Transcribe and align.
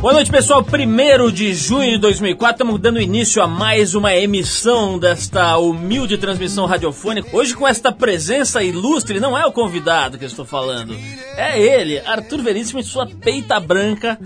Boa 0.00 0.14
noite, 0.14 0.30
pessoal. 0.30 0.64
Primeiro 0.64 1.30
de 1.30 1.52
junho 1.52 1.92
de 1.92 1.98
2004, 1.98 2.54
estamos 2.54 2.80
dando 2.80 2.98
início 2.98 3.42
a 3.42 3.46
mais 3.46 3.94
uma 3.94 4.16
emissão 4.16 4.98
desta 4.98 5.58
humilde 5.58 6.16
transmissão 6.16 6.64
radiofônica. 6.64 7.28
Hoje, 7.36 7.54
com 7.54 7.68
esta 7.68 7.92
presença 7.92 8.62
ilustre, 8.62 9.20
não 9.20 9.36
é 9.36 9.44
o 9.44 9.52
convidado 9.52 10.16
que 10.16 10.24
eu 10.24 10.28
estou 10.28 10.46
falando, 10.46 10.96
é 11.36 11.60
ele, 11.60 11.98
Arthur 11.98 12.40
Veríssimo, 12.40 12.80
e 12.80 12.84
sua 12.84 13.06
peita 13.06 13.60
branca, 13.60 14.18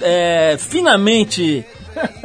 é, 0.00 0.56
finamente 0.58 1.64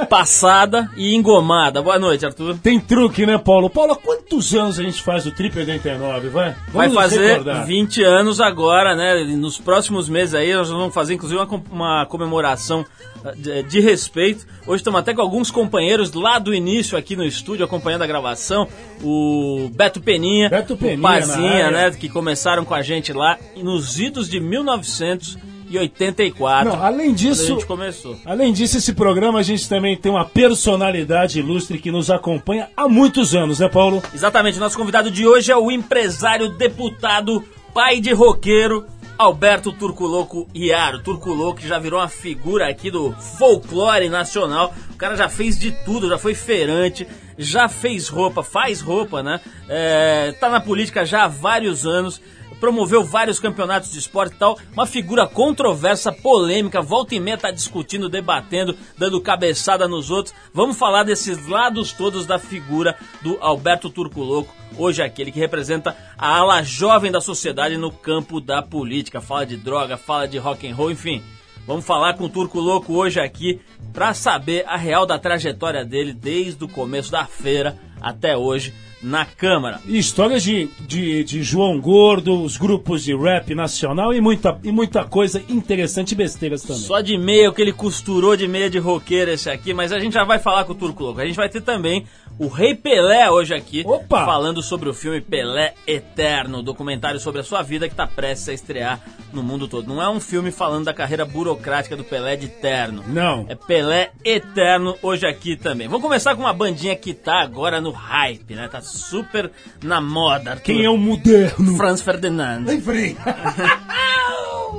passada 0.09 0.89
e 0.95 1.15
engomada. 1.15 1.81
Boa 1.81 1.99
noite, 1.99 2.25
Arthur. 2.25 2.57
Tem 2.57 2.79
truque, 2.79 3.25
né, 3.25 3.37
Paulo? 3.37 3.69
Paulo, 3.69 3.93
há 3.93 3.95
quantos 3.95 4.53
anos 4.53 4.79
a 4.79 4.83
gente 4.83 5.01
faz 5.01 5.25
o 5.25 5.31
Trip 5.31 5.57
89, 5.57 6.29
vai? 6.29 6.55
Vamos 6.71 6.93
vai 6.93 7.03
fazer 7.03 7.27
recordar. 7.27 7.65
20 7.65 8.03
anos 8.03 8.41
agora, 8.41 8.95
né? 8.95 9.23
Nos 9.35 9.57
próximos 9.57 10.09
meses 10.09 10.33
aí, 10.33 10.53
nós 10.53 10.69
vamos 10.69 10.93
fazer 10.93 11.13
inclusive 11.13 11.41
uma, 11.41 11.63
uma 11.71 12.05
comemoração 12.05 12.85
eh, 13.25 13.33
de, 13.35 13.63
de, 13.63 13.79
respeito. 13.79 14.45
Hoje 14.65 14.81
estamos 14.81 14.99
até 14.99 15.13
com 15.13 15.21
alguns 15.21 15.51
companheiros 15.51 16.13
lá 16.13 16.39
do 16.39 16.53
início 16.53 16.97
aqui 16.97 17.15
no 17.15 17.23
estúdio 17.23 17.65
acompanhando 17.65 18.03
a 18.03 18.07
gravação. 18.07 18.67
O 19.03 19.69
Beto 19.73 20.01
Peninha, 20.01 20.49
Beto 20.49 20.75
Peninha 20.75 20.97
o 20.97 21.01
Pazinha, 21.01 21.71
né? 21.71 21.91
Que 21.91 22.09
começaram 22.09 22.65
com 22.65 22.73
a 22.73 22.81
gente 22.81 23.13
lá 23.13 23.37
nos 23.57 23.99
idos 23.99 24.29
de 24.29 24.39
1900 24.39 25.48
e 25.69 25.77
84. 25.77 26.73
Não, 26.73 26.83
além 26.83 27.13
disso, 27.13 27.43
a 27.43 27.47
gente 27.47 27.65
começou. 27.65 28.17
Além 28.25 28.51
disso, 28.51 28.77
esse 28.77 28.93
programa 28.93 29.39
a 29.39 29.43
gente 29.43 29.69
também 29.69 29.95
tem 29.95 30.11
uma 30.11 30.25
personalidade 30.25 31.39
ilustre 31.39 31.77
que 31.77 31.91
nos 31.91 32.09
acompanha 32.09 32.69
há 32.75 32.87
muitos 32.89 33.35
anos, 33.35 33.59
né, 33.59 33.69
Paulo? 33.69 34.01
Exatamente. 34.13 34.59
Nosso 34.59 34.77
convidado 34.77 35.11
de 35.11 35.27
hoje 35.27 35.51
é 35.51 35.55
o 35.55 35.71
empresário, 35.71 36.49
deputado, 36.49 37.43
pai 37.73 38.01
de 38.01 38.11
roqueiro, 38.11 38.85
Alberto 39.17 39.71
Turculoco 39.71 40.47
Iaro. 40.55 40.99
Turculoco 40.99 41.61
já 41.61 41.77
virou 41.77 41.99
uma 41.99 42.07
figura 42.07 42.69
aqui 42.69 42.89
do 42.89 43.11
folclore 43.11 44.09
nacional. 44.09 44.73
O 44.91 44.95
cara 44.95 45.15
já 45.15 45.27
fez 45.27 45.59
de 45.59 45.71
tudo, 45.83 46.09
já 46.09 46.17
foi 46.17 46.33
feirante, 46.33 47.05
já 47.37 47.67
fez 47.67 48.07
roupa, 48.07 48.41
faz 48.41 48.81
roupa, 48.81 49.21
né? 49.21 49.41
É, 49.67 50.33
tá 50.39 50.49
na 50.49 50.59
política 50.59 51.05
já 51.05 51.25
há 51.25 51.27
vários 51.27 51.85
anos 51.85 52.21
promoveu 52.59 53.03
vários 53.03 53.39
campeonatos 53.39 53.91
de 53.91 53.99
esporte 53.99 54.35
e 54.35 54.37
tal. 54.37 54.57
Uma 54.73 54.85
figura 54.85 55.25
controversa, 55.25 56.11
polêmica, 56.11 56.81
volta 56.81 57.15
e 57.15 57.19
meia 57.19 57.37
tá 57.37 57.51
discutindo, 57.51 58.09
debatendo, 58.09 58.75
dando 58.97 59.21
cabeçada 59.21 59.87
nos 59.87 60.11
outros. 60.11 60.35
Vamos 60.53 60.77
falar 60.77 61.03
desses 61.03 61.47
lados 61.47 61.91
todos 61.91 62.25
da 62.25 62.37
figura 62.37 62.95
do 63.21 63.37
Alberto 63.41 63.89
Turculoco. 63.89 64.53
Hoje 64.77 65.01
é 65.01 65.05
aquele 65.05 65.31
que 65.31 65.39
representa 65.39 65.95
a 66.17 66.37
ala 66.37 66.61
jovem 66.61 67.11
da 67.11 67.21
sociedade 67.21 67.77
no 67.77 67.91
campo 67.91 68.39
da 68.39 68.61
política. 68.61 69.21
Fala 69.21 69.45
de 69.45 69.57
droga, 69.57 69.97
fala 69.97 70.27
de 70.27 70.37
rock 70.37 70.67
and 70.67 70.75
roll, 70.75 70.91
enfim. 70.91 71.23
Vamos 71.65 71.85
falar 71.85 72.15
com 72.15 72.23
o 72.23 72.29
Turco 72.29 72.59
Louco 72.59 72.93
hoje 72.93 73.19
aqui 73.19 73.61
para 73.93 74.13
saber 74.13 74.65
a 74.67 74.75
real 74.75 75.05
da 75.05 75.19
trajetória 75.19 75.85
dele 75.85 76.13
desde 76.13 76.63
o 76.63 76.67
começo 76.67 77.11
da 77.11 77.25
feira 77.25 77.77
até 78.01 78.35
hoje 78.35 78.73
na 79.01 79.25
Câmara. 79.25 79.79
E 79.85 79.97
histórias 79.97 80.43
de, 80.43 80.69
de, 80.81 81.23
de, 81.23 81.43
João 81.43 81.79
Gordo, 81.79 82.41
os 82.41 82.57
grupos 82.57 83.03
de 83.03 83.15
rap 83.15 83.55
nacional 83.55 84.13
e 84.13 84.21
muita, 84.21 84.59
e 84.63 84.71
muita 84.71 85.05
coisa 85.05 85.41
interessante 85.49 86.11
e 86.11 86.15
besteiras 86.15 86.63
também. 86.63 86.81
Só 86.81 86.99
de 87.01 87.17
meia, 87.17 87.49
o 87.49 87.53
que 87.53 87.61
ele 87.61 87.73
costurou 87.73 88.35
de 88.35 88.47
meia 88.47 88.69
de 88.69 88.77
roqueiro 88.77 89.31
esse 89.31 89.49
aqui, 89.49 89.73
mas 89.73 89.91
a 89.91 89.99
gente 89.99 90.13
já 90.13 90.23
vai 90.23 90.39
falar 90.39 90.65
com 90.65 90.73
o 90.73 90.75
Turco 90.75 91.03
Louco. 91.03 91.21
A 91.21 91.25
gente 91.25 91.35
vai 91.35 91.49
ter 91.49 91.61
também 91.61 92.05
o 92.37 92.47
Rei 92.47 92.75
Pelé 92.75 93.29
hoje 93.29 93.53
aqui, 93.53 93.83
Opa! 93.85 94.25
falando 94.25 94.61
sobre 94.61 94.89
o 94.89 94.93
filme 94.93 95.21
Pelé 95.21 95.73
Eterno, 95.85 96.63
documentário 96.63 97.19
sobre 97.19 97.41
a 97.41 97.43
sua 97.43 97.61
vida 97.61 97.87
que 97.87 97.93
está 97.93 98.07
prestes 98.07 98.49
a 98.49 98.53
estrear 98.53 99.01
no 99.33 99.43
mundo 99.43 99.67
todo. 99.67 99.87
Não 99.87 100.01
é 100.01 100.09
um 100.09 100.19
filme 100.19 100.51
falando 100.51 100.85
da 100.85 100.93
carreira 100.93 101.25
burocrática 101.25 101.95
do 101.95 102.03
Pelé 102.03 102.35
de 102.35 102.47
Eterno. 102.47 103.03
Não. 103.07 103.45
É 103.47 103.55
Pelé 103.55 104.11
Eterno 104.23 104.97
hoje 105.01 105.25
aqui 105.25 105.55
também. 105.55 105.87
Vamos 105.87 106.03
começar 106.03 106.35
com 106.35 106.41
uma 106.41 106.53
bandinha 106.53 106.95
que 106.95 107.13
tá 107.13 107.41
agora 107.41 107.79
no 107.81 107.91
hype, 107.91 108.55
né? 108.55 108.67
Tá 108.67 108.81
super 108.81 109.51
na 109.83 110.01
moda. 110.01 110.51
Arthur. 110.51 110.63
Quem 110.63 110.83
é 110.83 110.89
o 110.89 110.97
moderno? 110.97 111.77
Franz 111.77 112.01
Ferdinand. 112.01 112.65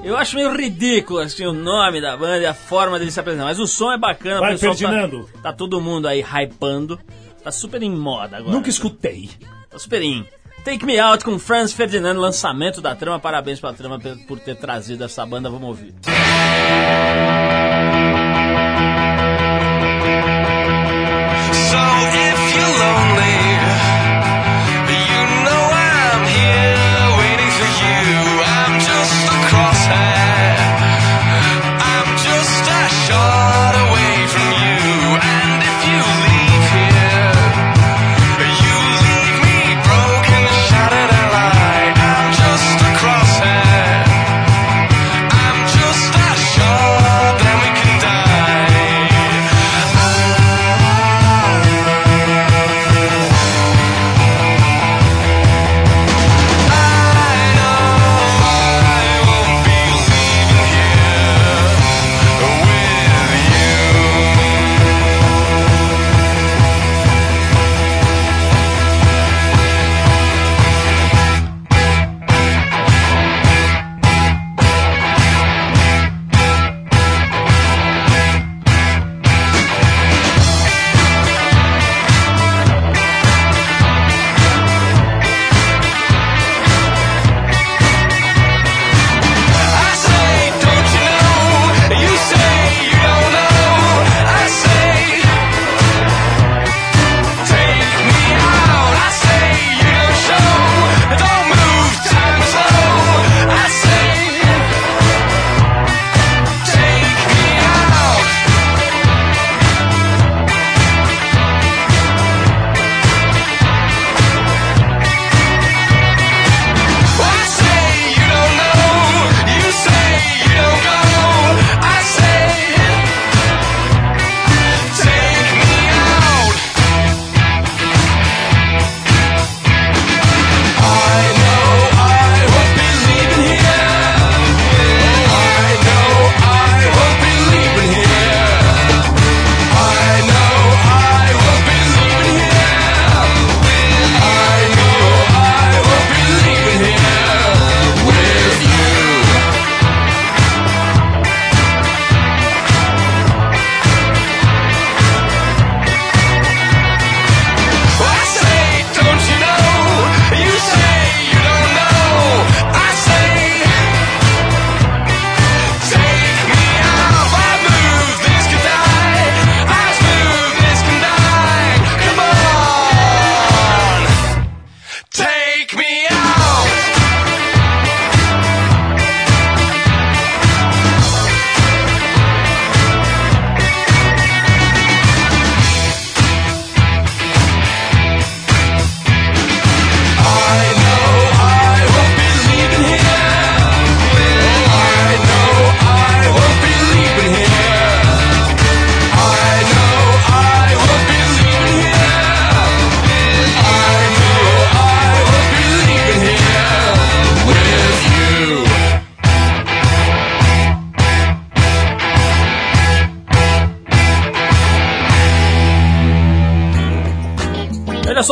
Eu 0.03 0.16
acho 0.16 0.37
meio 0.37 0.55
ridículo 0.56 1.19
assim, 1.19 1.44
o 1.44 1.53
nome 1.53 2.00
da 2.00 2.16
banda 2.16 2.39
e 2.39 2.47
a 2.47 2.55
forma 2.55 2.99
dele 2.99 3.10
se 3.10 3.21
apresentar. 3.21 3.44
Mas 3.44 3.59
o 3.59 3.66
som 3.66 3.93
é 3.93 3.99
bacana. 3.99 4.41
Vai, 4.41 4.56
Ferdinando. 4.56 5.28
Tá, 5.34 5.43
tá 5.43 5.53
todo 5.53 5.81
mundo 5.81 6.09
aí 6.09 6.22
hypando. 6.22 6.99
Tá 7.43 7.50
super 7.50 7.83
em 7.83 7.91
moda 7.91 8.37
agora. 8.37 8.53
Nunca 8.53 8.69
escutei. 8.69 9.31
Tá 9.69 9.78
super 9.78 10.03
em. 10.03 10.27
Take 10.65 10.84
Me 10.84 10.98
Out 10.98 11.25
com 11.25 11.38
Franz 11.38 11.72
Ferdinand, 11.72 12.19
lançamento 12.19 12.81
da 12.81 12.94
trama. 12.94 13.19
Parabéns 13.19 13.60
pra 13.60 13.72
trama 13.72 13.98
por 14.26 14.38
ter 14.38 14.56
trazido 14.56 15.04
essa 15.04 15.25
banda. 15.25 15.50
Vamos 15.50 15.69
ouvir. 15.69 15.94
So 16.03 17.50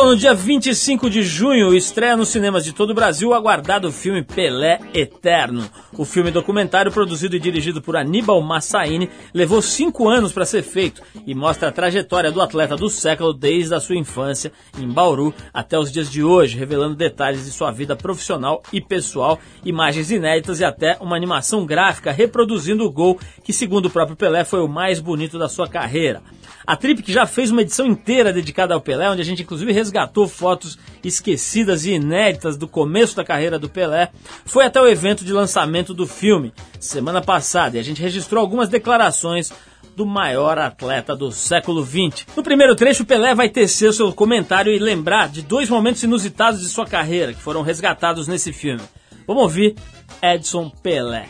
no 0.09 0.15
dia 0.15 0.33
25 0.33 1.07
de 1.07 1.21
junho 1.21 1.71
estreia 1.71 2.17
nos 2.17 2.29
cinemas 2.29 2.65
de 2.65 2.73
todo 2.73 2.89
o 2.89 2.93
Brasil 2.95 3.29
o 3.29 3.33
aguardado 3.35 3.91
filme 3.91 4.23
Pelé 4.23 4.79
Eterno. 4.91 5.69
O 5.99 6.05
filme 6.05 6.31
documentário, 6.31 6.93
produzido 6.93 7.35
e 7.35 7.39
dirigido 7.41 7.81
por 7.81 7.97
Aníbal 7.97 8.41
Massaini, 8.41 9.09
levou 9.33 9.61
cinco 9.61 10.07
anos 10.07 10.31
para 10.31 10.45
ser 10.45 10.63
feito 10.63 11.01
e 11.27 11.35
mostra 11.35 11.67
a 11.67 11.71
trajetória 11.73 12.31
do 12.31 12.41
atleta 12.41 12.77
do 12.77 12.89
século 12.89 13.33
desde 13.33 13.75
a 13.75 13.81
sua 13.81 13.97
infância 13.97 14.49
em 14.79 14.87
Bauru 14.87 15.33
até 15.53 15.77
os 15.77 15.91
dias 15.91 16.09
de 16.09 16.23
hoje, 16.23 16.57
revelando 16.57 16.95
detalhes 16.95 17.43
de 17.43 17.51
sua 17.51 17.69
vida 17.69 17.97
profissional 17.97 18.63
e 18.71 18.79
pessoal, 18.79 19.39
imagens 19.65 20.09
inéditas 20.09 20.61
e 20.61 20.63
até 20.63 20.97
uma 21.01 21.17
animação 21.17 21.65
gráfica 21.65 22.13
reproduzindo 22.13 22.85
o 22.85 22.91
gol 22.91 23.19
que, 23.43 23.51
segundo 23.51 23.87
o 23.87 23.89
próprio 23.89 24.15
Pelé, 24.15 24.45
foi 24.45 24.61
o 24.61 24.69
mais 24.69 25.01
bonito 25.01 25.37
da 25.37 25.49
sua 25.49 25.67
carreira. 25.67 26.23
A 26.65 26.77
Trip 26.77 27.01
que 27.01 27.11
já 27.11 27.25
fez 27.25 27.51
uma 27.51 27.63
edição 27.63 27.85
inteira 27.87 28.31
dedicada 28.31 28.73
ao 28.73 28.79
Pelé, 28.79 29.09
onde 29.09 29.21
a 29.21 29.25
gente 29.25 29.41
inclusive 29.41 29.73
resgatou 29.73 30.27
fotos 30.27 30.77
esquecidas 31.03 31.83
e 31.83 31.93
inéditas 31.93 32.57
do 32.57 32.67
começo 32.67 33.15
da 33.15 33.23
carreira 33.23 33.57
do 33.57 33.67
Pelé, 33.67 34.11
foi 34.45 34.65
até 34.65 34.79
o 34.79 34.87
evento 34.87 35.25
de 35.25 35.33
lançamento 35.33 35.88
do 35.93 36.07
filme, 36.07 36.53
semana 36.79 37.21
passada, 37.21 37.77
e 37.77 37.79
a 37.79 37.83
gente 37.83 38.01
registrou 38.01 38.41
algumas 38.41 38.69
declarações 38.69 39.51
do 39.95 40.05
maior 40.05 40.57
atleta 40.57 41.15
do 41.15 41.31
século 41.31 41.83
XX. 41.83 42.25
No 42.35 42.43
primeiro 42.43 42.75
trecho, 42.75 43.05
Pelé 43.05 43.35
vai 43.35 43.49
tecer 43.49 43.93
seu 43.93 44.13
comentário 44.13 44.71
e 44.71 44.79
lembrar 44.79 45.29
de 45.29 45.41
dois 45.41 45.69
momentos 45.69 46.03
inusitados 46.03 46.61
de 46.61 46.67
sua 46.67 46.85
carreira 46.85 47.33
que 47.33 47.41
foram 47.41 47.61
resgatados 47.61 48.27
nesse 48.27 48.53
filme. 48.53 48.81
Vamos 49.27 49.43
ouvir 49.43 49.75
Edson 50.21 50.69
Pelé. 50.81 51.27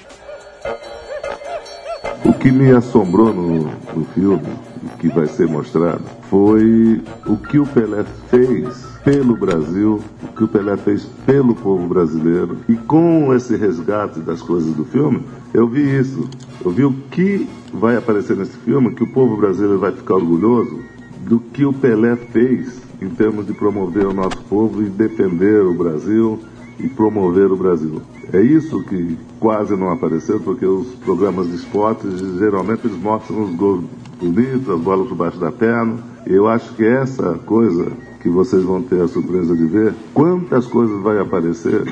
O 2.23 2.33
que 2.33 2.51
me 2.51 2.71
assombrou 2.71 3.33
no, 3.33 3.63
no 3.95 4.05
filme 4.13 4.55
que 4.99 5.07
vai 5.07 5.25
ser 5.27 5.47
mostrado 5.47 6.03
foi 6.29 7.01
o 7.25 7.37
que 7.37 7.57
o 7.57 7.65
Pelé 7.65 8.03
fez 8.29 8.88
pelo 9.03 9.35
Brasil, 9.35 9.99
o 10.23 10.27
que 10.27 10.43
o 10.43 10.47
Pelé 10.47 10.77
fez 10.77 11.05
pelo 11.25 11.55
povo 11.55 11.87
brasileiro. 11.87 12.57
E 12.67 12.75
com 12.75 13.33
esse 13.33 13.55
resgate 13.55 14.19
das 14.19 14.41
coisas 14.41 14.73
do 14.73 14.85
filme, 14.85 15.23
eu 15.53 15.67
vi 15.67 15.99
isso. 15.99 16.27
Eu 16.63 16.71
vi 16.71 16.83
o 16.83 16.93
que 17.11 17.47
vai 17.73 17.95
aparecer 17.97 18.35
nesse 18.35 18.57
filme, 18.57 18.93
que 18.93 19.03
o 19.03 19.13
povo 19.13 19.37
brasileiro 19.37 19.79
vai 19.79 19.91
ficar 19.91 20.15
orgulhoso 20.15 20.79
do 21.25 21.39
que 21.39 21.65
o 21.65 21.73
Pelé 21.73 22.15
fez 22.15 22.81
em 23.01 23.09
termos 23.09 23.45
de 23.47 23.53
promover 23.53 24.05
o 24.05 24.13
nosso 24.13 24.37
povo 24.49 24.81
e 24.81 24.89
defender 24.89 25.63
o 25.63 25.73
Brasil 25.73 26.39
e 26.79 26.87
promover 26.87 27.51
o 27.51 27.57
Brasil. 27.57 28.01
É 28.31 28.41
isso 28.41 28.83
que 28.83 29.17
quase 29.39 29.75
não 29.75 29.91
apareceu, 29.91 30.39
porque 30.39 30.65
os 30.65 30.87
programas 30.95 31.47
de 31.47 31.55
esportes 31.55 32.37
geralmente 32.37 32.85
eles 32.85 33.01
mostram 33.01 33.43
os 33.43 33.55
gols 33.55 33.83
bonitos, 34.21 34.69
as 34.69 34.79
bolas 34.79 35.07
por 35.07 35.15
baixo 35.15 35.39
da 35.39 35.51
perna. 35.51 35.97
Eu 36.25 36.47
acho 36.47 36.73
que 36.75 36.85
essa 36.85 37.33
coisa 37.45 37.91
que 38.19 38.29
vocês 38.29 38.63
vão 38.63 38.81
ter 38.81 39.01
a 39.01 39.07
surpresa 39.07 39.55
de 39.55 39.65
ver, 39.65 39.93
quantas 40.13 40.65
coisas 40.65 41.01
vai 41.01 41.19
aparecer 41.19 41.83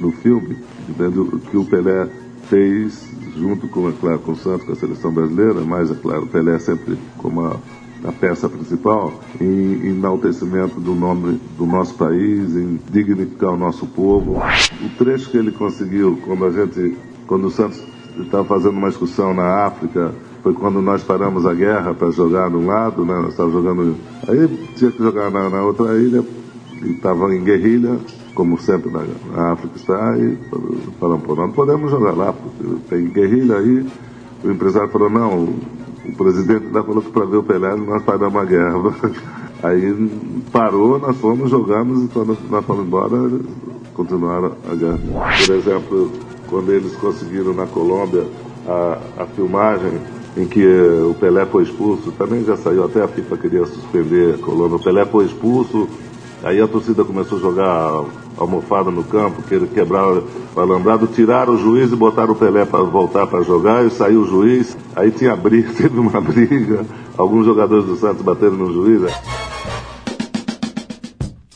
no 0.00 0.10
filme, 0.10 0.56
vendo 0.96 1.40
que 1.50 1.56
o 1.56 1.64
Pelé 1.64 2.08
fez 2.48 3.08
junto 3.36 3.68
com, 3.68 3.88
é 3.88 3.92
claro, 3.92 4.18
com 4.20 4.32
o 4.32 4.36
Santos, 4.36 4.66
com 4.66 4.72
a 4.72 4.76
seleção 4.76 5.12
brasileira, 5.12 5.60
mas, 5.60 5.90
é 5.90 5.94
claro, 5.94 6.24
o 6.24 6.26
Pelé 6.26 6.58
sempre 6.58 6.96
como 7.18 7.42
a 7.42 7.56
a 8.04 8.12
peça 8.12 8.48
principal, 8.48 9.14
em 9.40 9.88
enaltecimento 9.88 10.78
do 10.78 10.94
nome 10.94 11.40
do 11.56 11.64
nosso 11.64 11.94
país, 11.94 12.54
em 12.54 12.78
dignificar 12.90 13.50
o 13.50 13.56
nosso 13.56 13.86
povo. 13.86 14.42
O 14.82 14.88
trecho 14.98 15.30
que 15.30 15.38
ele 15.38 15.50
conseguiu 15.50 16.18
quando 16.22 16.44
a 16.44 16.50
gente, 16.50 16.98
quando 17.26 17.46
o 17.46 17.50
Santos 17.50 17.82
estava 18.18 18.44
fazendo 18.44 18.76
uma 18.76 18.90
excursão 18.90 19.32
na 19.32 19.64
África, 19.66 20.14
foi 20.44 20.52
quando 20.52 20.82
nós 20.82 21.02
paramos 21.02 21.46
a 21.46 21.54
guerra 21.54 21.94
para 21.94 22.10
jogar 22.10 22.50
de 22.50 22.56
um 22.56 22.66
lado, 22.66 23.02
né? 23.02 23.14
Nós 23.14 23.30
estávamos 23.30 23.64
jogando. 23.64 23.96
Aí 24.28 24.46
tinha 24.76 24.90
que 24.90 24.98
jogar 24.98 25.30
na, 25.30 25.48
na 25.48 25.62
outra 25.62 25.96
ilha, 25.96 26.22
e 26.82 26.90
estava 26.90 27.34
em 27.34 27.42
guerrilha, 27.42 27.98
como 28.34 28.60
sempre 28.60 28.92
na, 28.92 29.04
na 29.34 29.52
África 29.52 29.74
está, 29.76 30.18
e 30.18 30.36
falamos, 31.00 31.24
pô, 31.24 31.34
não 31.34 31.50
podemos 31.50 31.90
jogar 31.90 32.12
lá, 32.12 32.34
tem 32.90 33.06
guerrilha 33.06 33.56
aí. 33.56 33.86
O 34.44 34.50
empresário 34.50 34.90
falou, 34.90 35.08
não, 35.08 35.44
o 36.04 36.14
presidente 36.14 36.66
lá 36.70 36.82
falou 36.82 37.00
que 37.00 37.10
para 37.10 37.24
ver 37.24 37.38
o 37.38 37.42
Pelé 37.42 37.74
nós 37.76 38.02
paramos 38.02 38.36
a 38.36 38.44
guerra. 38.44 38.74
Aí 39.62 40.10
parou, 40.52 40.98
nós 40.98 41.16
fomos, 41.16 41.48
jogamos 41.48 42.04
e 42.04 42.08
quando 42.08 42.36
nós 42.50 42.62
fomos 42.66 42.84
embora, 42.84 43.16
continuaram 43.94 44.52
a 44.70 44.74
guerra. 44.74 44.98
Por 45.46 45.54
exemplo, 45.54 46.12
quando 46.50 46.70
eles 46.70 46.94
conseguiram 46.96 47.54
na 47.54 47.66
Colômbia 47.66 48.26
a, 48.68 49.22
a 49.22 49.26
filmagem 49.26 49.98
em 50.36 50.46
que 50.46 50.66
o 50.66 51.14
Pelé 51.14 51.46
foi 51.46 51.62
expulso, 51.62 52.12
também 52.12 52.44
já 52.44 52.56
saiu, 52.56 52.84
até 52.84 53.02
a 53.02 53.08
FIFA 53.08 53.36
queria 53.36 53.66
suspender 53.66 54.34
a 54.34 54.38
Colômbia. 54.38 54.76
O 54.76 54.82
Pelé 54.82 55.04
foi 55.04 55.26
expulso, 55.26 55.88
aí 56.42 56.60
a 56.60 56.66
torcida 56.66 57.04
começou 57.04 57.38
a 57.38 57.40
jogar 57.40 58.04
almofada 58.36 58.90
no 58.90 59.04
campo, 59.04 59.42
que 59.42 59.54
ele 59.54 59.68
quebrava 59.68 60.24
o 60.54 60.60
alambrado, 60.60 61.06
tiraram 61.06 61.54
o 61.54 61.58
juiz 61.58 61.92
e 61.92 61.96
botaram 61.96 62.32
o 62.32 62.36
Pelé 62.36 62.64
para 62.64 62.82
voltar 62.82 63.26
para 63.26 63.42
jogar, 63.42 63.84
e 63.86 63.90
saiu 63.90 64.22
o 64.22 64.26
juiz, 64.26 64.76
aí 64.96 65.10
tinha 65.10 65.36
briga, 65.36 65.70
teve 65.76 65.98
uma 65.98 66.20
briga, 66.20 66.84
alguns 67.16 67.46
jogadores 67.46 67.84
do 67.84 67.96
Santos 67.96 68.22
bateram 68.22 68.56
no 68.56 68.72
juiz. 68.72 69.02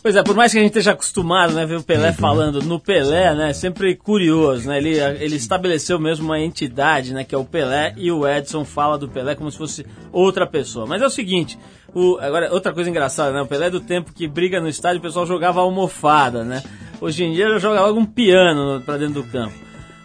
Pois 0.08 0.16
é, 0.16 0.22
por 0.22 0.34
mais 0.34 0.50
que 0.50 0.56
a 0.56 0.62
gente 0.62 0.70
esteja 0.70 0.92
acostumado, 0.92 1.52
né, 1.52 1.66
ver 1.66 1.76
o 1.76 1.82
Pelé 1.82 2.08
uhum. 2.08 2.14
falando 2.14 2.62
no 2.62 2.80
Pelé, 2.80 3.34
né, 3.34 3.52
sempre 3.52 3.94
curioso, 3.94 4.66
né, 4.66 4.78
ele, 4.78 4.98
ele 4.98 5.36
estabeleceu 5.36 6.00
mesmo 6.00 6.24
uma 6.24 6.40
entidade, 6.40 7.12
né, 7.12 7.24
que 7.24 7.34
é 7.34 7.38
o 7.38 7.44
Pelé, 7.44 7.92
e 7.94 8.10
o 8.10 8.26
Edson 8.26 8.64
fala 8.64 8.96
do 8.96 9.06
Pelé 9.06 9.34
como 9.34 9.50
se 9.50 9.58
fosse 9.58 9.84
outra 10.10 10.46
pessoa. 10.46 10.86
Mas 10.86 11.02
é 11.02 11.06
o 11.06 11.10
seguinte, 11.10 11.58
o, 11.94 12.16
agora, 12.22 12.50
outra 12.54 12.72
coisa 12.72 12.88
engraçada, 12.88 13.34
né, 13.34 13.42
o 13.42 13.46
Pelé 13.46 13.66
é 13.66 13.70
do 13.70 13.80
tempo 13.80 14.10
que 14.14 14.26
briga 14.26 14.62
no 14.62 14.68
estádio, 14.70 14.98
o 14.98 15.02
pessoal 15.02 15.26
jogava 15.26 15.60
almofada, 15.60 16.42
né, 16.42 16.62
hoje 17.02 17.24
em 17.24 17.34
dia 17.34 17.58
joga 17.58 17.82
logo 17.82 18.00
um 18.00 18.06
piano 18.06 18.80
para 18.80 18.96
dentro 18.96 19.20
do 19.20 19.28
campo. 19.28 19.52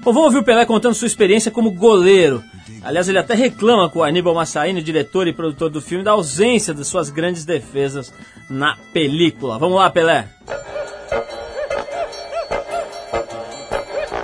Bom, 0.03 0.11
vamos 0.11 0.25
ouvir 0.25 0.39
o 0.39 0.43
Pelé 0.43 0.65
contando 0.65 0.95
sua 0.95 1.07
experiência 1.07 1.49
como 1.49 1.71
goleiro. 1.71 2.43
Aliás, 2.83 3.07
ele 3.07 3.17
até 3.17 3.33
reclama 3.33 3.89
com 3.89 3.99
o 3.99 4.03
Aníbal 4.03 4.35
Massaini, 4.35 4.81
diretor 4.81 5.27
e 5.27 5.33
produtor 5.33 5.69
do 5.69 5.81
filme, 5.81 6.03
da 6.03 6.11
ausência 6.11 6.73
de 6.73 6.83
suas 6.83 7.09
grandes 7.09 7.45
defesas 7.45 8.13
na 8.49 8.77
película. 8.91 9.57
Vamos 9.57 9.77
lá, 9.77 9.89
Pelé. 9.89 10.27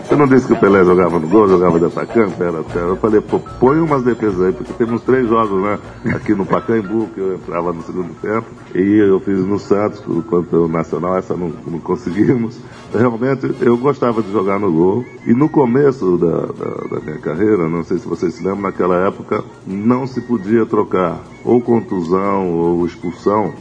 Você 0.09 0.15
não 0.15 0.25
disse 0.25 0.47
que 0.47 0.53
o 0.53 0.59
Pelé 0.59 0.83
jogava 0.83 1.19
no 1.19 1.27
gol, 1.27 1.47
jogava 1.47 1.77
de 1.77 1.85
atacante? 1.85 2.33
Eu 2.73 2.95
falei, 2.95 3.21
pô, 3.21 3.39
põe 3.59 3.79
umas 3.79 4.01
defesas 4.01 4.41
aí, 4.41 4.51
porque 4.51 4.73
temos 4.73 5.03
três 5.03 5.29
jogos, 5.29 5.61
né? 5.61 5.77
Aqui 6.15 6.33
no 6.33 6.47
Pacaembu, 6.47 7.09
que 7.13 7.19
eu 7.19 7.35
entrava 7.35 7.71
no 7.71 7.83
segundo 7.83 8.11
tempo, 8.19 8.47
e 8.73 8.97
eu 8.97 9.19
fiz 9.19 9.37
no 9.45 9.59
Santos, 9.59 10.01
quanto 10.27 10.65
o 10.65 10.67
Nacional, 10.67 11.15
essa 11.15 11.37
não, 11.37 11.53
não 11.67 11.79
conseguimos. 11.79 12.59
Realmente, 12.91 13.55
eu 13.61 13.77
gostava 13.77 14.23
de 14.23 14.31
jogar 14.31 14.57
no 14.57 14.71
gol. 14.71 15.05
E 15.27 15.33
no 15.35 15.47
começo 15.47 16.17
da, 16.17 16.37
da, 16.37 16.95
da 16.95 16.99
minha 17.01 17.19
carreira, 17.19 17.69
não 17.69 17.83
sei 17.83 17.99
se 17.99 18.07
vocês 18.07 18.33
se 18.33 18.43
lembram, 18.43 18.63
naquela 18.63 18.95
época 19.05 19.43
não 19.67 20.07
se 20.07 20.21
podia 20.21 20.65
trocar 20.65 21.19
ou 21.45 21.61
contusão 21.61 22.49
ou 22.49 22.83
expulsão 22.83 23.53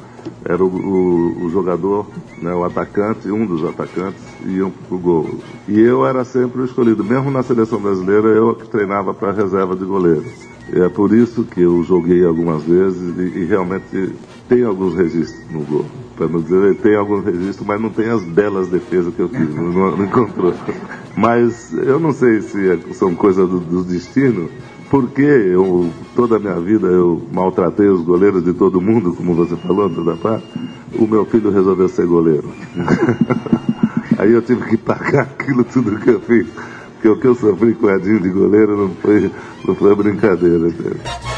era 0.44 0.64
o, 0.64 0.68
o, 0.68 1.44
o, 1.44 1.50
jogador, 1.50 2.06
né, 2.40 2.54
o 2.54 2.64
atacante, 2.64 3.30
um 3.30 3.44
dos 3.44 3.64
atacantes, 3.64 4.22
iam 4.46 4.70
para 4.70 4.94
o 4.96 4.98
gol. 4.98 5.38
E 5.66 5.78
eu 5.78 6.06
era 6.06 6.24
sempre 6.24 6.62
o 6.62 6.64
escolhido, 6.64 7.04
mesmo 7.04 7.30
na 7.30 7.42
seleção 7.42 7.80
brasileira, 7.80 8.28
eu 8.28 8.54
que 8.54 8.68
treinava 8.68 9.12
para 9.12 9.30
a 9.30 9.32
reserva 9.32 9.76
de 9.76 9.84
goleiro. 9.84 10.24
E 10.72 10.80
é 10.80 10.88
por 10.88 11.12
isso 11.12 11.44
que 11.44 11.62
eu 11.62 11.82
joguei 11.82 12.24
algumas 12.24 12.62
vezes 12.62 13.16
e, 13.16 13.38
e 13.40 13.44
realmente 13.44 14.12
tem 14.48 14.64
alguns 14.64 14.94
registros 14.94 15.50
no 15.50 15.60
gol. 15.60 15.86
Para 16.16 16.28
não 16.28 16.40
dizer, 16.40 16.76
tem 16.76 16.96
alguns 16.96 17.24
registros, 17.24 17.66
mas 17.66 17.80
não 17.80 17.90
tem 17.90 18.08
as 18.08 18.22
belas 18.24 18.68
defesas 18.68 19.14
que 19.14 19.20
eu 19.20 19.28
fiz, 19.28 19.54
não, 19.54 19.96
não 19.96 20.04
encontrou. 20.04 20.52
Mas 21.16 21.72
eu 21.72 21.98
não 21.98 22.12
sei 22.12 22.40
se 22.42 22.70
é, 22.70 22.78
são 22.92 23.12
coisas 23.12 23.48
do, 23.48 23.58
do 23.58 23.82
destino, 23.82 24.48
porque 24.90 25.22
eu, 25.22 25.90
toda 26.14 26.36
a 26.36 26.38
minha 26.38 26.58
vida 26.60 26.86
eu 26.86 27.22
maltratei 27.32 27.88
os 27.88 28.02
goleiros 28.02 28.42
de 28.42 28.52
todo 28.52 28.80
mundo, 28.80 29.12
como 29.14 29.34
você 29.34 29.56
falou, 29.56 29.90
toda 29.90 30.16
parte, 30.16 30.46
o 30.94 31.06
meu 31.06 31.24
filho 31.26 31.50
resolveu 31.50 31.88
ser 31.88 32.06
goleiro. 32.06 32.48
Aí 34.18 34.32
eu 34.32 34.42
tive 34.42 34.64
que 34.64 34.76
pagar 34.76 35.22
aquilo 35.22 35.62
tudo 35.62 35.98
que 35.98 36.10
eu 36.10 36.20
fiz. 36.20 36.46
Porque 36.94 37.08
o 37.08 37.20
que 37.20 37.26
eu 37.28 37.34
sofri 37.36 37.74
com 37.74 37.86
o 37.86 37.90
Edinho 37.90 38.20
de 38.20 38.30
goleiro 38.30 38.76
não 38.76 38.90
foi, 38.96 39.30
não 39.64 39.74
foi 39.76 39.94
brincadeira. 39.94 40.68
Entendeu? 40.68 41.37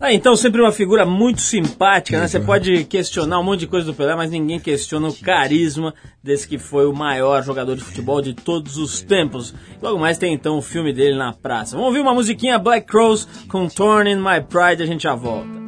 Ah, 0.00 0.12
então 0.12 0.36
sempre 0.36 0.60
uma 0.60 0.70
figura 0.70 1.04
muito 1.04 1.40
simpática, 1.40 2.20
né? 2.20 2.28
Você 2.28 2.38
pode 2.38 2.84
questionar 2.84 3.40
um 3.40 3.42
monte 3.42 3.60
de 3.60 3.66
coisa 3.66 3.84
do 3.84 3.92
Pelé, 3.92 4.14
mas 4.14 4.30
ninguém 4.30 4.60
questiona 4.60 5.08
o 5.08 5.12
carisma 5.12 5.92
desse 6.22 6.46
que 6.46 6.56
foi 6.56 6.86
o 6.86 6.92
maior 6.92 7.42
jogador 7.42 7.74
de 7.74 7.82
futebol 7.82 8.22
de 8.22 8.32
todos 8.32 8.76
os 8.76 9.00
tempos. 9.00 9.52
Logo 9.82 9.98
mais 9.98 10.16
tem 10.16 10.32
então 10.32 10.56
o 10.56 10.62
filme 10.62 10.92
dele 10.92 11.16
na 11.16 11.32
praça. 11.32 11.72
Vamos 11.74 11.88
ouvir 11.88 12.00
uma 12.00 12.14
musiquinha 12.14 12.60
Black 12.60 12.86
Crows 12.86 13.26
com 13.48 13.66
Torn 13.66 14.08
in 14.08 14.16
My 14.16 14.40
Pride, 14.48 14.84
a 14.84 14.86
gente 14.86 15.02
já 15.02 15.16
volta. 15.16 15.67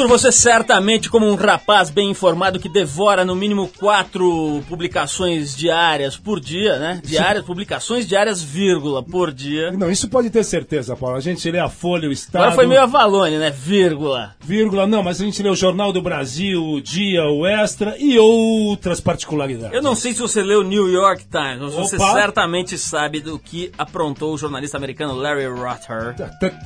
Arthur, 0.00 0.08
você 0.08 0.32
certamente, 0.32 1.10
como 1.10 1.26
um 1.26 1.34
rapaz 1.34 1.90
bem 1.90 2.10
informado 2.10 2.58
que 2.58 2.68
devora 2.68 3.24
no 3.24 3.36
mínimo 3.36 3.70
quatro 3.78 4.62
publicações 4.68 5.54
diárias 5.54 6.16
por 6.16 6.40
dia, 6.40 6.78
né? 6.78 7.02
Diárias, 7.04 7.44
publicações 7.44 8.06
diárias, 8.06 8.42
vírgula, 8.42 9.02
por 9.02 9.30
dia. 9.32 9.72
Não, 9.72 9.90
isso 9.90 10.08
pode 10.08 10.30
ter 10.30 10.42
certeza, 10.42 10.96
Paulo. 10.96 11.16
A 11.16 11.20
gente 11.20 11.50
lê 11.50 11.58
a 11.58 11.68
Folha, 11.68 12.08
o 12.08 12.12
Estado. 12.12 12.42
Agora 12.42 12.54
foi 12.54 12.66
meio 12.66 12.80
avalone, 12.80 13.36
né? 13.36 13.50
Vírgula. 13.50 14.34
Vírgula, 14.40 14.86
não, 14.86 15.02
mas 15.02 15.20
a 15.20 15.24
gente 15.24 15.42
lê 15.42 15.50
o 15.50 15.54
Jornal 15.54 15.92
do 15.92 16.00
Brasil, 16.00 16.62
o 16.62 16.80
Dia, 16.80 17.24
o 17.24 17.46
Extra 17.46 17.96
e 17.98 18.18
outras 18.18 19.00
particularidades. 19.00 19.74
Eu 19.74 19.82
não 19.82 19.94
sei 19.94 20.14
se 20.14 20.20
você 20.20 20.42
leu 20.42 20.60
o 20.60 20.64
New 20.64 20.88
York 20.88 21.26
Times, 21.26 21.60
mas 21.60 21.74
Opa. 21.74 21.82
você 21.82 21.98
certamente 21.98 22.78
sabe 22.78 23.20
do 23.20 23.38
que 23.38 23.70
aprontou 23.76 24.32
o 24.32 24.38
jornalista 24.38 24.78
americano 24.78 25.14
Larry 25.14 25.46
Rotter. 25.46 26.14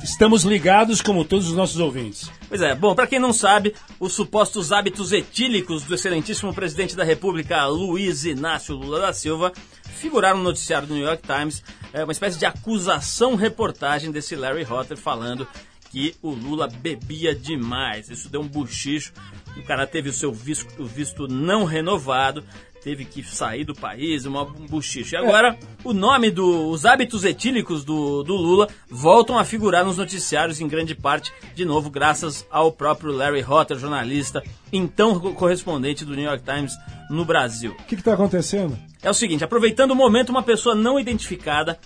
Estamos 0.03 0.43
ligados 0.43 1.01
como 1.01 1.25
todos 1.25 1.47
os 1.47 1.53
nossos 1.53 1.79
ouvintes. 1.79 2.31
Pois 2.47 2.61
é, 2.61 2.73
bom, 2.75 2.95
para 2.95 3.07
quem 3.07 3.19
não 3.19 3.24
sabe, 3.33 3.75
os 3.99 4.13
supostos 4.13 4.71
hábitos 4.71 5.11
etílicos 5.11 5.83
do 5.83 5.95
excelentíssimo 5.95 6.53
presidente 6.53 6.95
da 6.95 7.03
República, 7.03 7.65
Luiz 7.67 8.25
Inácio 8.25 8.75
Lula 8.75 8.99
da 8.99 9.13
Silva, 9.13 9.53
figuraram 9.83 10.37
no 10.37 10.43
noticiário 10.43 10.87
do 10.87 10.93
New 10.93 11.05
York 11.05 11.23
Times, 11.25 11.63
é 11.93 12.03
uma 12.03 12.11
espécie 12.11 12.37
de 12.37 12.45
acusação-reportagem 12.45 14.11
desse 14.11 14.35
Larry 14.35 14.65
Hotter 14.65 14.97
falando 14.97 15.47
que 15.89 16.13
o 16.21 16.31
Lula 16.31 16.67
bebia 16.67 17.33
demais. 17.33 18.09
Isso 18.09 18.27
deu 18.27 18.41
um 18.41 18.47
buchicho. 18.47 19.13
O 19.55 19.63
cara 19.63 19.87
teve 19.87 20.09
o 20.09 20.13
seu 20.13 20.33
visto, 20.33 20.83
visto 20.83 21.25
não 21.25 21.63
renovado, 21.63 22.43
teve 22.85 23.03
que 23.03 23.23
sair 23.23 23.63
do 23.63 23.73
país, 23.73 24.27
uma 24.27 24.45
buchiche. 24.45 25.15
E 25.15 25.17
agora, 25.17 25.57
o 25.83 25.91
nome 25.91 26.29
dos 26.29 26.85
hábitos 26.85 27.23
etílicos 27.23 27.83
do, 27.83 28.21
do 28.21 28.35
Lula 28.35 28.69
voltam 28.87 29.39
a 29.39 29.43
figurar 29.43 29.83
nos 29.83 29.97
noticiários 29.97 30.61
em 30.61 30.67
grande 30.67 30.93
parte, 30.93 31.33
de 31.55 31.65
novo, 31.65 31.89
graças 31.89 32.45
ao 32.51 32.71
próprio 32.71 33.11
Larry 33.11 33.43
Hotter, 33.43 33.79
jornalista, 33.79 34.43
então 34.71 35.19
correspondente 35.33 36.05
do 36.05 36.15
New 36.15 36.25
York 36.25 36.43
Times 36.43 36.77
no 37.09 37.25
Brasil. 37.25 37.71
O 37.71 37.83
que 37.85 37.95
está 37.95 38.13
acontecendo? 38.13 38.77
É 39.01 39.09
o 39.09 39.15
seguinte, 39.15 39.43
aproveitando 39.43 39.89
o 39.89 39.95
momento, 39.95 40.29
uma 40.29 40.43
pessoa 40.43 40.75
não 40.75 40.99
identificada 40.99 41.79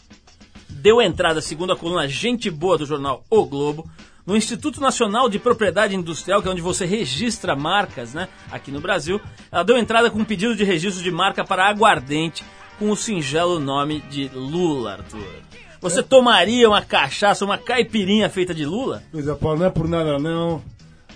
deu 0.68 1.02
entrada, 1.02 1.42
segundo 1.42 1.72
a 1.72 1.78
coluna 1.78 2.08
Gente 2.08 2.50
Boa 2.50 2.78
do 2.78 2.86
jornal 2.86 3.24
O 3.30 3.46
Globo, 3.46 3.90
no 4.30 4.38
Instituto 4.38 4.80
Nacional 4.80 5.28
de 5.28 5.40
Propriedade 5.40 5.96
Industrial, 5.96 6.40
que 6.40 6.48
é 6.48 6.52
onde 6.52 6.62
você 6.62 6.86
registra 6.86 7.56
marcas, 7.56 8.14
né, 8.14 8.28
aqui 8.52 8.70
no 8.70 8.80
Brasil, 8.80 9.20
ela 9.52 9.64
deu 9.64 9.76
entrada 9.76 10.12
com 10.12 10.20
um 10.20 10.24
pedido 10.24 10.56
de 10.56 10.64
registro 10.64 11.04
de 11.04 11.10
marca 11.10 11.44
para 11.44 11.68
aguardente 11.68 12.46
com 12.78 12.92
o 12.92 12.96
singelo 12.96 13.60
nome 13.60 14.02
de 14.02 14.30
Lula, 14.32 14.94
Arthur. 14.94 15.42
Você 15.82 16.04
tomaria 16.04 16.70
uma 16.70 16.82
cachaça, 16.82 17.44
uma 17.44 17.58
caipirinha 17.58 18.30
feita 18.30 18.54
de 18.54 18.68
Lula? 18.68 19.02
Pois 19.12 19.28
é, 19.28 19.34
Paulo, 19.34 19.60
não 19.60 19.66
é 19.66 19.70
por 19.72 19.88
nada 19.88 20.20
não, 20.20 20.62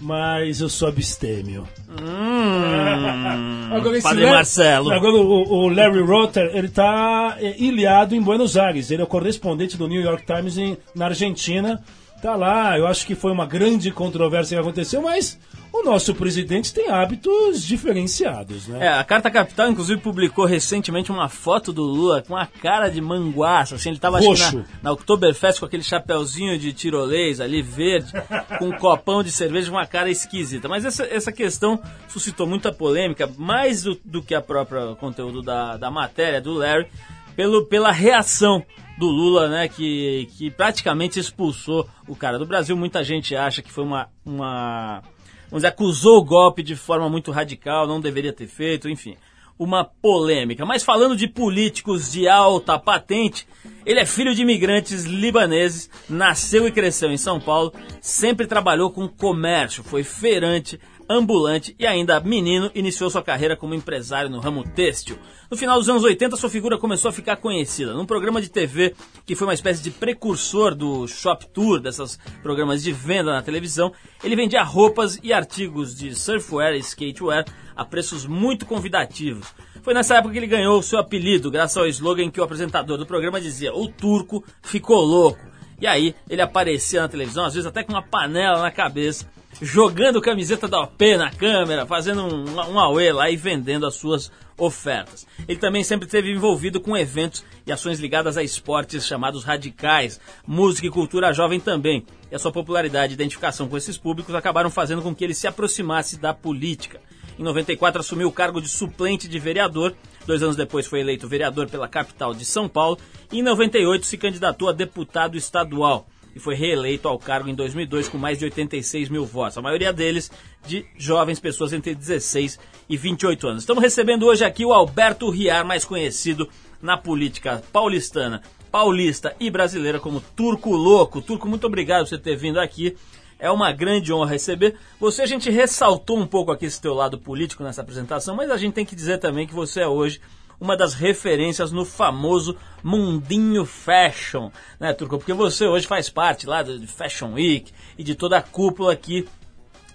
mas 0.01 0.59
eu 0.59 0.67
sou 0.67 0.87
abstêmio. 0.87 1.67
Hum, 1.89 3.69
agora, 3.77 4.01
Padre 4.01 4.23
Larry, 4.23 4.35
Marcelo. 4.35 4.91
Agora 4.91 5.13
o, 5.13 5.53
o, 5.53 5.69
Larry 5.69 6.01
Rotter, 6.01 6.49
ele 6.55 6.69
tá 6.69 7.37
é, 7.39 7.61
ilhado 7.61 8.15
em 8.15 8.21
Buenos 8.21 8.57
Aires. 8.57 8.89
Ele 8.89 9.03
é 9.03 9.05
o 9.05 9.07
correspondente 9.07 9.77
do 9.77 9.87
New 9.87 10.01
York 10.01 10.25
Times 10.25 10.57
em, 10.57 10.75
na 10.95 11.05
Argentina 11.05 11.79
tá 12.23 12.37
lá. 12.37 12.77
Eu 12.77 12.87
acho 12.87 13.05
que 13.05 13.15
foi 13.15 13.33
uma 13.33 13.45
grande 13.45 13.91
controvérsia 13.91 14.55
que 14.55 14.61
aconteceu, 14.61 15.01
mas 15.01 15.37
o 15.73 15.83
nosso 15.83 16.15
presidente 16.15 16.73
tem 16.73 16.89
hábitos 16.89 17.61
diferenciados, 17.61 18.67
né? 18.67 18.85
É, 18.85 18.87
a 18.87 19.03
Carta 19.03 19.29
Capital, 19.29 19.69
inclusive, 19.69 19.99
publicou 19.99 20.45
recentemente 20.45 21.11
uma 21.11 21.27
foto 21.27 21.73
do 21.73 21.83
Lula 21.83 22.23
com 22.25 22.37
a 22.37 22.45
cara 22.45 22.87
de 22.87 23.01
manguaça, 23.01 23.75
assim, 23.75 23.89
ele 23.89 23.99
tava 23.99 24.19
Roxo. 24.19 24.57
na, 24.57 24.65
na 24.83 24.91
Oktoberfest 24.93 25.59
com 25.59 25.65
aquele 25.65 25.83
chapéuzinho 25.83 26.57
de 26.57 26.71
tirolês 26.71 27.41
ali, 27.41 27.61
verde, 27.61 28.13
com 28.57 28.69
um 28.69 28.77
copão 28.77 29.21
de 29.21 29.31
cerveja, 29.31 29.69
uma 29.69 29.85
cara 29.85 30.09
esquisita. 30.09 30.69
Mas 30.69 30.85
essa, 30.85 31.03
essa 31.03 31.31
questão 31.31 31.77
suscitou 32.07 32.47
muita 32.47 32.71
polêmica, 32.71 33.29
mais 33.37 33.83
do, 33.83 33.99
do 34.05 34.21
que 34.21 34.33
a 34.33 34.41
própria 34.41 34.95
conteúdo 34.95 35.41
da, 35.41 35.75
da 35.75 35.91
matéria 35.91 36.39
do 36.39 36.53
Larry, 36.53 36.87
pelo, 37.35 37.65
pela 37.65 37.91
reação 37.91 38.63
do 38.97 39.07
Lula, 39.07 39.49
né, 39.49 39.67
que, 39.67 40.27
que 40.37 40.51
praticamente 40.51 41.19
expulsou 41.19 41.87
o 42.07 42.15
cara 42.15 42.37
do 42.37 42.45
Brasil. 42.45 42.75
Muita 42.77 43.03
gente 43.03 43.35
acha 43.35 43.61
que 43.61 43.71
foi 43.71 43.83
uma, 43.83 44.09
uma 44.25 45.01
vamos 45.49 45.61
dizer, 45.61 45.67
acusou 45.67 46.17
o 46.17 46.23
golpe 46.23 46.63
de 46.63 46.75
forma 46.75 47.09
muito 47.09 47.31
radical, 47.31 47.87
não 47.87 48.01
deveria 48.01 48.33
ter 48.33 48.47
feito, 48.47 48.89
enfim, 48.89 49.15
uma 49.57 49.83
polêmica. 49.83 50.65
Mas 50.65 50.83
falando 50.83 51.15
de 51.15 51.27
políticos 51.27 52.11
de 52.11 52.27
alta 52.27 52.77
patente, 52.79 53.47
ele 53.85 53.99
é 53.99 54.05
filho 54.05 54.33
de 54.33 54.41
imigrantes 54.41 55.03
libaneses, 55.03 55.89
nasceu 56.09 56.67
e 56.67 56.71
cresceu 56.71 57.11
em 57.11 57.17
São 57.17 57.39
Paulo, 57.39 57.73
sempre 58.01 58.47
trabalhou 58.47 58.89
com 58.91 59.07
comércio, 59.07 59.83
foi 59.83 60.03
feirante, 60.03 60.79
ambulante 61.09 61.75
e 61.77 61.85
ainda 61.85 62.19
menino, 62.19 62.71
iniciou 62.73 63.09
sua 63.09 63.23
carreira 63.23 63.55
como 63.55 63.73
empresário 63.73 64.29
no 64.29 64.39
ramo 64.39 64.63
têxtil. 64.63 65.17
No 65.49 65.57
final 65.57 65.77
dos 65.77 65.89
anos 65.89 66.03
80, 66.03 66.35
sua 66.35 66.49
figura 66.49 66.77
começou 66.77 67.09
a 67.09 67.13
ficar 67.13 67.37
conhecida. 67.37 67.93
Num 67.93 68.05
programa 68.05 68.41
de 68.41 68.49
TV 68.49 68.95
que 69.25 69.35
foi 69.35 69.47
uma 69.47 69.53
espécie 69.53 69.83
de 69.83 69.91
precursor 69.91 70.73
do 70.73 71.07
Shop 71.07 71.45
Tour, 71.47 71.79
desses 71.79 72.17
programas 72.41 72.81
de 72.81 72.91
venda 72.91 73.31
na 73.31 73.41
televisão, 73.41 73.91
ele 74.23 74.35
vendia 74.35 74.63
roupas 74.63 75.19
e 75.21 75.31
artigos 75.31 75.95
de 75.95 76.15
surfwear 76.15 76.73
e 76.73 76.79
skatewear 76.79 77.45
a 77.75 77.85
preços 77.85 78.25
muito 78.25 78.65
convidativos. 78.65 79.47
Foi 79.81 79.93
nessa 79.93 80.15
época 80.15 80.33
que 80.33 80.39
ele 80.39 80.47
ganhou 80.47 80.79
o 80.79 80.83
seu 80.83 80.97
apelido, 80.97 81.51
graças 81.51 81.77
ao 81.77 81.87
slogan 81.87 82.31
que 82.31 82.39
o 82.39 82.43
apresentador 82.43 82.97
do 82.97 83.05
programa 83.05 83.41
dizia: 83.41 83.73
O 83.73 83.87
turco 83.87 84.43
ficou 84.61 85.03
louco. 85.03 85.53
E 85.79 85.85
aí 85.85 86.15
ele 86.29 86.41
aparecia 86.41 87.01
na 87.01 87.09
televisão, 87.09 87.43
às 87.43 87.53
vezes 87.53 87.67
até 87.67 87.83
com 87.83 87.91
uma 87.91 88.01
panela 88.01 88.61
na 88.61 88.71
cabeça, 88.71 89.27
jogando 89.63 90.19
camiseta 90.19 90.67
da 90.67 90.81
OP 90.81 91.15
na 91.15 91.31
câmera, 91.31 91.85
fazendo 91.85 92.21
um, 92.23 92.73
um 92.73 92.77
auê 92.77 93.13
lá 93.13 93.29
e 93.29 93.37
vendendo 93.37 93.85
as 93.85 93.95
suas 93.95 94.29
ofertas. 94.57 95.25
Ele 95.47 95.57
também 95.57 95.85
sempre 95.85 96.05
esteve 96.05 96.31
envolvido 96.31 96.81
com 96.81 96.97
eventos 96.97 97.45
e 97.65 97.71
ações 97.71 97.97
ligadas 97.97 98.35
a 98.35 98.43
esportes 98.43 99.07
chamados 99.07 99.45
radicais, 99.45 100.19
música 100.45 100.87
e 100.87 100.91
cultura 100.91 101.31
jovem 101.31 101.61
também. 101.61 102.05
E 102.29 102.35
a 102.35 102.39
sua 102.39 102.51
popularidade 102.51 103.13
e 103.13 103.15
identificação 103.15 103.69
com 103.69 103.77
esses 103.77 103.97
públicos 103.97 104.35
acabaram 104.35 104.69
fazendo 104.69 105.01
com 105.01 105.15
que 105.15 105.23
ele 105.23 105.33
se 105.33 105.47
aproximasse 105.47 106.19
da 106.19 106.33
política. 106.33 106.99
Em 107.39 107.43
94 107.43 108.01
assumiu 108.01 108.27
o 108.27 108.33
cargo 108.33 108.61
de 108.61 108.67
suplente 108.67 109.29
de 109.29 109.39
vereador. 109.39 109.95
Dois 110.27 110.43
anos 110.43 110.57
depois 110.57 110.85
foi 110.85 110.99
eleito 110.99 111.27
vereador 111.27 111.69
pela 111.69 111.87
capital 111.87 112.33
de 112.33 112.43
São 112.43 112.67
Paulo. 112.67 112.99
E 113.31 113.39
em 113.39 113.43
98 113.43 114.05
se 114.05 114.17
candidatou 114.17 114.67
a 114.67 114.73
deputado 114.73 115.37
estadual 115.37 116.05
e 116.35 116.39
foi 116.39 116.55
reeleito 116.55 117.07
ao 117.07 117.19
cargo 117.19 117.49
em 117.49 117.55
2002 117.55 118.09
com 118.09 118.17
mais 118.17 118.39
de 118.39 118.45
86 118.45 119.09
mil 119.09 119.25
votos, 119.25 119.57
a 119.57 119.61
maioria 119.61 119.93
deles 119.93 120.31
de 120.65 120.85
jovens 120.97 121.39
pessoas 121.39 121.73
entre 121.73 121.93
16 121.93 122.59
e 122.89 122.97
28 122.97 123.47
anos. 123.47 123.63
Estamos 123.63 123.83
recebendo 123.83 124.25
hoje 124.25 124.43
aqui 124.43 124.65
o 124.65 124.73
Alberto 124.73 125.29
Riar, 125.29 125.65
mais 125.65 125.85
conhecido 125.85 126.49
na 126.81 126.97
política 126.97 127.63
paulistana, 127.71 128.41
paulista 128.71 129.35
e 129.39 129.49
brasileira 129.49 129.99
como 129.99 130.19
Turco 130.35 130.71
Louco. 130.71 131.21
Turco, 131.21 131.47
muito 131.47 131.67
obrigado 131.67 132.03
por 132.03 132.09
você 132.09 132.17
ter 132.17 132.35
vindo 132.35 132.59
aqui. 132.59 132.97
É 133.39 133.51
uma 133.51 133.71
grande 133.71 134.13
honra 134.13 134.31
receber. 134.31 134.75
Você, 134.99 135.21
a 135.21 135.25
gente 135.25 135.49
ressaltou 135.49 136.17
um 136.17 136.25
pouco 136.25 136.51
aqui 136.51 136.65
esse 136.65 136.81
teu 136.81 136.93
lado 136.93 137.19
político 137.19 137.63
nessa 137.63 137.81
apresentação, 137.81 138.35
mas 138.35 138.49
a 138.49 138.57
gente 138.57 138.73
tem 138.73 138.85
que 138.85 138.95
dizer 138.95 139.17
também 139.17 139.45
que 139.45 139.53
você 139.53 139.81
é 139.81 139.87
hoje 139.87 140.21
uma 140.59 140.77
das 140.77 140.93
referências 140.93 141.71
no 141.71 141.85
famoso 141.85 142.55
mundinho 142.81 143.65
fashion, 143.65 144.49
né, 144.79 144.93
Turco? 144.93 145.17
Porque 145.17 145.33
você 145.33 145.65
hoje 145.65 145.87
faz 145.87 146.09
parte 146.09 146.45
lá 146.45 146.61
do 146.61 146.87
Fashion 146.87 147.33
Week 147.33 147.71
e 147.97 148.03
de 148.03 148.15
toda 148.15 148.37
a 148.37 148.41
cúpula 148.41 148.95
que, 148.95 149.27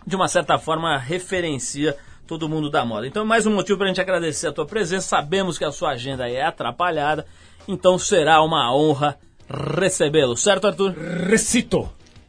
de 0.07 0.17
uma 0.17 0.29
certa 0.29 0.59
forma, 0.59 0.97
referencia 0.99 1.97
todo 2.27 2.49
mundo 2.49 2.71
da 2.71 2.85
moda. 2.85 3.07
Então, 3.07 3.25
mais 3.25 3.47
um 3.47 3.55
motivo 3.55 3.79
para 3.79 3.87
a 3.87 3.89
gente 3.89 4.01
agradecer 4.01 4.49
a 4.49 4.53
tua 4.53 4.67
presença. 4.67 5.09
Sabemos 5.09 5.57
que 5.57 5.65
a 5.65 5.73
sua 5.73 5.91
agenda 5.91 6.29
é 6.29 6.43
atrapalhada, 6.43 7.27
então 7.67 7.99
será 7.99 8.43
uma 8.43 8.75
honra 8.75 9.19
recebê-lo, 9.49 10.37
certo, 10.37 10.67
Arthur? 10.67 10.93
Recito! 11.27 11.89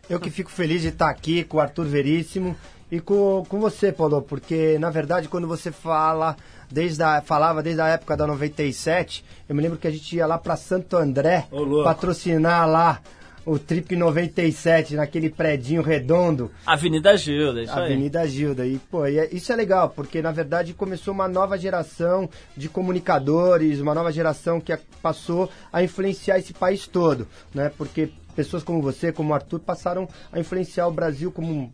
Eu 0.09 0.19
que 0.19 0.31
fico 0.31 0.49
feliz 0.49 0.81
de 0.81 0.87
estar 0.87 1.09
aqui 1.09 1.43
com 1.43 1.57
o 1.57 1.59
Arthur 1.59 1.85
Veríssimo 1.85 2.55
e 2.91 2.99
com, 2.99 3.45
com 3.47 3.59
você, 3.59 3.91
Paulo, 3.91 4.21
porque 4.21 4.79
na 4.79 4.89
verdade 4.89 5.27
quando 5.27 5.47
você 5.47 5.71
fala 5.71 6.35
desde 6.71 7.03
a, 7.03 7.21
falava 7.21 7.61
desde 7.63 7.81
a 7.81 7.87
época 7.87 8.15
da 8.15 8.27
97. 8.27 9.23
Eu 9.47 9.55
me 9.55 9.61
lembro 9.61 9.77
que 9.77 9.87
a 9.87 9.91
gente 9.91 10.15
ia 10.15 10.25
lá 10.25 10.37
para 10.37 10.55
Santo 10.55 10.97
André 10.97 11.47
patrocinar 11.83 12.67
lá 12.69 13.01
o 13.45 13.57
Trip 13.57 13.95
97, 13.95 14.95
naquele 14.95 15.29
predinho 15.29 15.81
redondo. 15.81 16.51
Avenida 16.65 17.17
Gilda, 17.17 17.63
isso 17.63 17.73
Avenida 17.73 18.21
aí. 18.21 18.29
Gilda. 18.29 18.67
E, 18.67 18.77
pô, 18.77 19.05
é, 19.05 19.27
isso 19.31 19.51
é 19.51 19.55
legal, 19.55 19.89
porque 19.89 20.21
na 20.21 20.31
verdade 20.31 20.73
começou 20.73 21.13
uma 21.13 21.27
nova 21.27 21.57
geração 21.57 22.29
de 22.55 22.69
comunicadores, 22.69 23.79
uma 23.79 23.95
nova 23.95 24.11
geração 24.11 24.61
que 24.61 24.77
passou 25.01 25.49
a 25.73 25.81
influenciar 25.81 26.37
esse 26.37 26.53
país 26.53 26.85
todo, 26.85 27.27
né? 27.53 27.71
Porque 27.75 28.11
pessoas 28.35 28.63
como 28.63 28.81
você, 28.81 29.11
como 29.11 29.31
o 29.31 29.33
Arthur, 29.33 29.59
passaram 29.59 30.07
a 30.31 30.39
influenciar 30.39 30.87
o 30.87 30.91
Brasil 30.91 31.31
como 31.31 31.73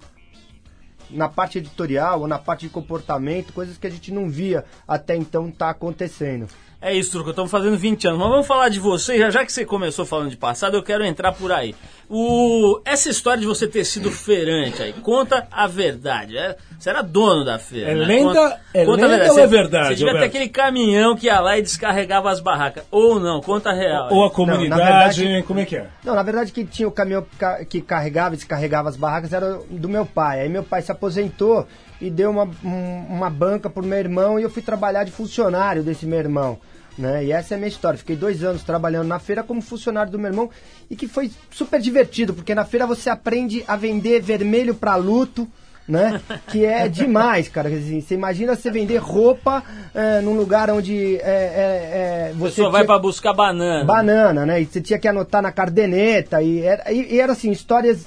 na 1.09 1.29
parte 1.29 1.57
editorial 1.57 2.21
ou 2.21 2.27
na 2.27 2.39
parte 2.39 2.61
de 2.61 2.69
comportamento, 2.69 3.53
coisas 3.53 3.77
que 3.77 3.87
a 3.87 3.89
gente 3.89 4.11
não 4.11 4.29
via 4.29 4.65
até 4.87 5.15
então 5.15 5.51
tá 5.51 5.69
acontecendo. 5.69 6.47
É 6.87 6.93
isso, 6.93 7.11
Turco, 7.13 7.31
estamos 7.31 7.49
fazendo 7.49 7.75
20 7.75 8.05
anos. 8.07 8.19
Mas 8.19 8.29
vamos 8.29 8.45
falar 8.45 8.69
de 8.69 8.79
você, 8.79 9.17
já, 9.17 9.31
já 9.31 9.43
que 9.43 9.51
você 9.51 9.65
começou 9.65 10.05
falando 10.05 10.29
de 10.29 10.37
passado, 10.37 10.77
eu 10.77 10.83
quero 10.83 11.03
entrar 11.03 11.31
por 11.31 11.51
aí. 11.51 11.73
O, 12.07 12.79
essa 12.85 13.09
história 13.09 13.39
de 13.41 13.47
você 13.47 13.65
ter 13.67 13.83
sido 13.83 14.11
feirante 14.11 14.83
aí, 14.83 14.93
conta 14.93 15.47
a 15.51 15.65
verdade. 15.65 16.37
É, 16.37 16.55
você 16.77 16.91
era 16.91 17.01
dono 17.01 17.43
da 17.43 17.57
feira. 17.57 17.89
É 17.89 17.95
né? 17.95 18.05
lenda- 18.05 18.27
conta, 18.27 18.61
é 18.71 18.85
conta 18.85 19.03
a 19.03 19.07
lenda 19.07 19.17
verdade. 19.17 19.31
ou 19.31 19.39
é 19.39 19.41
Você- 19.41 19.47
verdade, 19.47 19.87
Você 19.87 19.95
devia 19.95 20.05
ter 20.05 20.11
Alberto? 20.17 20.25
aquele 20.37 20.49
caminhão 20.49 21.15
que 21.15 21.25
ia 21.25 21.39
lá 21.39 21.57
e 21.57 21.63
descarregava 21.63 22.29
as 22.29 22.39
barracas. 22.39 22.83
Ou 22.91 23.19
não, 23.19 23.41
conta 23.41 23.71
a 23.71 23.73
real. 23.73 24.13
Ou 24.13 24.23
a 24.23 24.29
comunidade, 24.29 24.81
verdade- 25.23 25.43
como 25.47 25.59
é 25.61 25.65
que 25.65 25.77
é? 25.77 25.87
Não, 26.03 26.13
na 26.13 26.21
verdade 26.21 26.51
que 26.51 26.63
tinha 26.65 26.87
o 26.87 26.91
caminhão 26.91 27.23
que 27.23 27.35
ca- 27.35 27.65
que 27.65 27.81
carregava 27.81 28.35
e 28.35 28.37
descarregava 28.37 28.89
as 28.89 28.95
barracas 28.95 29.33
era 29.33 29.59
do 29.71 29.89
meu 29.89 30.05
pai. 30.05 30.41
Aí 30.41 30.49
meu 30.49 30.61
pai 30.63 30.83
se 30.83 30.91
aposentou 30.91 31.67
e 31.99 32.11
deu 32.11 32.29
uma, 32.29 32.43
um- 32.63 33.05
uma 33.09 33.29
banca 33.31 33.71
pro 33.71 33.83
meu 33.83 33.97
irmão 33.97 34.39
e 34.39 34.43
eu 34.43 34.51
fui 34.51 34.61
trabalhar 34.61 35.03
de 35.03 35.09
funcionário 35.11 35.81
desse 35.81 36.05
meu 36.05 36.19
irmão. 36.19 36.59
Né? 36.97 37.25
E 37.25 37.31
essa 37.31 37.53
é 37.53 37.55
a 37.55 37.57
minha 37.57 37.67
história. 37.67 37.97
Fiquei 37.97 38.15
dois 38.15 38.43
anos 38.43 38.63
trabalhando 38.63 39.07
na 39.07 39.19
feira 39.19 39.43
como 39.43 39.61
funcionário 39.61 40.11
do 40.11 40.19
meu 40.19 40.31
irmão 40.31 40.49
e 40.89 40.95
que 40.95 41.07
foi 41.07 41.29
super 41.51 41.79
divertido, 41.79 42.33
porque 42.33 42.55
na 42.55 42.63
feira 42.63 42.87
você 42.87 43.09
aprende 43.09 43.63
a 43.67 43.75
vender 43.75 44.21
vermelho 44.21 44.73
para 44.73 44.95
luto, 44.95 45.47
né? 45.87 46.21
Que 46.47 46.65
é 46.65 46.87
demais, 46.87 47.49
cara. 47.49 47.69
Dizer, 47.69 48.01
você 48.01 48.13
imagina 48.13 48.55
você 48.55 48.71
vender 48.71 48.97
roupa 48.97 49.63
é, 49.93 50.21
num 50.21 50.35
lugar 50.35 50.69
onde 50.69 51.17
é, 51.17 51.19
é, 51.19 52.29
é, 52.29 52.33
você 52.33 52.55
pessoa 52.55 52.71
vai 52.71 52.85
pra 52.85 52.97
buscar 52.97 53.33
banana. 53.33 53.83
banana, 53.83 54.45
né? 54.45 54.61
E 54.61 54.65
você 54.65 54.79
tinha 54.79 54.97
que 54.97 55.07
anotar 55.07 55.41
na 55.41 55.51
cardeneta. 55.51 56.41
E 56.41 56.61
era, 56.61 56.91
e, 56.91 57.15
e 57.15 57.19
era 57.19 57.33
assim, 57.33 57.51
histórias 57.51 58.05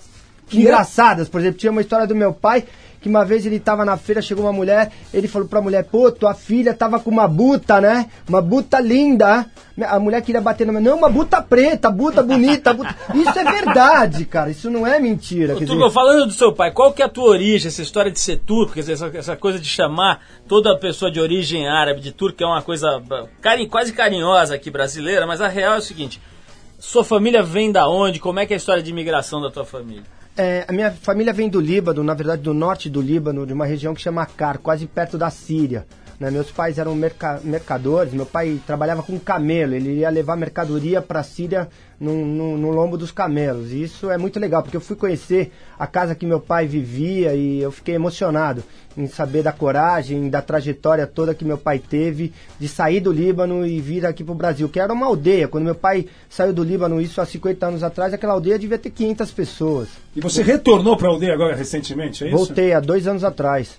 engraçadas. 0.52 1.28
Por 1.28 1.40
exemplo, 1.40 1.58
tinha 1.58 1.70
uma 1.70 1.82
história 1.82 2.06
do 2.06 2.14
meu 2.14 2.32
pai. 2.32 2.64
Que 3.00 3.08
uma 3.08 3.24
vez 3.24 3.46
ele 3.46 3.60
tava 3.60 3.84
na 3.84 3.96
feira, 3.96 4.20
chegou 4.20 4.44
uma 4.44 4.52
mulher, 4.52 4.90
ele 5.14 5.28
falou 5.28 5.46
pra 5.46 5.60
mulher, 5.60 5.84
pô, 5.84 6.10
tua 6.10 6.34
filha 6.34 6.74
tava 6.74 6.98
com 6.98 7.10
uma 7.10 7.28
buta, 7.28 7.80
né? 7.80 8.10
Uma 8.28 8.42
buta 8.42 8.80
linda. 8.80 9.46
A 9.86 10.00
mulher 10.00 10.20
queria 10.22 10.40
bater 10.40 10.66
na 10.66 10.72
minha, 10.72 10.90
não, 10.90 10.98
uma 10.98 11.08
buta 11.08 11.40
preta, 11.40 11.88
buta 11.88 12.20
bonita, 12.20 12.74
buta... 12.74 12.92
Isso 13.14 13.38
é 13.38 13.44
verdade, 13.44 14.24
cara, 14.24 14.50
isso 14.50 14.68
não 14.68 14.84
é 14.84 14.98
mentira. 14.98 15.54
Ô, 15.54 15.58
dizer, 15.60 15.90
falando 15.92 16.26
do 16.26 16.32
seu 16.32 16.52
pai, 16.52 16.72
qual 16.72 16.92
que 16.92 17.00
é 17.00 17.04
a 17.04 17.08
tua 17.08 17.28
origem, 17.28 17.68
essa 17.68 17.80
história 17.80 18.10
de 18.10 18.18
ser 18.18 18.38
turco, 18.38 18.72
quer 18.74 18.80
dizer, 18.80 18.94
essa, 18.94 19.06
essa 19.16 19.36
coisa 19.36 19.60
de 19.60 19.68
chamar 19.68 20.20
toda 20.48 20.76
pessoa 20.76 21.12
de 21.12 21.20
origem 21.20 21.68
árabe 21.68 22.00
de 22.00 22.10
turco, 22.10 22.42
é 22.42 22.46
uma 22.46 22.60
coisa 22.60 22.98
bah, 23.06 23.26
carin- 23.40 23.68
quase 23.68 23.92
carinhosa 23.92 24.56
aqui 24.56 24.68
brasileira, 24.68 25.24
mas 25.28 25.40
a 25.40 25.46
real 25.46 25.74
é 25.74 25.78
o 25.78 25.82
seguinte, 25.82 26.20
sua 26.80 27.04
família 27.04 27.40
vem 27.44 27.70
da 27.70 27.88
onde? 27.88 28.18
Como 28.18 28.40
é 28.40 28.46
que 28.46 28.52
é 28.52 28.56
a 28.56 28.58
história 28.58 28.82
de 28.82 28.90
imigração 28.90 29.40
da 29.40 29.48
tua 29.48 29.64
família? 29.64 30.02
É, 30.40 30.64
a 30.68 30.72
minha 30.72 30.92
família 30.92 31.32
vem 31.32 31.48
do 31.48 31.60
Líbano, 31.60 32.04
na 32.04 32.14
verdade 32.14 32.42
do 32.42 32.54
norte 32.54 32.88
do 32.88 33.00
Líbano, 33.00 33.44
de 33.44 33.52
uma 33.52 33.66
região 33.66 33.92
que 33.92 34.00
chama 34.00 34.24
Car, 34.24 34.60
quase 34.60 34.86
perto 34.86 35.18
da 35.18 35.30
Síria. 35.30 35.84
Né? 36.18 36.30
Meus 36.30 36.50
pais 36.50 36.78
eram 36.78 36.94
merca- 36.94 37.40
mercadores, 37.44 38.12
meu 38.12 38.26
pai 38.26 38.60
trabalhava 38.66 39.02
com 39.02 39.18
camelo, 39.18 39.74
ele 39.74 39.98
ia 40.00 40.10
levar 40.10 40.36
mercadoria 40.36 41.00
para 41.00 41.20
a 41.20 41.22
Síria 41.22 41.68
no, 42.00 42.24
no- 42.24 42.56
no 42.58 42.70
lombo 42.70 42.96
dos 42.96 43.10
camelos. 43.10 43.72
E 43.72 43.82
isso 43.82 44.10
é 44.10 44.18
muito 44.18 44.38
legal, 44.40 44.62
porque 44.62 44.76
eu 44.76 44.80
fui 44.80 44.96
conhecer 44.96 45.52
a 45.78 45.86
casa 45.86 46.14
que 46.14 46.26
meu 46.26 46.40
pai 46.40 46.66
vivia 46.66 47.34
e 47.34 47.60
eu 47.60 47.70
fiquei 47.70 47.94
emocionado 47.94 48.62
em 48.96 49.06
saber 49.06 49.44
da 49.44 49.52
coragem, 49.52 50.28
da 50.28 50.42
trajetória 50.42 51.06
toda 51.06 51.32
que 51.34 51.44
meu 51.44 51.56
pai 51.56 51.78
teve 51.78 52.32
de 52.58 52.66
sair 52.66 52.98
do 52.98 53.12
Líbano 53.12 53.64
e 53.64 53.80
vir 53.80 54.04
aqui 54.04 54.24
para 54.24 54.32
o 54.32 54.34
Brasil, 54.34 54.68
que 54.68 54.80
era 54.80 54.92
uma 54.92 55.06
aldeia. 55.06 55.46
Quando 55.46 55.64
meu 55.64 55.74
pai 55.74 56.06
saiu 56.28 56.52
do 56.52 56.64
Líbano, 56.64 57.00
isso 57.00 57.20
há 57.20 57.26
50 57.26 57.64
anos 57.66 57.82
atrás, 57.84 58.12
aquela 58.12 58.32
aldeia 58.32 58.58
devia 58.58 58.76
ter 58.78 58.90
500 58.90 59.30
pessoas. 59.30 59.88
E 60.16 60.20
você 60.20 60.42
retornou 60.42 60.96
para 60.96 61.06
a 61.08 61.12
aldeia 61.12 61.32
agora 61.32 61.54
recentemente, 61.54 62.24
é 62.24 62.26
isso? 62.28 62.36
Voltei 62.36 62.72
há 62.72 62.80
dois 62.80 63.06
anos 63.06 63.22
atrás. 63.22 63.78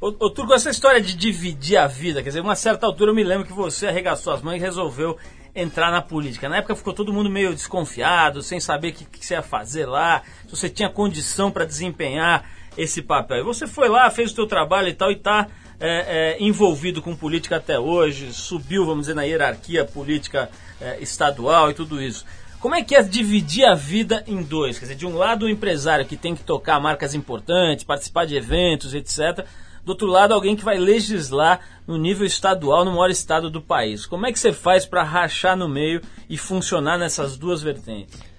Ô, 0.00 0.08
ô 0.18 0.30
Turco, 0.30 0.54
essa 0.54 0.70
história 0.70 0.98
de 0.98 1.14
dividir 1.14 1.76
a 1.76 1.86
vida, 1.86 2.22
quer 2.22 2.30
dizer, 2.30 2.40
uma 2.40 2.56
certa 2.56 2.86
altura 2.86 3.10
eu 3.10 3.14
me 3.14 3.22
lembro 3.22 3.46
que 3.46 3.52
você 3.52 3.86
arregaçou 3.86 4.32
as 4.32 4.40
mãos 4.40 4.56
e 4.56 4.58
resolveu 4.58 5.18
entrar 5.54 5.90
na 5.90 6.00
política. 6.00 6.48
Na 6.48 6.56
época 6.56 6.74
ficou 6.74 6.94
todo 6.94 7.12
mundo 7.12 7.28
meio 7.28 7.52
desconfiado, 7.52 8.42
sem 8.42 8.58
saber 8.58 8.88
o 8.88 8.92
que, 8.94 9.04
que 9.04 9.26
você 9.26 9.34
ia 9.34 9.42
fazer 9.42 9.84
lá, 9.84 10.22
se 10.46 10.56
você 10.56 10.70
tinha 10.70 10.88
condição 10.88 11.50
para 11.50 11.66
desempenhar 11.66 12.48
esse 12.78 13.02
papel. 13.02 13.40
E 13.40 13.42
você 13.42 13.66
foi 13.66 13.90
lá, 13.90 14.08
fez 14.10 14.32
o 14.32 14.34
seu 14.34 14.46
trabalho 14.46 14.88
e 14.88 14.94
tal, 14.94 15.10
e 15.10 15.16
está 15.16 15.48
envolvido 16.38 17.02
com 17.02 17.14
política 17.14 17.56
até 17.56 17.78
hoje, 17.78 18.32
subiu, 18.32 18.86
vamos 18.86 19.02
dizer, 19.02 19.14
na 19.14 19.22
hierarquia 19.22 19.84
política 19.84 20.50
é, 20.80 20.98
estadual 21.00 21.70
e 21.70 21.74
tudo 21.74 22.00
isso. 22.00 22.24
Como 22.58 22.74
é 22.74 22.82
que 22.82 22.94
é 22.94 23.02
dividir 23.02 23.64
a 23.64 23.74
vida 23.74 24.22
em 24.26 24.42
dois? 24.42 24.78
Quer 24.78 24.86
dizer, 24.86 24.96
de 24.96 25.06
um 25.06 25.16
lado 25.16 25.46
o 25.46 25.48
empresário 25.48 26.06
que 26.06 26.16
tem 26.16 26.34
que 26.34 26.42
tocar 26.42 26.78
marcas 26.80 27.14
importantes, 27.14 27.84
participar 27.84 28.26
de 28.26 28.36
eventos, 28.36 28.94
etc. 28.94 29.46
Do 29.84 29.90
outro 29.90 30.06
lado, 30.06 30.34
alguém 30.34 30.56
que 30.56 30.64
vai 30.64 30.78
legislar 30.78 31.60
no 31.86 31.96
nível 31.96 32.26
estadual, 32.26 32.84
no 32.84 32.92
maior 32.92 33.10
estado 33.10 33.50
do 33.50 33.60
país. 33.60 34.06
Como 34.06 34.26
é 34.26 34.32
que 34.32 34.38
você 34.38 34.52
faz 34.52 34.86
para 34.86 35.02
rachar 35.02 35.56
no 35.56 35.68
meio 35.68 36.00
e 36.28 36.36
funcionar 36.36 36.98
nessas 36.98 37.36
duas 37.36 37.62
vertentes? 37.62 38.29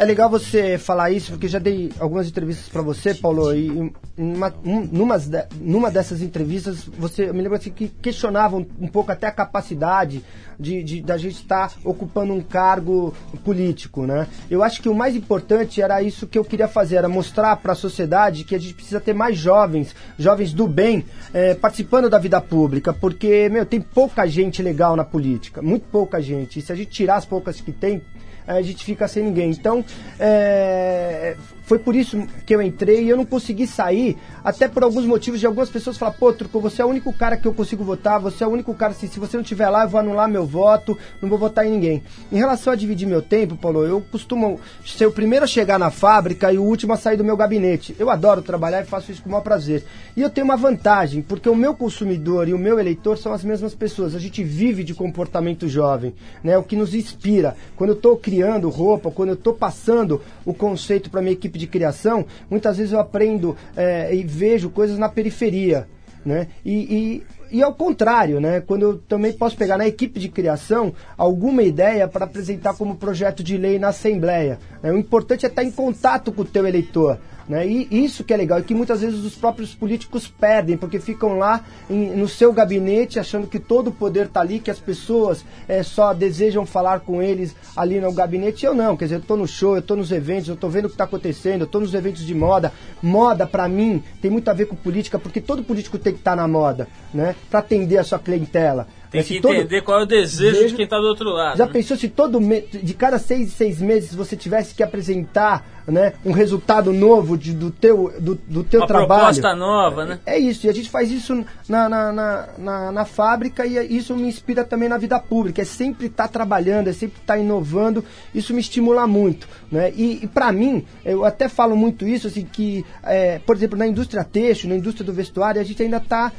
É 0.00 0.04
legal 0.04 0.30
você 0.30 0.78
falar 0.78 1.10
isso, 1.10 1.32
porque 1.32 1.48
já 1.48 1.58
dei 1.58 1.90
algumas 1.98 2.28
entrevistas 2.28 2.68
para 2.68 2.80
você, 2.82 3.12
Paulo, 3.14 3.52
e 3.52 3.66
em 3.66 3.92
uma, 4.16 4.54
um, 4.64 4.80
numas 4.92 5.26
de- 5.26 5.44
numa 5.60 5.90
dessas 5.90 6.22
entrevistas, 6.22 6.84
você 6.96 7.32
me 7.32 7.42
lembro 7.42 7.56
assim, 7.58 7.72
que 7.72 7.88
questionavam 7.88 8.64
um 8.80 8.86
pouco 8.86 9.10
até 9.10 9.26
a 9.26 9.32
capacidade 9.32 10.22
de, 10.56 10.84
de- 10.84 11.02
da 11.02 11.16
gente 11.18 11.34
estar 11.42 11.72
ocupando 11.84 12.32
um 12.32 12.40
cargo 12.40 13.12
político, 13.44 14.06
né? 14.06 14.28
Eu 14.48 14.62
acho 14.62 14.80
que 14.80 14.88
o 14.88 14.94
mais 14.94 15.16
importante 15.16 15.82
era 15.82 16.00
isso 16.00 16.28
que 16.28 16.38
eu 16.38 16.44
queria 16.44 16.68
fazer, 16.68 16.94
era 16.94 17.08
mostrar 17.08 17.56
para 17.56 17.72
a 17.72 17.76
sociedade 17.76 18.44
que 18.44 18.54
a 18.54 18.58
gente 18.60 18.74
precisa 18.74 19.00
ter 19.00 19.12
mais 19.14 19.36
jovens, 19.36 19.96
jovens 20.16 20.52
do 20.52 20.68
bem, 20.68 21.04
eh, 21.34 21.54
participando 21.54 22.08
da 22.08 22.20
vida 22.20 22.40
pública, 22.40 22.92
porque, 22.92 23.48
meu, 23.48 23.66
tem 23.66 23.80
pouca 23.80 24.24
gente 24.28 24.62
legal 24.62 24.94
na 24.94 25.04
política, 25.04 25.60
muito 25.60 25.86
pouca 25.90 26.22
gente, 26.22 26.60
e 26.60 26.62
se 26.62 26.70
a 26.70 26.76
gente 26.76 26.90
tirar 26.90 27.16
as 27.16 27.24
poucas 27.26 27.60
que 27.60 27.72
tem, 27.72 28.00
a 28.48 28.62
gente 28.62 28.84
fica 28.84 29.06
sem 29.06 29.22
ninguém. 29.24 29.50
Então, 29.50 29.84
é, 30.18 31.36
foi 31.68 31.78
por 31.78 31.94
isso 31.94 32.26
que 32.46 32.54
eu 32.54 32.62
entrei 32.62 33.02
e 33.04 33.10
eu 33.10 33.16
não 33.16 33.26
consegui 33.26 33.66
sair, 33.66 34.16
até 34.42 34.66
por 34.66 34.82
alguns 34.82 35.04
motivos 35.04 35.38
de 35.38 35.46
algumas 35.46 35.68
pessoas 35.68 35.98
falar, 35.98 36.12
pô, 36.12 36.32
Turco, 36.32 36.58
você 36.60 36.80
é 36.80 36.84
o 36.84 36.88
único 36.88 37.12
cara 37.12 37.36
que 37.36 37.46
eu 37.46 37.52
consigo 37.52 37.84
votar, 37.84 38.18
você 38.18 38.42
é 38.42 38.46
o 38.46 38.50
único 38.50 38.72
cara, 38.72 38.92
assim, 38.92 39.06
se 39.06 39.20
você 39.20 39.36
não 39.36 39.42
estiver 39.42 39.68
lá, 39.68 39.84
eu 39.84 39.88
vou 39.90 40.00
anular 40.00 40.26
meu 40.30 40.46
voto, 40.46 40.96
não 41.20 41.28
vou 41.28 41.38
votar 41.38 41.66
em 41.66 41.70
ninguém. 41.70 42.02
Em 42.32 42.38
relação 42.38 42.72
a 42.72 42.76
dividir 42.76 43.06
meu 43.06 43.20
tempo, 43.20 43.54
Paulo, 43.54 43.84
eu 43.84 44.00
costumo 44.00 44.58
ser 44.82 45.04
o 45.04 45.12
primeiro 45.12 45.44
a 45.44 45.48
chegar 45.48 45.78
na 45.78 45.90
fábrica 45.90 46.50
e 46.50 46.56
o 46.56 46.64
último 46.64 46.94
a 46.94 46.96
sair 46.96 47.18
do 47.18 47.24
meu 47.24 47.36
gabinete. 47.36 47.94
Eu 47.98 48.08
adoro 48.08 48.40
trabalhar 48.40 48.80
e 48.80 48.86
faço 48.86 49.12
isso 49.12 49.20
com 49.20 49.28
o 49.28 49.32
maior 49.32 49.44
prazer. 49.44 49.84
E 50.16 50.22
eu 50.22 50.30
tenho 50.30 50.46
uma 50.46 50.56
vantagem, 50.56 51.20
porque 51.20 51.50
o 51.50 51.54
meu 51.54 51.74
consumidor 51.74 52.48
e 52.48 52.54
o 52.54 52.58
meu 52.58 52.80
eleitor 52.80 53.18
são 53.18 53.30
as 53.30 53.44
mesmas 53.44 53.74
pessoas. 53.74 54.14
A 54.14 54.18
gente 54.18 54.42
vive 54.42 54.82
de 54.82 54.94
comportamento 54.94 55.68
jovem, 55.68 56.14
né? 56.42 56.56
O 56.56 56.62
que 56.62 56.76
nos 56.76 56.94
inspira. 56.94 57.54
Quando 57.76 57.90
eu 57.90 57.96
estou 57.96 58.16
criando 58.16 58.70
roupa, 58.70 59.10
quando 59.10 59.28
eu 59.28 59.34
estou 59.34 59.52
passando 59.52 60.22
o 60.46 60.54
conceito 60.54 61.10
para 61.10 61.20
minha 61.20 61.34
equipe 61.34 61.57
de 61.58 61.66
criação, 61.66 62.24
muitas 62.48 62.78
vezes 62.78 62.92
eu 62.92 63.00
aprendo 63.00 63.56
eh, 63.76 64.14
e 64.14 64.22
vejo 64.22 64.70
coisas 64.70 64.98
na 64.98 65.08
periferia, 65.08 65.86
né? 66.24 66.48
E, 66.64 67.22
e, 67.50 67.58
e 67.58 67.62
ao 67.62 67.74
contrário, 67.74 68.40
né? 68.40 68.60
Quando 68.60 68.82
eu 68.82 68.98
também 68.98 69.32
posso 69.32 69.56
pegar 69.56 69.76
na 69.76 69.86
equipe 69.86 70.20
de 70.20 70.28
criação 70.28 70.92
alguma 71.16 71.62
ideia 71.62 72.06
para 72.06 72.24
apresentar 72.24 72.74
como 72.74 72.96
projeto 72.96 73.42
de 73.42 73.56
lei 73.56 73.78
na 73.78 73.88
Assembleia. 73.88 74.58
né? 74.82 74.92
O 74.92 74.98
importante 74.98 75.46
é 75.46 75.48
estar 75.48 75.64
em 75.64 75.70
contato 75.70 76.32
com 76.32 76.42
o 76.42 76.44
teu 76.44 76.66
eleitor. 76.66 77.18
Né? 77.48 77.66
E 77.66 78.04
isso 78.04 78.22
que 78.24 78.34
é 78.34 78.36
legal, 78.36 78.58
e 78.58 78.62
que 78.62 78.74
muitas 78.74 79.00
vezes 79.00 79.24
os 79.24 79.34
próprios 79.34 79.74
políticos 79.74 80.28
perdem, 80.28 80.76
porque 80.76 81.00
ficam 81.00 81.38
lá 81.38 81.64
em- 81.88 82.14
no 82.14 82.28
seu 82.28 82.52
gabinete 82.52 83.18
achando 83.18 83.46
que 83.46 83.58
todo 83.58 83.88
o 83.88 83.92
poder 83.92 84.26
está 84.26 84.40
ali, 84.40 84.60
que 84.60 84.70
as 84.70 84.78
pessoas 84.78 85.42
eh, 85.66 85.82
só 85.82 86.12
desejam 86.12 86.66
falar 86.66 87.00
com 87.00 87.22
eles 87.22 87.56
ali 87.74 88.00
no 88.00 88.12
gabinete. 88.12 88.66
Eu 88.66 88.74
não, 88.74 88.96
quer 88.98 89.06
dizer, 89.06 89.14
eu 89.14 89.20
estou 89.20 89.36
no 89.36 89.46
show, 89.48 89.74
eu 89.74 89.80
estou 89.80 89.96
nos 89.96 90.12
eventos, 90.12 90.48
eu 90.48 90.54
estou 90.54 90.68
vendo 90.68 90.84
o 90.84 90.88
que 90.88 90.94
está 90.94 91.04
acontecendo, 91.04 91.62
eu 91.62 91.66
estou 91.66 91.80
nos 91.80 91.94
eventos 91.94 92.26
de 92.26 92.34
moda. 92.34 92.70
Moda, 93.02 93.46
para 93.46 93.66
mim, 93.66 94.02
tem 94.20 94.30
muito 94.30 94.48
a 94.50 94.52
ver 94.52 94.66
com 94.66 94.76
política, 94.76 95.18
porque 95.18 95.40
todo 95.40 95.64
político 95.64 95.98
tem 95.98 96.12
que 96.12 96.18
estar 96.18 96.36
na 96.36 96.46
moda, 96.46 96.86
né? 97.14 97.34
para 97.48 97.60
atender 97.60 97.96
a 97.96 98.04
sua 98.04 98.18
clientela. 98.18 98.86
Tem 99.10 99.22
que 99.22 99.40
todo- 99.40 99.54
entender 99.54 99.80
qual 99.82 100.00
é 100.00 100.02
o 100.02 100.06
desejo 100.06 100.52
Desejo- 100.52 100.68
de 100.70 100.74
quem 100.76 100.84
está 100.84 100.98
do 100.98 101.06
outro 101.06 101.30
lado. 101.30 101.56
já 101.56 101.66
né? 101.66 101.72
pensou 101.72 101.96
se 101.96 102.08
todo 102.08 102.40
me... 102.40 102.60
de 102.60 102.92
cada 102.94 103.18
seis, 103.18 103.52
seis 103.52 103.80
meses 103.80 104.14
você 104.14 104.36
tivesse 104.36 104.74
que 104.74 104.82
apresentar 104.82 105.66
né, 105.86 106.12
um 106.22 106.32
resultado 106.32 106.92
novo 106.92 107.38
de- 107.38 107.54
do 107.54 107.70
teu, 107.70 108.12
do, 108.20 108.34
do 108.46 108.62
teu 108.62 108.80
Uma 108.80 108.86
trabalho? 108.86 109.20
proposta 109.20 109.56
nova, 109.56 110.04
né? 110.04 110.18
É 110.26 110.38
isso, 110.38 110.66
e 110.66 110.68
a 110.70 110.74
gente 110.74 110.90
faz 110.90 111.10
isso 111.10 111.42
na, 111.66 111.88
na, 111.88 112.12
na, 112.12 112.48
na, 112.58 112.92
na 112.92 113.04
fábrica 113.06 113.64
e 113.64 113.96
isso 113.96 114.14
me 114.14 114.28
inspira 114.28 114.62
também 114.64 114.86
na 114.90 114.98
vida 114.98 115.18
pública. 115.18 115.62
É 115.62 115.64
sempre 115.64 116.08
estar 116.08 116.28
trabalhando, 116.28 116.88
é 116.88 116.92
sempre 116.92 117.18
estar 117.18 117.38
inovando, 117.38 118.04
isso 118.34 118.52
me 118.52 118.60
estimula 118.60 119.06
muito. 119.06 119.48
Né? 119.72 119.90
E, 119.96 120.20
e 120.24 120.26
para 120.26 120.52
mim, 120.52 120.84
eu 121.02 121.24
até 121.24 121.48
falo 121.48 121.74
muito 121.74 122.06
isso, 122.06 122.26
assim, 122.26 122.44
que, 122.44 122.84
é, 123.02 123.38
por 123.38 123.56
exemplo, 123.56 123.78
na 123.78 123.86
indústria 123.86 124.22
têxtil, 124.22 124.68
na 124.68 124.76
indústria 124.76 125.06
do 125.06 125.12
vestuário, 125.14 125.58
a 125.58 125.64
gente 125.64 125.82
ainda 125.82 125.96
está 125.96 126.30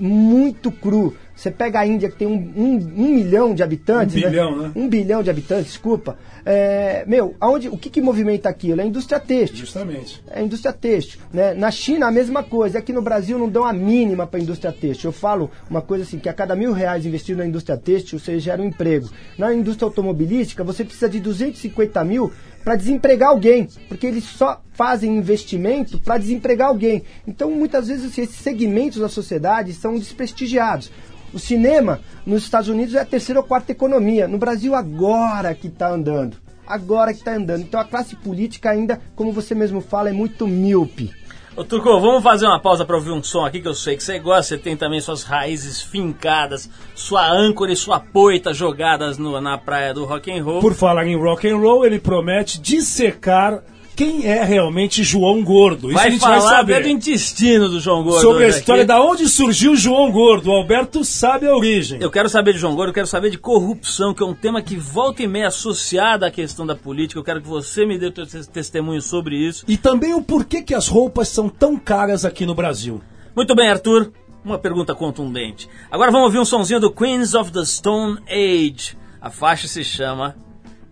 muito 0.00 0.70
cru. 0.70 1.14
Você 1.40 1.50
pega 1.50 1.80
a 1.80 1.86
Índia, 1.86 2.10
que 2.10 2.16
tem 2.16 2.28
um, 2.28 2.52
um, 2.54 2.74
um 2.96 3.08
milhão 3.14 3.54
de 3.54 3.62
habitantes. 3.62 4.14
Um 4.14 4.28
bilhão, 4.28 4.56
né? 4.58 4.72
Um 4.76 4.88
bilhão 4.88 5.22
de 5.22 5.30
habitantes, 5.30 5.68
desculpa. 5.68 6.18
É, 6.44 7.02
meu, 7.06 7.34
aonde, 7.40 7.68
o 7.68 7.78
que, 7.78 7.88
que 7.88 8.02
movimenta 8.02 8.48
aquilo? 8.48 8.82
É 8.82 8.84
a 8.84 8.86
indústria 8.86 9.18
têxtil. 9.18 9.60
Justamente. 9.60 10.22
É 10.30 10.40
a 10.40 10.42
indústria 10.42 10.70
têxtil. 10.70 11.18
Né? 11.32 11.54
Na 11.54 11.70
China, 11.70 12.08
a 12.08 12.10
mesma 12.10 12.42
coisa. 12.42 12.78
Aqui 12.78 12.92
no 12.92 13.00
Brasil, 13.00 13.38
não 13.38 13.48
dão 13.48 13.64
a 13.64 13.72
mínima 13.72 14.26
para 14.26 14.38
a 14.38 14.42
indústria 14.42 14.70
têxtil. 14.70 15.08
Eu 15.08 15.12
falo 15.12 15.50
uma 15.70 15.80
coisa 15.80 16.04
assim, 16.04 16.18
que 16.18 16.28
a 16.28 16.34
cada 16.34 16.54
mil 16.54 16.72
reais 16.72 17.06
investido 17.06 17.38
na 17.38 17.46
indústria 17.46 17.78
têxtil, 17.78 18.18
você 18.18 18.38
gera 18.38 18.60
um 18.60 18.66
emprego. 18.66 19.08
Na 19.38 19.54
indústria 19.54 19.86
automobilística, 19.86 20.62
você 20.62 20.84
precisa 20.84 21.08
de 21.08 21.20
250 21.20 22.04
mil 22.04 22.30
para 22.64 22.76
desempregar 22.76 23.30
alguém, 23.30 23.68
porque 23.88 24.06
eles 24.06 24.24
só 24.24 24.62
fazem 24.72 25.16
investimento 25.16 25.98
para 26.00 26.18
desempregar 26.18 26.68
alguém. 26.68 27.02
Então, 27.26 27.50
muitas 27.50 27.88
vezes, 27.88 28.16
esses 28.16 28.36
segmentos 28.36 28.98
da 28.98 29.08
sociedade 29.08 29.72
são 29.72 29.94
desprestigiados. 29.94 30.90
O 31.32 31.38
cinema 31.38 32.00
nos 32.26 32.42
Estados 32.42 32.68
Unidos 32.68 32.94
é 32.94 33.00
a 33.00 33.04
terceira 33.04 33.40
ou 33.40 33.46
quarta 33.46 33.72
economia. 33.72 34.26
No 34.26 34.38
Brasil, 34.38 34.74
agora 34.74 35.54
que 35.54 35.68
está 35.68 35.88
andando. 35.88 36.36
Agora 36.66 37.12
que 37.12 37.20
está 37.20 37.34
andando. 37.34 37.62
Então, 37.62 37.80
a 37.80 37.84
classe 37.84 38.16
política 38.16 38.70
ainda, 38.70 39.00
como 39.14 39.32
você 39.32 39.54
mesmo 39.54 39.80
fala, 39.80 40.10
é 40.10 40.12
muito 40.12 40.46
míope. 40.46 41.12
Ô 41.60 41.64
Turco, 41.64 42.00
vamos 42.00 42.22
fazer 42.22 42.46
uma 42.46 42.58
pausa 42.58 42.86
para 42.86 42.96
ouvir 42.96 43.10
um 43.10 43.22
som 43.22 43.44
aqui 43.44 43.60
que 43.60 43.68
eu 43.68 43.74
sei 43.74 43.94
que 43.94 44.02
você 44.02 44.18
gosta, 44.18 44.44
você 44.44 44.56
tem 44.56 44.74
também 44.74 44.98
suas 44.98 45.22
raízes 45.22 45.82
fincadas, 45.82 46.70
sua 46.94 47.30
âncora 47.30 47.70
e 47.70 47.76
sua 47.76 48.00
poita 48.00 48.54
jogadas 48.54 49.18
no, 49.18 49.38
na 49.42 49.58
praia 49.58 49.92
do 49.92 50.06
rock 50.06 50.32
and 50.32 50.42
roll. 50.42 50.62
Por 50.62 50.72
falar 50.72 51.06
em 51.06 51.14
rock 51.14 51.46
and 51.46 51.58
roll, 51.58 51.84
ele 51.84 52.00
promete 52.00 52.58
dissecar 52.58 53.62
quem 53.96 54.26
é 54.26 54.42
realmente 54.44 55.02
João 55.02 55.42
Gordo. 55.42 55.88
Isso 55.88 55.94
vai 55.94 56.08
a 56.08 56.10
gente 56.10 56.20
falar 56.20 56.40
vai 56.40 56.56
saber. 56.56 56.82
do 56.82 56.88
intestino 56.88 57.68
do 57.68 57.80
João 57.80 58.02
Gordo. 58.02 58.20
Sobre 58.20 58.44
a 58.44 58.48
história 58.48 58.82
aqui. 58.82 58.88
da 58.88 59.02
onde 59.02 59.28
surgiu 59.28 59.76
João 59.76 60.10
Gordo. 60.10 60.50
O 60.50 60.52
Alberto 60.52 61.04
sabe 61.04 61.46
a 61.46 61.54
origem. 61.54 62.00
Eu 62.00 62.10
quero 62.10 62.28
saber 62.28 62.54
de 62.54 62.58
João 62.58 62.74
Gordo, 62.74 62.90
eu 62.90 62.94
quero 62.94 63.06
saber 63.06 63.30
de 63.30 63.38
corrupção, 63.38 64.14
que 64.14 64.22
é 64.22 64.26
um 64.26 64.34
tema 64.34 64.62
que 64.62 64.76
volta 64.76 65.22
e 65.22 65.28
meia 65.28 65.48
associado 65.48 66.24
à 66.24 66.30
questão 66.30 66.66
da 66.66 66.74
política. 66.74 67.20
Eu 67.20 67.24
quero 67.24 67.40
que 67.40 67.48
você 67.48 67.84
me 67.84 67.98
dê 67.98 68.06
o 68.06 68.26
seu 68.26 68.44
testemunho 68.46 69.02
sobre 69.02 69.36
isso. 69.36 69.64
E 69.68 69.76
também 69.76 70.14
o 70.14 70.22
porquê 70.22 70.62
que 70.62 70.74
as 70.74 70.88
roupas 70.88 71.28
são 71.28 71.48
tão 71.48 71.76
caras 71.76 72.24
aqui 72.24 72.46
no 72.46 72.54
Brasil. 72.54 73.00
Muito 73.34 73.54
bem, 73.54 73.68
Arthur. 73.68 74.12
Uma 74.44 74.58
pergunta 74.58 74.94
contundente. 74.94 75.68
Agora 75.90 76.10
vamos 76.10 76.26
ouvir 76.26 76.38
um 76.38 76.44
sonzinho 76.44 76.80
do 76.80 76.90
Queens 76.90 77.34
of 77.34 77.52
the 77.52 77.64
Stone 77.64 78.18
Age. 78.26 78.96
A 79.20 79.30
faixa 79.30 79.68
se 79.68 79.84
chama. 79.84 80.34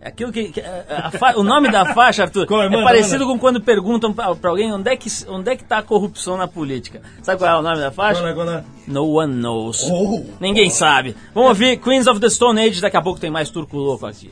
É 0.01 0.07
Aquilo 0.09 0.31
que. 0.31 0.45
que- 0.49 0.61
a- 0.61 1.07
a 1.07 1.11
fa- 1.11 1.33
o 1.35 1.43
nome 1.43 1.69
da 1.71 1.93
faixa, 1.93 2.23
Arthur, 2.23 2.45
Qual 2.47 2.61
é? 2.63 2.67
é 2.67 2.83
parecido 2.83 3.25
com 3.27 3.37
quando 3.37 3.59
perguntam 3.61 4.13
pra, 4.13 4.33
pra 4.35 4.49
alguém 4.49 4.71
onde 4.71 4.89
é, 4.89 4.95
que, 4.95 5.09
onde 5.27 5.51
é 5.51 5.55
que 5.55 5.63
tá 5.63 5.79
a 5.79 5.83
corrupção 5.83 6.37
na 6.37 6.47
política. 6.47 7.01
Sabe 7.21 7.37
qual 7.39 7.51
é 7.51 7.59
o 7.59 7.61
nome 7.61 7.77
da 7.79 7.91
faixa? 7.91 8.19
Agora, 8.27 8.31
agora. 8.59 8.65
No 8.87 9.05
one 9.17 9.33
knows. 9.35 9.83
Oh. 9.91 10.23
Ninguém 10.39 10.69
sabe. 10.69 11.15
Vamos 11.33 11.49
ouvir 11.49 11.77
Queens 11.77 12.07
of 12.07 12.19
the 12.19 12.29
Stone 12.29 12.59
Age, 12.61 12.81
daqui 12.81 12.97
a 12.97 13.01
pouco 13.01 13.19
tem 13.19 13.29
mais 13.29 13.49
turco 13.49 13.77
louco 13.77 14.05
aqui. 14.05 14.31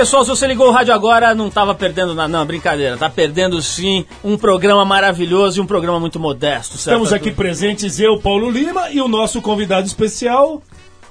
Pessoal, 0.00 0.24
se 0.24 0.30
você 0.30 0.46
ligou 0.46 0.68
o 0.68 0.70
rádio 0.70 0.94
agora, 0.94 1.34
não 1.34 1.50
tava 1.50 1.74
perdendo 1.74 2.14
nada, 2.14 2.26
não, 2.26 2.46
brincadeira. 2.46 2.96
Tá 2.96 3.10
perdendo 3.10 3.60
sim 3.60 4.06
um 4.24 4.38
programa 4.38 4.82
maravilhoso 4.82 5.60
e 5.60 5.62
um 5.62 5.66
programa 5.66 6.00
muito 6.00 6.18
modesto, 6.18 6.78
certo? 6.78 7.04
Estamos 7.04 7.12
aqui 7.12 7.30
presentes, 7.30 8.00
eu, 8.00 8.18
Paulo 8.18 8.50
Lima, 8.50 8.90
e 8.90 9.02
o 9.02 9.08
nosso 9.08 9.42
convidado 9.42 9.86
especial. 9.86 10.62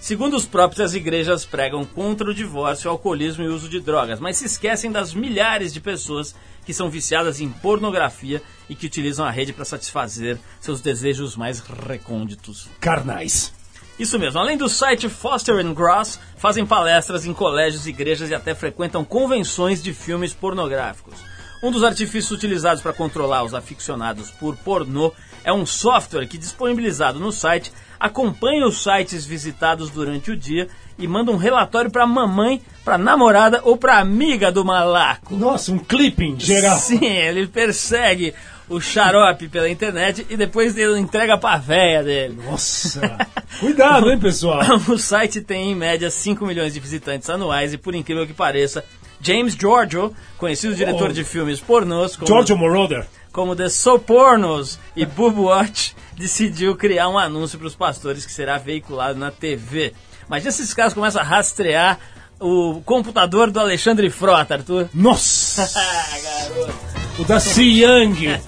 Segundo 0.00 0.36
os 0.36 0.46
próprios, 0.46 0.80
as 0.80 0.94
igrejas 0.94 1.44
pregam 1.44 1.84
contra 1.84 2.30
o 2.30 2.34
divórcio, 2.34 2.88
o 2.88 2.92
alcoolismo 2.92 3.42
e 3.42 3.48
o 3.48 3.54
uso 3.54 3.68
de 3.68 3.80
drogas, 3.80 4.20
mas 4.20 4.36
se 4.36 4.44
esquecem 4.44 4.92
das 4.92 5.12
milhares 5.12 5.74
de 5.74 5.80
pessoas 5.80 6.36
que 6.64 6.72
são 6.72 6.88
viciadas 6.88 7.40
em 7.40 7.48
pornografia 7.48 8.40
e 8.70 8.76
que 8.76 8.86
utilizam 8.86 9.26
a 9.26 9.30
rede 9.32 9.52
para 9.52 9.64
satisfazer 9.64 10.38
seus 10.60 10.80
desejos 10.80 11.34
mais 11.34 11.58
recônditos. 11.58 12.70
Carnais. 12.78 13.52
Isso 13.98 14.18
mesmo, 14.18 14.40
além 14.40 14.56
do 14.56 14.68
site 14.68 15.08
Foster 15.08 15.56
and 15.56 15.74
Gross, 15.74 16.18
fazem 16.36 16.66
palestras 16.66 17.26
em 17.26 17.32
colégios, 17.32 17.86
igrejas 17.86 18.30
e 18.30 18.34
até 18.34 18.54
frequentam 18.54 19.04
convenções 19.04 19.82
de 19.82 19.92
filmes 19.92 20.32
pornográficos. 20.32 21.14
Um 21.62 21.70
dos 21.70 21.84
artifícios 21.84 22.32
utilizados 22.32 22.82
para 22.82 22.92
controlar 22.92 23.44
os 23.44 23.54
aficionados 23.54 24.30
por 24.32 24.56
pornô 24.56 25.12
é 25.44 25.52
um 25.52 25.64
software 25.64 26.26
que, 26.26 26.38
disponibilizado 26.38 27.20
no 27.20 27.30
site, 27.30 27.72
acompanha 28.00 28.66
os 28.66 28.82
sites 28.82 29.24
visitados 29.24 29.88
durante 29.88 30.32
o 30.32 30.36
dia 30.36 30.68
e 30.98 31.06
manda 31.06 31.30
um 31.30 31.36
relatório 31.36 31.90
para 31.90 32.04
mamãe, 32.06 32.60
para 32.84 32.98
namorada 32.98 33.60
ou 33.62 33.76
para 33.76 33.98
amiga 33.98 34.50
do 34.50 34.64
malaco. 34.64 35.36
Nossa, 35.36 35.70
um 35.70 35.78
clipping 35.78 36.38
geral. 36.38 36.78
Sim, 36.78 37.04
ele 37.04 37.46
persegue 37.46 38.34
o 38.68 38.80
xarope 38.80 39.48
pela 39.48 39.68
internet 39.68 40.26
e 40.30 40.36
depois 40.36 40.76
ele 40.76 40.98
entrega 40.98 41.36
pra 41.36 41.56
véia 41.56 42.02
dele. 42.02 42.38
Nossa. 42.44 43.18
Cuidado, 43.60 44.10
hein, 44.10 44.18
pessoal? 44.18 44.62
O 44.88 44.98
site 44.98 45.40
tem 45.40 45.72
em 45.72 45.74
média 45.74 46.10
5 46.10 46.44
milhões 46.46 46.72
de 46.74 46.80
visitantes 46.80 47.28
anuais 47.28 47.72
e, 47.72 47.78
por 47.78 47.94
incrível 47.94 48.26
que 48.26 48.32
pareça, 48.32 48.84
James 49.20 49.54
Giorgio, 49.54 50.14
conhecido 50.38 50.74
diretor 50.74 51.10
Oh. 51.10 51.12
de 51.12 51.22
filmes 51.24 51.60
pornôs 51.60 52.16
como, 52.16 52.26
Giorgio 52.26 52.56
Moroder. 52.56 53.06
como 53.32 53.54
The 53.54 53.68
Sopornos 53.68 54.78
e 54.96 55.04
Boob 55.06 55.38
Watch, 55.40 55.94
decidiu 56.16 56.74
criar 56.76 57.08
um 57.08 57.18
anúncio 57.18 57.58
para 57.58 57.68
os 57.68 57.74
pastores 57.74 58.24
que 58.26 58.32
será 58.32 58.58
veiculado 58.58 59.18
na 59.18 59.30
TV. 59.30 59.92
Mas 60.28 60.44
esses 60.46 60.72
caras 60.72 60.94
começam 60.94 61.20
a 61.20 61.24
rastrear 61.24 61.98
o 62.40 62.80
computador 62.84 63.50
do 63.50 63.60
Alexandre 63.60 64.08
Frota, 64.10 64.54
Arthur. 64.54 64.88
Nossa. 64.94 65.68
Garoto. 66.22 67.01
O 67.18 67.24
da 67.24 67.38
Siang. 67.40 68.40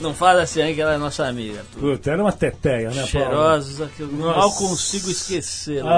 Não 0.00 0.12
fala 0.12 0.42
assim 0.42 0.74
que 0.74 0.80
ela 0.80 0.94
é 0.94 0.98
nossa 0.98 1.26
amiga. 1.26 1.64
Puta, 1.78 2.10
era 2.10 2.22
uma 2.22 2.32
teteia, 2.32 2.90
né, 2.90 3.04
que 3.08 3.16
eu 3.16 3.30
Nossa. 3.30 4.38
mal 4.38 4.52
consigo 4.52 5.08
esquecê-la. 5.10 5.90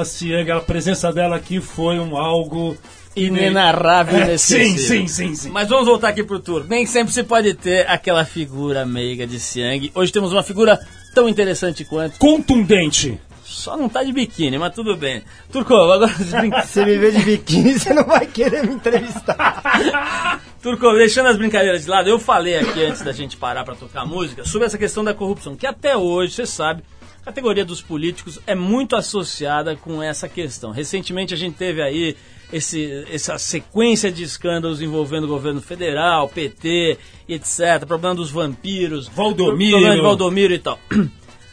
Ah, 0.00 0.02
Siang, 0.04 0.50
a 0.52 0.60
presença 0.60 1.12
dela 1.12 1.36
aqui 1.36 1.60
foi 1.60 1.98
um 1.98 2.16
algo... 2.16 2.76
Inenarrável 3.14 4.18
É, 4.20 4.36
sim, 4.36 4.56
inesquecível. 4.56 5.08
sim, 5.08 5.08
sim, 5.08 5.34
sim. 5.34 5.50
Mas 5.50 5.68
vamos 5.68 5.86
voltar 5.86 6.08
aqui 6.08 6.22
pro 6.22 6.38
tour. 6.38 6.64
Nem 6.68 6.84
sempre 6.84 7.14
se 7.14 7.22
pode 7.22 7.54
ter 7.54 7.88
aquela 7.88 8.24
figura 8.26 8.84
meiga 8.84 9.26
de 9.26 9.40
Siang. 9.40 9.90
Hoje 9.94 10.12
temos 10.12 10.32
uma 10.32 10.42
figura 10.42 10.78
tão 11.14 11.26
interessante 11.26 11.82
quanto. 11.84 12.18
Contundente. 12.18 13.18
Só 13.56 13.76
não 13.76 13.88
tá 13.88 14.02
de 14.02 14.12
biquíni, 14.12 14.58
mas 14.58 14.74
tudo 14.74 14.96
bem. 14.96 15.22
Turco, 15.50 15.74
agora. 15.74 16.08
Se 16.66 16.84
me 16.84 16.98
ver 16.98 17.12
de 17.12 17.24
biquíni, 17.24 17.78
você 17.78 17.92
não 17.94 18.04
vai 18.04 18.26
querer 18.26 18.66
me 18.66 18.74
entrevistar. 18.74 20.40
Turco, 20.62 20.92
deixando 20.92 21.28
as 21.28 21.36
brincadeiras 21.36 21.84
de 21.84 21.90
lado, 21.90 22.08
eu 22.08 22.18
falei 22.18 22.58
aqui 22.58 22.84
antes 22.84 23.02
da 23.02 23.12
gente 23.12 23.36
parar 23.36 23.64
pra 23.64 23.74
tocar 23.74 24.04
música 24.04 24.44
sobre 24.44 24.66
essa 24.66 24.76
questão 24.76 25.02
da 25.02 25.14
corrupção, 25.14 25.56
que 25.56 25.66
até 25.66 25.96
hoje, 25.96 26.34
você 26.34 26.46
sabe, 26.46 26.82
a 27.22 27.26
categoria 27.26 27.64
dos 27.64 27.80
políticos 27.80 28.38
é 28.46 28.54
muito 28.54 28.94
associada 28.94 29.74
com 29.74 30.02
essa 30.02 30.28
questão. 30.28 30.70
Recentemente 30.70 31.32
a 31.32 31.36
gente 31.36 31.56
teve 31.56 31.82
aí 31.82 32.16
esse, 32.52 33.04
essa 33.10 33.38
sequência 33.38 34.12
de 34.12 34.22
escândalos 34.22 34.82
envolvendo 34.82 35.24
o 35.24 35.28
governo 35.28 35.60
federal, 35.60 36.28
PT, 36.28 36.98
etc. 37.28 37.84
Problema 37.86 38.14
dos 38.14 38.30
vampiros, 38.30 39.08
Valdomiro. 39.08 39.72
problema 39.72 39.96
de 39.96 40.02
Valdomiro 40.02 40.54
e 40.54 40.58
tal. 40.58 40.78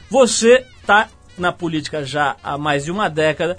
Você 0.10 0.66
tá 0.86 1.10
na 1.38 1.52
política 1.52 2.04
já 2.04 2.36
há 2.44 2.58
mais 2.58 2.86
de 2.86 2.92
uma 2.92 3.10
década 3.10 3.58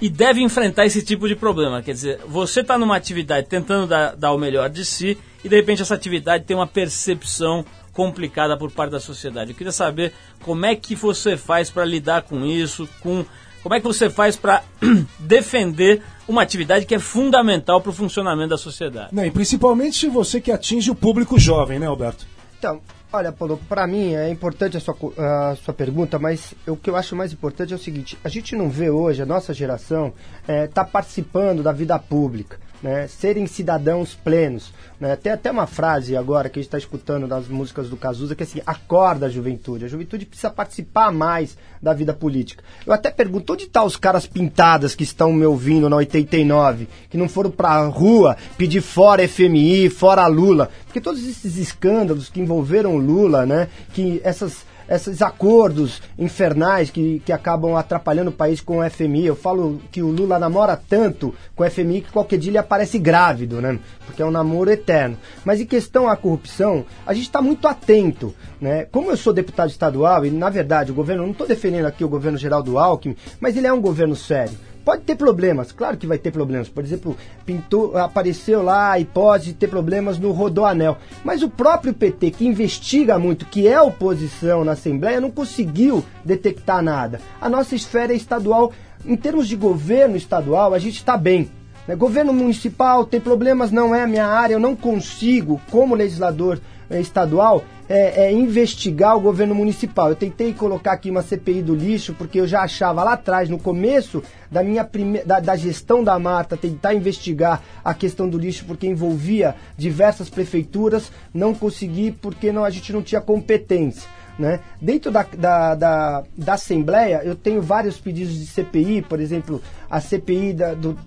e 0.00 0.08
deve 0.08 0.42
enfrentar 0.42 0.84
esse 0.84 1.02
tipo 1.02 1.26
de 1.26 1.34
problema. 1.34 1.82
Quer 1.82 1.92
dizer, 1.92 2.20
você 2.26 2.60
está 2.60 2.76
numa 2.76 2.96
atividade 2.96 3.46
tentando 3.46 3.86
dar, 3.86 4.14
dar 4.14 4.32
o 4.32 4.38
melhor 4.38 4.68
de 4.68 4.84
si 4.84 5.16
e 5.42 5.48
de 5.48 5.56
repente 5.56 5.82
essa 5.82 5.94
atividade 5.94 6.44
tem 6.44 6.56
uma 6.56 6.66
percepção 6.66 7.64
complicada 7.92 8.56
por 8.58 8.70
parte 8.70 8.90
da 8.90 9.00
sociedade. 9.00 9.52
Eu 9.52 9.56
queria 9.56 9.72
saber 9.72 10.12
como 10.42 10.66
é 10.66 10.76
que 10.76 10.94
você 10.94 11.36
faz 11.36 11.70
para 11.70 11.84
lidar 11.84 12.22
com 12.22 12.44
isso, 12.44 12.86
com 13.00 13.24
como 13.62 13.74
é 13.74 13.80
que 13.80 13.86
você 13.86 14.10
faz 14.10 14.36
para 14.36 14.62
defender 15.18 16.02
uma 16.28 16.42
atividade 16.42 16.84
que 16.84 16.94
é 16.94 16.98
fundamental 16.98 17.80
para 17.80 17.90
o 17.90 17.92
funcionamento 17.92 18.50
da 18.50 18.58
sociedade. 18.58 19.08
Não, 19.12 19.24
e 19.24 19.30
principalmente 19.30 20.08
você 20.08 20.40
que 20.40 20.52
atinge 20.52 20.90
o 20.90 20.94
público 20.94 21.38
jovem, 21.38 21.78
né, 21.78 21.86
Alberto? 21.86 22.26
Então, 22.58 22.80
olha, 23.16 23.32
Paulo, 23.32 23.58
para 23.68 23.86
mim 23.86 24.14
é 24.14 24.30
importante 24.30 24.76
a 24.76 24.80
sua, 24.80 24.96
a 25.18 25.56
sua 25.56 25.74
pergunta, 25.74 26.18
mas 26.18 26.54
o 26.66 26.76
que 26.76 26.90
eu 26.90 26.96
acho 26.96 27.16
mais 27.16 27.32
importante 27.32 27.72
é 27.72 27.76
o 27.76 27.78
seguinte: 27.78 28.18
a 28.22 28.28
gente 28.28 28.54
não 28.54 28.68
vê 28.68 28.90
hoje, 28.90 29.22
a 29.22 29.26
nossa 29.26 29.52
geração 29.52 30.12
está 30.46 30.84
participando 30.84 31.62
da 31.62 31.72
vida 31.72 31.98
pública, 31.98 32.58
né, 32.86 33.08
serem 33.08 33.48
cidadãos 33.48 34.14
plenos. 34.14 34.72
Né? 35.00 35.16
Tem 35.16 35.32
até 35.32 35.50
uma 35.50 35.66
frase 35.66 36.16
agora 36.16 36.48
que 36.48 36.60
a 36.60 36.62
gente 36.62 36.68
está 36.68 36.78
escutando 36.78 37.26
das 37.26 37.48
músicas 37.48 37.88
do 37.88 37.96
Cazuza 37.96 38.36
que 38.36 38.44
é 38.44 38.46
assim: 38.46 38.62
acorda 38.64 39.26
a 39.26 39.28
juventude. 39.28 39.84
A 39.84 39.88
juventude 39.88 40.24
precisa 40.24 40.50
participar 40.50 41.10
mais 41.10 41.58
da 41.82 41.92
vida 41.92 42.14
política. 42.14 42.62
Eu 42.86 42.92
até 42.92 43.10
pergunto: 43.10 43.52
onde 43.52 43.64
estão 43.64 43.84
os 43.84 43.96
caras 43.96 44.24
pintadas 44.24 44.94
que 44.94 45.02
estão 45.02 45.32
me 45.32 45.44
ouvindo 45.44 45.90
na 45.90 45.96
89, 45.96 46.88
que 47.10 47.18
não 47.18 47.28
foram 47.28 47.50
pra 47.50 47.84
rua 47.88 48.36
pedir 48.56 48.80
fora 48.80 49.26
FMI, 49.26 49.90
fora 49.90 50.24
Lula? 50.28 50.70
Porque 50.84 51.00
todos 51.00 51.26
esses 51.26 51.56
escândalos 51.56 52.28
que 52.28 52.40
envolveram 52.40 52.96
Lula, 52.96 53.44
né? 53.44 53.66
Que 53.92 54.20
essas 54.22 54.64
esses 54.88 55.22
acordos 55.22 56.00
infernais 56.18 56.90
que, 56.90 57.20
que 57.24 57.32
acabam 57.32 57.76
atrapalhando 57.76 58.30
o 58.30 58.34
país 58.34 58.60
com 58.60 58.78
o 58.78 58.90
FMI. 58.90 59.26
Eu 59.26 59.36
falo 59.36 59.80
que 59.90 60.02
o 60.02 60.08
Lula 60.08 60.38
namora 60.38 60.76
tanto 60.76 61.34
com 61.54 61.64
o 61.64 61.70
FMI 61.70 62.02
que 62.02 62.12
qualquer 62.12 62.38
dia 62.38 62.50
ele 62.50 62.58
aparece 62.58 62.98
grávido, 62.98 63.60
né? 63.60 63.78
Porque 64.04 64.22
é 64.22 64.26
um 64.26 64.30
namoro 64.30 64.70
eterno. 64.70 65.16
Mas 65.44 65.60
em 65.60 65.66
questão 65.66 66.08
à 66.08 66.16
corrupção, 66.16 66.84
a 67.06 67.12
gente 67.12 67.24
está 67.24 67.42
muito 67.42 67.66
atento, 67.66 68.34
né? 68.60 68.84
Como 68.86 69.10
eu 69.10 69.16
sou 69.16 69.32
deputado 69.32 69.70
estadual 69.70 70.24
e, 70.24 70.30
na 70.30 70.50
verdade, 70.50 70.92
o 70.92 70.94
governo, 70.94 71.24
não 71.24 71.32
estou 71.32 71.46
defendendo 71.46 71.86
aqui 71.86 72.04
o 72.04 72.08
governo 72.08 72.38
geral 72.38 72.62
do 72.62 72.78
Alckmin, 72.78 73.16
mas 73.40 73.56
ele 73.56 73.66
é 73.66 73.72
um 73.72 73.80
governo 73.80 74.14
sério. 74.14 74.56
Pode 74.86 75.02
ter 75.02 75.16
problemas, 75.16 75.72
claro 75.72 75.96
que 75.96 76.06
vai 76.06 76.16
ter 76.16 76.30
problemas. 76.30 76.68
Por 76.68 76.84
exemplo, 76.84 77.16
pintou, 77.44 77.98
apareceu 77.98 78.62
lá 78.62 78.92
a 78.92 79.00
hipótese 79.00 79.50
de 79.50 79.54
ter 79.54 79.66
problemas 79.66 80.16
no 80.16 80.30
Rodoanel. 80.30 80.96
Mas 81.24 81.42
o 81.42 81.50
próprio 81.50 81.92
PT, 81.92 82.30
que 82.30 82.46
investiga 82.46 83.18
muito, 83.18 83.46
que 83.46 83.66
é 83.66 83.82
oposição 83.82 84.64
na 84.64 84.72
Assembleia, 84.72 85.20
não 85.20 85.28
conseguiu 85.28 86.04
detectar 86.24 86.84
nada. 86.84 87.20
A 87.40 87.48
nossa 87.48 87.74
esfera 87.74 88.14
estadual, 88.14 88.72
em 89.04 89.16
termos 89.16 89.48
de 89.48 89.56
governo 89.56 90.16
estadual, 90.16 90.72
a 90.72 90.78
gente 90.78 90.98
está 90.98 91.16
bem. 91.16 91.50
né? 91.88 91.96
Governo 91.96 92.32
municipal 92.32 93.04
tem 93.04 93.20
problemas, 93.20 93.72
não 93.72 93.92
é 93.92 94.06
minha 94.06 94.28
área, 94.28 94.54
eu 94.54 94.60
não 94.60 94.76
consigo, 94.76 95.60
como 95.68 95.96
legislador 95.96 96.60
estadual, 96.90 97.64
é, 97.88 98.26
é 98.26 98.32
investigar 98.32 99.16
o 99.16 99.20
governo 99.20 99.54
municipal. 99.54 100.08
Eu 100.08 100.16
tentei 100.16 100.52
colocar 100.52 100.92
aqui 100.92 101.10
uma 101.10 101.22
CPI 101.22 101.62
do 101.62 101.74
lixo, 101.74 102.14
porque 102.14 102.40
eu 102.40 102.46
já 102.46 102.62
achava 102.62 103.02
lá 103.02 103.12
atrás, 103.12 103.48
no 103.48 103.58
começo 103.58 104.22
da 104.50 104.62
minha 104.62 104.84
prime... 104.84 105.22
da, 105.24 105.40
da 105.40 105.56
gestão 105.56 106.02
da 106.02 106.18
Marta, 106.18 106.56
tentar 106.56 106.94
investigar 106.94 107.62
a 107.84 107.94
questão 107.94 108.28
do 108.28 108.38
lixo, 108.38 108.64
porque 108.64 108.86
envolvia 108.86 109.54
diversas 109.76 110.28
prefeituras, 110.28 111.10
não 111.32 111.54
consegui 111.54 112.10
porque 112.12 112.52
não, 112.52 112.64
a 112.64 112.70
gente 112.70 112.92
não 112.92 113.02
tinha 113.02 113.20
competência. 113.20 114.08
Né? 114.38 114.60
Dentro 114.80 115.10
da, 115.10 115.22
da, 115.22 115.74
da, 115.74 116.24
da 116.36 116.52
Assembleia, 116.54 117.22
eu 117.24 117.34
tenho 117.34 117.62
vários 117.62 117.98
pedidos 117.98 118.34
de 118.38 118.46
CPI, 118.46 119.00
por 119.02 119.18
exemplo, 119.18 119.62
a 119.88 119.98
CPI 119.98 120.52
da, 120.52 120.74
do, 120.74 120.98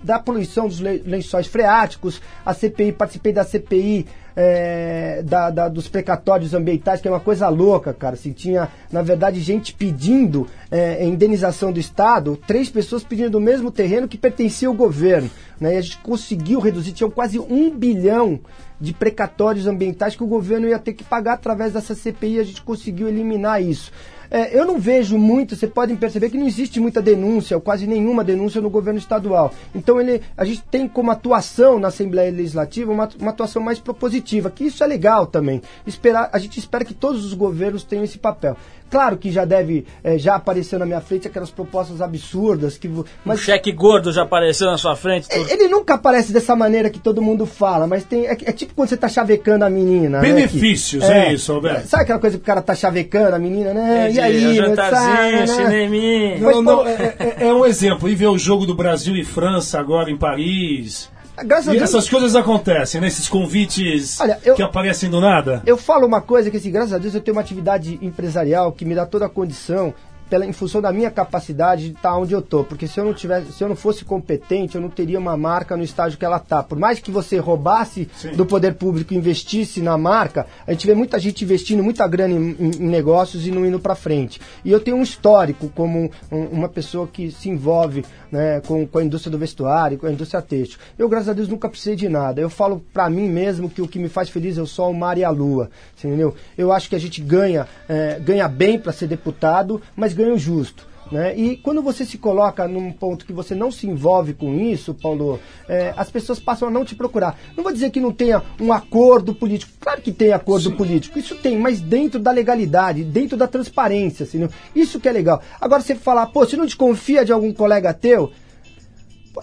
da 0.00 0.18
poluição 0.18 0.68
dos 0.68 0.78
le- 0.78 1.02
lençóis 1.04 1.48
freáticos, 1.48 2.22
a 2.46 2.54
CPI, 2.54 2.92
participei 2.92 3.32
da 3.32 3.42
CPI 3.42 4.06
é, 4.42 5.22
da- 5.22 5.50
da- 5.50 5.68
dos 5.68 5.86
precatórios 5.86 6.54
ambientais, 6.54 7.00
que 7.00 7.06
é 7.06 7.10
uma 7.10 7.20
coisa 7.20 7.46
louca, 7.50 7.92
cara. 7.92 8.14
Assim, 8.14 8.32
tinha, 8.32 8.68
na 8.90 9.02
verdade, 9.02 9.38
gente 9.40 9.74
pedindo 9.74 10.46
é, 10.70 11.04
indenização 11.04 11.70
do 11.72 11.78
Estado, 11.78 12.38
três 12.46 12.70
pessoas 12.70 13.04
pedindo 13.04 13.36
o 13.36 13.40
mesmo 13.40 13.70
terreno 13.70 14.08
que 14.08 14.16
pertencia 14.16 14.68
ao 14.68 14.74
governo. 14.74 15.30
Né? 15.60 15.74
E 15.74 15.76
a 15.76 15.80
gente 15.82 15.98
conseguiu 15.98 16.58
reduzir, 16.58 16.92
tinha 16.92 17.10
quase 17.10 17.38
um 17.38 17.70
bilhão 17.70 18.40
de 18.80 18.94
precatórios 18.94 19.66
ambientais 19.66 20.16
que 20.16 20.24
o 20.24 20.26
governo 20.26 20.66
ia 20.66 20.78
ter 20.78 20.94
que 20.94 21.04
pagar 21.04 21.34
através 21.34 21.74
dessa 21.74 21.94
CPI, 21.94 22.38
a 22.40 22.44
gente 22.44 22.62
conseguiu 22.62 23.08
eliminar 23.08 23.62
isso. 23.62 23.92
É, 24.30 24.56
eu 24.56 24.64
não 24.64 24.78
vejo 24.78 25.18
muito, 25.18 25.56
vocês 25.56 25.70
podem 25.72 25.96
perceber 25.96 26.30
que 26.30 26.38
não 26.38 26.46
existe 26.46 26.78
muita 26.78 27.02
denúncia, 27.02 27.56
ou 27.56 27.60
quase 27.60 27.86
nenhuma 27.86 28.22
denúncia 28.22 28.60
no 28.60 28.70
governo 28.70 28.98
estadual. 28.98 29.52
Então 29.74 30.00
ele, 30.00 30.22
a 30.36 30.44
gente 30.44 30.62
tem 30.70 30.86
como 30.86 31.10
atuação 31.10 31.80
na 31.80 31.88
Assembleia 31.88 32.30
Legislativa 32.30 32.92
uma, 32.92 33.08
uma 33.18 33.30
atuação 33.32 33.60
mais 33.60 33.80
propositiva, 33.80 34.50
que 34.50 34.64
isso 34.64 34.84
é 34.84 34.86
legal 34.86 35.26
também. 35.26 35.60
Esperar, 35.86 36.30
a 36.32 36.38
gente 36.38 36.58
espera 36.58 36.84
que 36.84 36.94
todos 36.94 37.24
os 37.24 37.34
governos 37.34 37.82
tenham 37.82 38.04
esse 38.04 38.18
papel. 38.18 38.56
Claro 38.90 39.16
que 39.16 39.30
já 39.30 39.44
deve, 39.44 39.86
é, 40.02 40.18
já 40.18 40.34
apareceu 40.34 40.78
na 40.78 40.84
minha 40.84 41.00
frente 41.00 41.28
aquelas 41.28 41.50
propostas 41.50 42.00
absurdas, 42.00 42.76
que, 42.76 42.90
mas 43.24 43.40
cheque 43.40 43.70
gordo 43.70 44.12
já 44.12 44.22
apareceu 44.22 44.66
na 44.66 44.76
sua 44.76 44.96
frente. 44.96 45.28
ele 45.30 45.68
nunca 45.68 45.94
aparece 45.94 46.32
dessa 46.32 46.56
maneira 46.56 46.90
que 46.90 46.98
todo 46.98 47.22
mundo 47.22 47.46
fala, 47.46 47.86
mas 47.86 48.04
tem. 48.04 48.26
É, 48.26 48.32
é 48.32 48.52
tipo 48.52 48.74
quando 48.74 48.88
você 48.88 48.96
tá 48.96 49.08
chavecando 49.08 49.64
a 49.64 49.70
menina. 49.70 50.20
né, 50.20 50.26
que- 50.28 50.34
Benefícios, 50.34 51.04
é 51.04 51.32
isso, 51.32 51.52
Alberto. 51.52 51.86
Sabe 51.88 52.02
aquela 52.02 52.18
coisa 52.18 52.36
que 52.36 52.42
o 52.42 52.46
cara 52.46 52.60
tá 52.60 52.74
chavecando 52.74 53.36
a 53.36 53.38
menina, 53.38 53.72
né? 53.72 54.10
E 54.10 54.20
aí, 54.20 54.44
um 54.46 54.50
né, 54.50 54.54
jantarzinho, 54.56 55.36
né? 55.40 55.46
cineminha. 55.46 56.38
Mas, 56.40 56.56
Não, 56.56 56.62
não, 56.62 56.86
é, 56.86 57.14
é- 57.18 57.36
é 57.48 57.54
um 57.54 57.64
exemplo. 57.64 58.08
E 58.08 58.14
ver 58.14 58.26
o 58.26 58.38
jogo 58.38 58.66
do 58.66 58.74
Brasil 58.74 59.14
e 59.16 59.24
França 59.24 59.78
agora 59.78 60.10
em 60.10 60.16
Paris. 60.16 61.08
Graças 61.44 61.68
a 61.68 61.74
E 61.74 61.78
Deus, 61.78 61.88
essas 61.90 62.08
coisas 62.08 62.36
acontecem, 62.36 63.00
né? 63.00 63.06
Esses 63.06 63.28
convites 63.28 64.20
Olha, 64.20 64.38
eu- 64.44 64.54
que 64.54 64.62
aparecem 64.62 65.08
do 65.08 65.20
nada. 65.20 65.62
eu 65.64 65.76
falo 65.76 66.06
uma 66.06 66.20
coisa 66.20 66.50
que, 66.50 66.56
assim, 66.58 66.70
graças 66.70 66.92
a 66.92 66.98
Deus 66.98 67.14
eu 67.14 67.20
tenho 67.20 67.34
uma 67.36 67.40
atividade 67.40 67.98
empresarial 68.02 68.72
que 68.72 68.84
me 68.84 68.94
dá 68.94 69.06
toda 69.06 69.26
a 69.26 69.28
condição. 69.28 69.94
Pela, 70.30 70.46
em 70.46 70.52
função 70.52 70.80
da 70.80 70.92
minha 70.92 71.10
capacidade 71.10 71.88
de 71.90 71.94
estar 71.96 72.16
onde 72.16 72.32
eu 72.32 72.40
tô, 72.40 72.62
porque 72.64 72.86
se 72.86 72.98
eu 73.00 73.04
não 73.04 73.12
tivesse, 73.12 73.52
se 73.52 73.62
eu 73.64 73.68
não 73.68 73.74
fosse 73.76 74.04
competente, 74.04 74.76
eu 74.76 74.80
não 74.80 74.88
teria 74.88 75.18
uma 75.18 75.36
marca 75.36 75.76
no 75.76 75.82
estágio 75.82 76.16
que 76.18 76.24
ela 76.24 76.38
tá. 76.38 76.62
Por 76.62 76.78
mais 76.78 77.00
que 77.00 77.10
você 77.10 77.36
roubasse 77.38 78.08
Sim. 78.16 78.32
do 78.32 78.46
poder 78.46 78.74
público, 78.74 79.12
e 79.12 79.16
investisse 79.16 79.82
na 79.82 79.98
marca, 79.98 80.46
a 80.66 80.72
gente 80.72 80.86
vê 80.86 80.94
muita 80.94 81.18
gente 81.18 81.42
investindo 81.44 81.82
muita 81.82 82.06
grana 82.06 82.32
em, 82.32 82.56
em- 82.58 82.70
em 82.78 82.88
negócios 82.88 83.44
e 83.46 83.50
não 83.50 83.66
indo 83.66 83.80
para 83.80 83.94
frente. 83.96 84.40
E 84.64 84.70
eu 84.70 84.78
tenho 84.80 84.96
um 84.96 85.02
histórico 85.02 85.68
como 85.74 86.10
um- 86.30 86.44
uma 86.46 86.68
pessoa 86.68 87.06
que 87.06 87.30
se 87.32 87.48
envolve 87.48 88.04
né, 88.30 88.60
com, 88.60 88.86
com 88.86 88.98
a 88.98 89.02
indústria 89.04 89.32
do 89.32 89.38
vestuário, 89.38 89.98
com 89.98 90.06
a 90.06 90.12
indústria 90.12 90.40
têxtil. 90.40 90.78
Eu, 90.96 91.08
graças 91.08 91.28
a 91.28 91.32
Deus, 91.32 91.48
nunca 91.48 91.68
precisei 91.68 91.96
de 91.96 92.08
nada. 92.08 92.40
Eu 92.40 92.48
falo 92.48 92.80
para 92.92 93.10
mim 93.10 93.28
mesmo 93.28 93.68
que 93.68 93.82
o 93.82 93.88
que 93.88 93.98
me 93.98 94.08
faz 94.08 94.28
feliz 94.28 94.56
é 94.56 94.62
o 94.62 94.66
sol, 94.66 94.92
o 94.92 94.94
mar 94.94 95.18
e 95.18 95.24
a 95.24 95.30
lua. 95.30 95.68
Entendeu? 95.98 96.34
Eu 96.56 96.72
acho 96.72 96.88
que 96.88 96.94
a 96.94 97.00
gente 97.00 97.20
ganha, 97.20 97.66
é, 97.88 98.20
ganha 98.20 98.46
bem 98.46 98.78
para 98.78 98.92
ser 98.92 99.08
deputado, 99.08 99.82
mas 99.96 100.12
ganha 100.20 100.34
o 100.34 100.38
justo. 100.38 100.88
Né? 101.10 101.36
E 101.36 101.56
quando 101.56 101.82
você 101.82 102.04
se 102.04 102.16
coloca 102.16 102.68
num 102.68 102.92
ponto 102.92 103.26
que 103.26 103.32
você 103.32 103.52
não 103.52 103.72
se 103.72 103.84
envolve 103.84 104.32
com 104.32 104.54
isso, 104.60 104.94
Paulo, 104.94 105.40
é, 105.68 105.92
as 105.96 106.08
pessoas 106.08 106.38
passam 106.38 106.68
a 106.68 106.70
não 106.70 106.84
te 106.84 106.94
procurar. 106.94 107.36
Não 107.56 107.64
vou 107.64 107.72
dizer 107.72 107.90
que 107.90 107.98
não 107.98 108.12
tenha 108.12 108.40
um 108.60 108.72
acordo 108.72 109.34
político. 109.34 109.72
Claro 109.80 110.00
que 110.00 110.12
tem 110.12 110.32
acordo 110.32 110.70
político. 110.76 111.18
Isso 111.18 111.34
tem, 111.34 111.58
mas 111.58 111.80
dentro 111.80 112.20
da 112.20 112.30
legalidade, 112.30 113.02
dentro 113.02 113.36
da 113.36 113.48
transparência. 113.48 114.22
Assim, 114.22 114.38
não- 114.38 114.48
isso 114.74 115.00
que 115.00 115.08
é 115.08 115.12
legal. 115.12 115.42
Agora 115.60 115.82
você 115.82 115.96
falar, 115.96 116.26
pô, 116.26 116.46
você 116.46 116.56
não 116.56 116.64
desconfia 116.64 117.24
de 117.24 117.32
algum 117.32 117.52
colega 117.52 117.92
teu? 117.92 118.30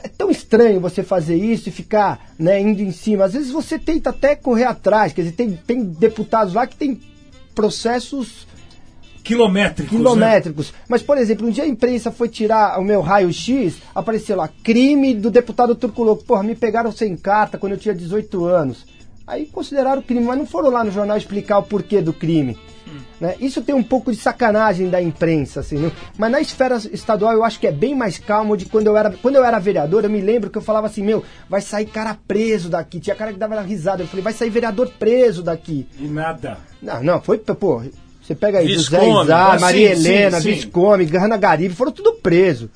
É 0.04 0.08
tão 0.08 0.30
estranho 0.32 0.80
você 0.80 1.04
fazer 1.04 1.36
isso 1.36 1.68
e 1.68 1.72
ficar 1.72 2.30
né, 2.40 2.62
indo 2.62 2.82
em 2.82 2.92
cima. 2.92 3.26
Às 3.26 3.34
vezes 3.34 3.52
você 3.52 3.78
tenta 3.78 4.12
até 4.12 4.38
correr 4.38 4.66
atrás. 4.66 5.12
Quer 5.12 5.24
dizer, 5.24 5.36
tem, 5.36 5.52
tem 5.52 5.84
deputados 5.84 6.54
lá 6.54 6.66
que 6.66 6.78
tem 6.78 7.02
processos 7.54 8.48
Quilométricos. 9.28 9.92
né? 9.92 9.98
quilométricos. 9.98 10.74
Mas, 10.88 11.02
por 11.02 11.18
exemplo, 11.18 11.46
um 11.46 11.52
dia 11.52 11.66
a 11.66 11.68
imprensa 11.68 12.12
foi 12.12 12.30
tirar 12.30 12.80
o 12.80 12.84
meu 12.84 13.02
raio-x, 13.02 13.76
apareceu 13.94 14.38
lá, 14.38 14.50
crime 14.64 15.14
do 15.14 15.30
deputado 15.30 15.76
Turco 15.76 16.04
Louco. 16.04 16.24
Porra, 16.24 16.44
me 16.44 16.56
pegaram 16.56 16.92
sem 16.92 17.16
carta 17.18 17.58
quando 17.58 17.74
eu 17.74 17.78
tinha 17.78 17.94
18 17.94 18.46
anos. 18.46 18.86
Aí 19.28 19.46
consideraram 19.46 20.02
crime, 20.02 20.24
mas 20.24 20.38
não 20.38 20.46
foram 20.46 20.70
lá 20.70 20.84
no 20.84 20.92
jornal 20.92 21.18
explicar 21.18 21.58
o 21.58 21.64
porquê 21.64 22.02
do 22.02 22.14
crime. 22.14 22.58
Né? 23.20 23.36
Isso 23.40 23.62
tem 23.62 23.74
um 23.74 23.84
pouco 23.84 24.12
de 24.12 24.18
sacanagem 24.18 24.90
da 24.90 25.02
imprensa, 25.02 25.60
assim, 25.60 25.78
né? 25.78 25.92
mas 26.18 26.32
na 26.32 26.40
esfera 26.40 26.78
estadual 26.78 27.34
eu 27.34 27.44
acho 27.44 27.60
que 27.60 27.68
é 27.68 27.72
bem 27.72 27.96
mais 27.96 28.18
calmo 28.20 28.56
de 28.56 28.66
quando 28.66 28.88
eu 28.88 28.96
era 28.96 29.10
quando 29.12 29.36
eu 29.36 29.44
era 29.44 29.58
vereador, 29.60 30.04
eu 30.04 30.10
me 30.10 30.22
lembro 30.22 30.50
que 30.50 30.58
eu 30.58 30.62
falava 30.62 30.88
assim, 30.88 31.02
meu, 31.02 31.24
vai 31.50 31.60
sair 31.60 31.88
cara 31.88 32.16
preso 32.28 32.70
daqui, 32.70 33.00
tinha 33.00 33.16
cara 33.16 33.34
que 33.34 33.40
dava 33.40 33.60
risada, 33.62 34.04
eu 34.04 34.08
falei, 34.08 34.24
vai 34.24 34.34
sair 34.34 34.50
vereador 34.50 34.90
preso 35.00 35.42
daqui. 35.42 35.88
E 36.00 36.08
nada. 36.08 36.60
Não, 36.82 37.04
não, 37.04 37.22
foi, 37.22 37.40
pô, 37.40 37.82
você 38.28 38.36
pega 38.36 38.60
aí 38.60 38.68
José 38.68 39.00
Visconde, 39.00 39.24
Izar, 39.24 39.56
ah, 39.56 39.60
Maria 39.60 39.96
sim, 39.96 40.02
Helena, 40.02 40.42
sim, 40.42 40.50
sim. 40.50 40.56
Viscome, 40.56 41.06
Garibe, 41.06 41.74
foram 41.74 41.94
tudo 41.94 42.14
presos. 42.16 42.68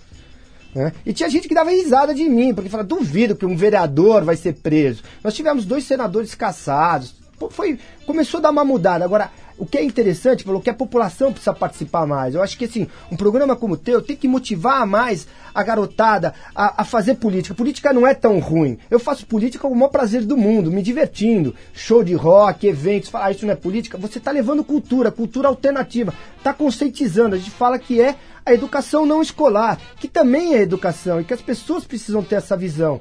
né? 0.73 0.93
E 1.05 1.11
tinha 1.11 1.29
gente 1.29 1.45
que 1.45 1.53
dava 1.53 1.71
risada 1.71 2.13
de 2.13 2.23
mim, 2.29 2.53
porque 2.53 2.69
falava, 2.69 2.87
duvido 2.87 3.35
que 3.35 3.45
um 3.45 3.57
vereador 3.57 4.23
vai 4.23 4.37
ser 4.37 4.53
preso. 4.53 5.03
Nós 5.21 5.33
tivemos 5.33 5.65
dois 5.65 5.83
senadores 5.83 6.33
caçados. 6.33 7.20
Foi, 7.49 7.79
começou 8.05 8.39
a 8.39 8.41
dar 8.41 8.51
uma 8.51 8.63
mudada. 8.65 9.05
Agora, 9.05 9.31
o 9.57 9.65
que 9.65 9.77
é 9.77 9.83
interessante, 9.83 10.43
falou 10.43 10.59
que 10.59 10.69
a 10.69 10.73
população 10.73 11.31
precisa 11.31 11.53
participar 11.53 12.07
mais. 12.07 12.33
Eu 12.33 12.41
acho 12.41 12.57
que 12.57 12.65
assim, 12.65 12.87
um 13.11 13.15
programa 13.15 13.55
como 13.55 13.75
o 13.75 13.77
teu 13.77 14.01
tem 14.01 14.15
que 14.15 14.27
motivar 14.27 14.87
mais 14.87 15.27
a 15.53 15.61
garotada 15.61 16.33
a, 16.55 16.81
a 16.81 16.83
fazer 16.83 17.15
política. 17.15 17.53
Política 17.53 17.93
não 17.93 18.07
é 18.07 18.13
tão 18.13 18.39
ruim. 18.39 18.79
Eu 18.89 18.99
faço 18.99 19.25
política 19.25 19.67
com 19.67 19.73
o 19.73 19.77
maior 19.77 19.89
prazer 19.89 20.25
do 20.25 20.35
mundo, 20.35 20.71
me 20.71 20.81
divertindo. 20.81 21.53
Show 21.73 22.03
de 22.03 22.15
rock, 22.15 22.65
eventos, 22.65 23.09
falar 23.09 23.25
ah, 23.25 23.31
isso 23.31 23.45
não 23.45 23.53
é 23.53 23.55
política. 23.55 23.99
Você 23.99 24.17
está 24.17 24.31
levando 24.31 24.63
cultura, 24.63 25.11
cultura 25.11 25.47
alternativa. 25.47 26.13
Está 26.37 26.53
conscientizando. 26.53 27.35
A 27.35 27.37
gente 27.37 27.51
fala 27.51 27.77
que 27.77 28.01
é 28.01 28.15
a 28.43 28.53
educação 28.53 29.05
não 29.05 29.21
escolar, 29.21 29.79
que 29.97 30.07
também 30.07 30.55
é 30.55 30.61
educação 30.61 31.21
e 31.21 31.23
que 31.23 31.33
as 31.33 31.41
pessoas 31.41 31.83
precisam 31.83 32.23
ter 32.23 32.35
essa 32.35 32.57
visão. 32.57 32.99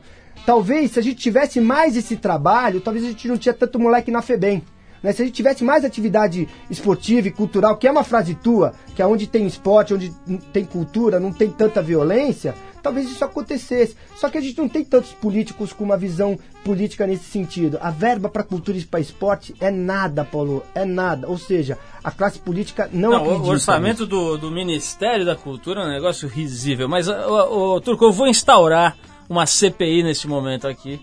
Talvez 0.51 0.91
se 0.91 0.99
a 0.99 1.03
gente 1.03 1.15
tivesse 1.15 1.61
mais 1.61 1.97
esse 1.97 2.17
trabalho, 2.17 2.81
talvez 2.81 3.05
a 3.05 3.09
gente 3.09 3.29
não 3.29 3.39
tinha 3.39 3.55
tanto 3.55 3.79
moleque 3.79 4.11
na 4.11 4.21
FEBEM. 4.21 4.65
Né? 5.01 5.13
Se 5.13 5.23
a 5.23 5.25
gente 5.25 5.35
tivesse 5.37 5.63
mais 5.63 5.85
atividade 5.85 6.49
esportiva 6.69 7.29
e 7.29 7.31
cultural, 7.31 7.77
que 7.77 7.87
é 7.87 7.91
uma 7.93 8.03
frase 8.03 8.35
tua, 8.35 8.73
que 8.97 9.01
é 9.01 9.07
onde 9.07 9.29
tem 9.29 9.47
esporte, 9.47 9.95
onde 9.95 10.13
tem 10.53 10.65
cultura, 10.65 11.21
não 11.21 11.33
tem 11.33 11.49
tanta 11.51 11.81
violência, 11.81 12.53
talvez 12.83 13.09
isso 13.09 13.25
acontecesse. 13.25 13.97
Só 14.17 14.29
que 14.29 14.39
a 14.39 14.41
gente 14.41 14.59
não 14.59 14.69
tem 14.69 14.83
tantos 14.83 15.13
políticos 15.13 15.73
com 15.73 15.85
uma 15.85 15.97
visão 15.97 16.37
política 16.65 17.07
nesse 17.07 17.31
sentido. 17.31 17.79
A 17.81 17.93
verba 17.93 18.29
para 18.29 18.43
cultura 18.43 18.77
e 18.77 18.85
para 18.85 18.99
esporte 18.99 19.55
é 19.61 19.71
nada, 19.71 20.25
Paulo, 20.25 20.65
é 20.75 20.85
nada. 20.85 21.29
Ou 21.29 21.39
seja, 21.39 21.79
a 22.03 22.11
classe 22.11 22.41
política 22.41 22.91
não, 22.93 23.11
Não, 23.11 23.19
acredita. 23.19 23.45
o 23.45 23.51
orçamento 23.51 24.05
do, 24.05 24.37
do 24.37 24.51
Ministério 24.51 25.25
da 25.25 25.37
Cultura 25.37 25.83
é 25.83 25.85
um 25.85 25.93
negócio 25.93 26.29
risível. 26.29 26.89
Mas, 26.89 27.07
ô, 27.07 27.77
ô, 27.77 27.81
Turco, 27.81 28.05
eu 28.05 28.11
vou 28.11 28.27
instaurar 28.27 28.97
uma 29.31 29.47
CPI 29.47 30.03
neste 30.03 30.27
momento 30.29 30.67
aqui, 30.69 31.01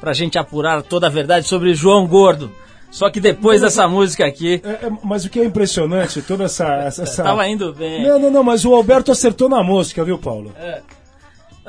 pra 0.00 0.12
gente 0.14 0.38
apurar 0.38 0.82
toda 0.82 1.06
a 1.06 1.10
verdade 1.10 1.46
sobre 1.46 1.74
João 1.74 2.06
Gordo. 2.06 2.50
Só 2.90 3.10
que 3.10 3.20
depois 3.20 3.60
dessa 3.60 3.86
música 3.86 4.24
aqui, 4.24 4.62
É, 4.64 4.86
é, 4.86 4.90
mas 5.04 5.26
o 5.26 5.28
que 5.28 5.38
é 5.38 5.44
impressionante, 5.44 6.22
toda 6.22 6.44
essa. 6.44 6.66
essa, 6.82 7.02
essa- 7.02 7.22
tava 7.22 7.46
indo 7.46 7.72
bem. 7.74 8.02
Não, 8.02 8.18
não, 8.18 8.30
não, 8.30 8.42
mas 8.42 8.64
o 8.64 8.74
Alberto 8.74 9.12
acertou 9.12 9.46
na 9.48 9.62
música, 9.62 10.02
viu, 10.02 10.18
Paulo? 10.18 10.54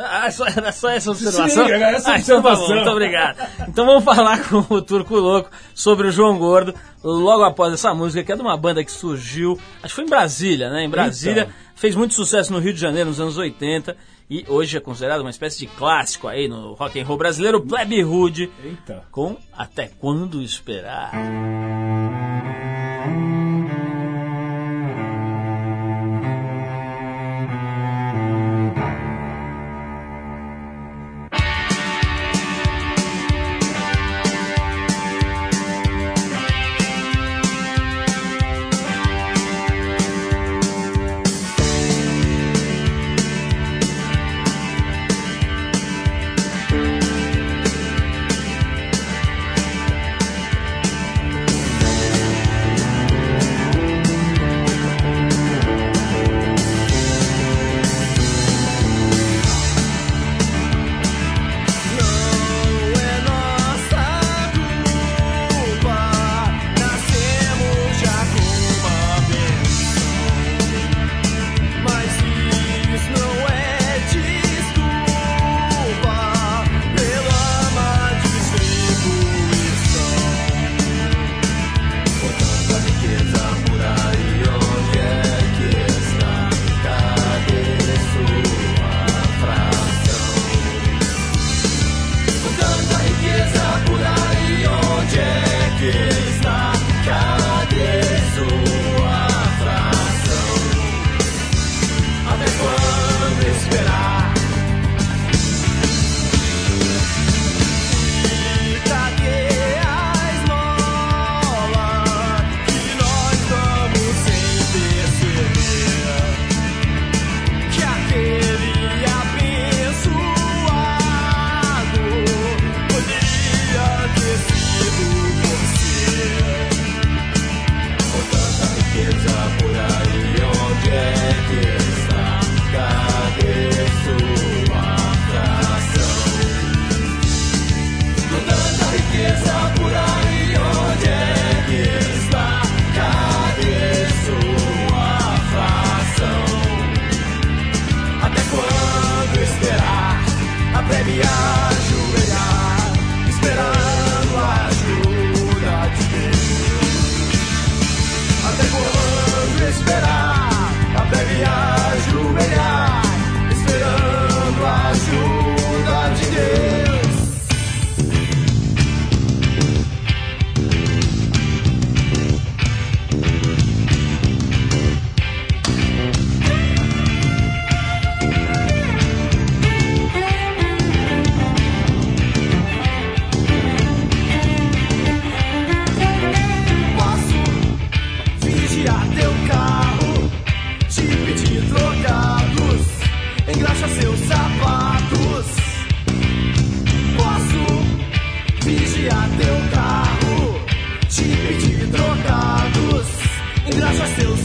Ah, 0.02 0.32
só, 0.32 0.46
era 0.48 0.72
só 0.72 0.88
essa 0.90 1.12
observação? 1.12 1.66
Sim, 1.66 1.72
era 1.74 1.92
essa 1.92 2.14
Ah, 2.14 2.18
então 2.20 2.38
tá 2.42 2.42
bom, 2.42 2.50
observação. 2.52 2.76
muito 2.78 2.90
obrigado. 2.90 3.50
Então 3.68 3.86
vamos 3.86 4.06
falar 4.06 4.40
com 4.48 4.64
o 4.74 4.82
Turco 4.82 5.14
Louco 5.18 5.50
sobre 5.76 6.08
o 6.08 6.12
João 6.12 6.38
Gordo, 6.38 6.74
logo 7.04 7.44
após 7.44 7.74
essa 7.74 7.94
música, 7.94 8.24
que 8.24 8.32
é 8.32 8.36
de 8.38 8.42
uma 8.42 8.56
banda 8.56 8.82
que 8.82 8.92
surgiu, 8.92 9.60
acho 9.84 9.90
que 9.90 9.96
foi 9.96 10.06
em 10.06 10.10
Brasília, 10.10 10.70
né? 10.70 10.86
Em 10.86 10.90
Brasília, 10.90 11.42
Então. 11.44 11.54
fez 11.76 11.96
muito 11.96 12.14
sucesso 12.14 12.54
no 12.54 12.60
Rio 12.60 12.74
de 12.74 12.80
Janeiro 12.80 13.10
nos 13.10 13.20
anos 13.20 13.38
80 13.38 13.98
e 14.30 14.46
hoje 14.48 14.78
é 14.78 14.80
considerado 14.80 15.22
uma 15.22 15.30
espécie 15.30 15.60
de 15.60 15.68
clássico 15.68 16.28
aí 16.28 16.48
no 16.48 16.74
rock 16.74 17.00
and 17.00 17.06
roll 17.06 17.18
brasileiro, 17.18 17.62
Plebe 17.62 18.04
Hood, 18.04 18.52
Eita. 18.64 19.04
com 19.12 19.36
Até 19.52 19.88
Quando 19.88 20.42
Esperar. 20.42 21.12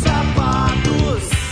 Sapatos. 0.05 1.43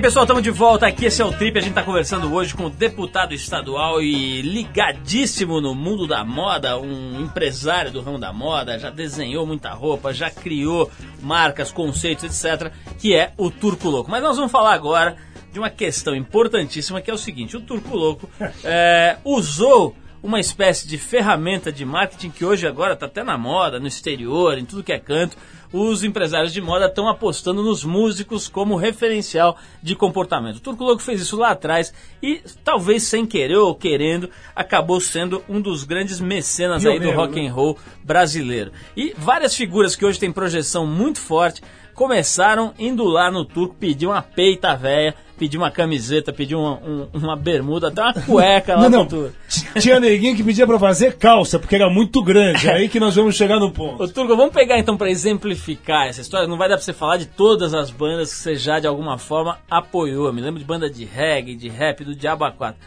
Ok, 0.00 0.08
pessoal, 0.08 0.24
estamos 0.24 0.42
de 0.42 0.50
volta 0.50 0.86
aqui. 0.86 1.04
Esse 1.04 1.20
é 1.20 1.24
o 1.26 1.30
Trip. 1.30 1.58
A 1.58 1.60
gente 1.60 1.72
está 1.72 1.82
conversando 1.82 2.32
hoje 2.32 2.54
com 2.54 2.64
o 2.64 2.70
deputado 2.70 3.34
estadual 3.34 4.00
e 4.00 4.40
ligadíssimo 4.40 5.60
no 5.60 5.74
mundo 5.74 6.06
da 6.06 6.24
moda, 6.24 6.78
um 6.78 7.20
empresário 7.20 7.90
do 7.90 8.00
ramo 8.00 8.18
da 8.18 8.32
moda, 8.32 8.78
já 8.78 8.88
desenhou 8.88 9.46
muita 9.46 9.68
roupa, 9.72 10.14
já 10.14 10.30
criou 10.30 10.90
marcas, 11.20 11.70
conceitos, 11.70 12.24
etc., 12.24 12.72
que 12.98 13.14
é 13.14 13.34
o 13.36 13.50
Turco 13.50 13.90
Louco. 13.90 14.10
Mas 14.10 14.22
nós 14.22 14.36
vamos 14.36 14.50
falar 14.50 14.72
agora 14.72 15.18
de 15.52 15.58
uma 15.58 15.68
questão 15.68 16.14
importantíssima 16.14 17.02
que 17.02 17.10
é 17.10 17.14
o 17.14 17.18
seguinte: 17.18 17.58
o 17.58 17.60
Turco 17.60 17.94
Louco 17.94 18.26
é, 18.64 19.18
usou 19.22 19.94
uma 20.22 20.38
espécie 20.38 20.86
de 20.86 20.98
ferramenta 20.98 21.72
de 21.72 21.84
marketing 21.84 22.30
que 22.30 22.44
hoje 22.44 22.66
agora 22.66 22.92
está 22.92 23.06
até 23.06 23.24
na 23.24 23.38
moda, 23.38 23.80
no 23.80 23.86
exterior, 23.86 24.58
em 24.58 24.64
tudo 24.64 24.82
que 24.82 24.92
é 24.92 24.98
canto. 24.98 25.36
Os 25.72 26.02
empresários 26.02 26.52
de 26.52 26.60
moda 26.60 26.86
estão 26.86 27.08
apostando 27.08 27.62
nos 27.62 27.84
músicos 27.84 28.48
como 28.48 28.76
referencial 28.76 29.56
de 29.80 29.94
comportamento. 29.94 30.56
O 30.56 30.60
Turco 30.60 30.82
Louco 30.82 31.00
fez 31.00 31.20
isso 31.20 31.36
lá 31.36 31.50
atrás 31.50 31.94
e, 32.20 32.42
talvez 32.64 33.04
sem 33.04 33.24
querer 33.24 33.56
ou 33.56 33.74
querendo, 33.74 34.28
acabou 34.54 35.00
sendo 35.00 35.42
um 35.48 35.60
dos 35.60 35.84
grandes 35.84 36.20
mecenas 36.20 36.84
aí 36.84 36.94
do 36.94 37.02
Pioneiro, 37.02 37.16
rock 37.16 37.40
né? 37.40 37.46
and 37.46 37.52
roll 37.52 37.78
brasileiro. 38.02 38.72
E 38.96 39.14
várias 39.16 39.54
figuras 39.54 39.94
que 39.94 40.04
hoje 40.04 40.18
têm 40.18 40.32
projeção 40.32 40.86
muito 40.86 41.20
forte 41.20 41.62
começaram 41.94 42.72
indo 42.78 43.04
lá 43.04 43.30
no 43.30 43.44
Turco 43.44 43.74
pedir 43.78 44.06
uma 44.06 44.22
peita 44.22 44.74
véia, 44.74 45.14
pedir 45.38 45.56
uma 45.56 45.70
camiseta, 45.70 46.32
pedir 46.32 46.54
uma, 46.54 46.74
um- 46.74 47.08
uma 47.14 47.36
bermuda, 47.36 47.88
até 47.88 48.02
uma 48.02 48.12
cueca 48.12 48.74
lá 48.76 48.82
Não, 48.82 48.90
não. 48.90 48.98
no 49.04 49.08
Turco. 49.08 49.36
Tinha 49.80 49.98
neguinho 50.00 50.36
que 50.36 50.42
pedia 50.44 50.66
pra 50.66 50.78
fazer 50.78 51.16
calça, 51.16 51.58
porque 51.58 51.74
era 51.76 51.88
muito 51.88 52.22
grande. 52.22 52.68
É 52.68 52.74
aí 52.74 52.88
que 52.88 53.00
nós 53.00 53.14
vamos 53.16 53.34
chegar 53.36 53.58
no 53.58 53.70
ponto. 53.70 54.02
Ô 54.02 54.08
Turco, 54.08 54.36
vamos 54.36 54.52
pegar 54.54 54.78
então 54.78 54.96
pra 54.96 55.10
exemplificar 55.10 56.08
essa 56.08 56.20
história. 56.20 56.46
Não 56.46 56.56
vai 56.58 56.68
dar 56.68 56.76
pra 56.76 56.84
você 56.84 56.92
falar 56.92 57.16
de 57.16 57.26
todas 57.26 57.72
as 57.74 57.90
bandas 57.90 58.32
que 58.32 58.38
você 58.40 58.54
já 58.56 58.78
de 58.80 58.86
alguma 58.86 59.16
forma 59.18 59.58
apoiou. 59.70 60.26
Eu 60.26 60.32
me 60.32 60.40
lembro 60.42 60.58
de 60.58 60.64
banda 60.66 60.90
de 60.90 61.04
reggae, 61.04 61.54
de 61.56 61.68
rap, 61.68 62.04
do 62.04 62.14
Diabo 62.14 62.44
a 62.44 62.50
quatro. 62.52 62.80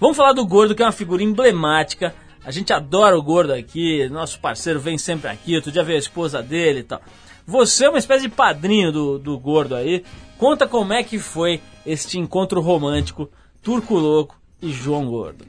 Vamos 0.00 0.16
falar 0.16 0.32
do 0.32 0.44
Gordo, 0.46 0.74
que 0.74 0.82
é 0.82 0.86
uma 0.86 0.92
figura 0.92 1.22
emblemática. 1.22 2.14
A 2.44 2.50
gente 2.50 2.74
adora 2.74 3.16
o 3.16 3.22
Gordo 3.22 3.54
aqui, 3.54 4.06
nosso 4.10 4.38
parceiro 4.38 4.78
vem 4.78 4.98
sempre 4.98 5.30
aqui. 5.30 5.54
Outro 5.56 5.72
dia 5.72 5.82
veio 5.82 5.96
a 5.96 6.00
esposa 6.00 6.42
dele 6.42 6.80
e 6.80 6.82
tal. 6.82 7.00
Você 7.46 7.84
é 7.84 7.88
uma 7.90 7.98
espécie 7.98 8.22
de 8.22 8.28
padrinho 8.28 8.90
do, 8.90 9.18
do 9.18 9.38
Gordo 9.38 9.74
aí. 9.74 10.02
Conta 10.38 10.66
como 10.66 10.92
é 10.92 11.02
que 11.02 11.18
foi 11.18 11.60
este 11.86 12.18
encontro 12.18 12.60
romântico, 12.60 13.30
Turco 13.62 13.94
Louco 13.94 14.36
e 14.60 14.72
João 14.72 15.06
Gordo. 15.06 15.44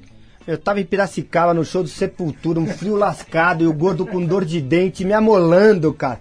Eu 0.47 0.57
tava 0.57 0.79
em 0.79 0.85
Piracicaba 0.85 1.53
no 1.53 1.65
show 1.65 1.81
do 1.81 1.89
Sepultura, 1.89 2.59
um 2.59 2.67
frio 2.67 2.95
lascado 2.95 3.63
e 3.63 3.67
o 3.67 3.73
gordo 3.73 4.05
com 4.05 4.23
dor 4.23 4.45
de 4.45 4.61
dente 4.61 5.03
me 5.03 5.13
amolando, 5.13 5.91
cara. 5.91 6.19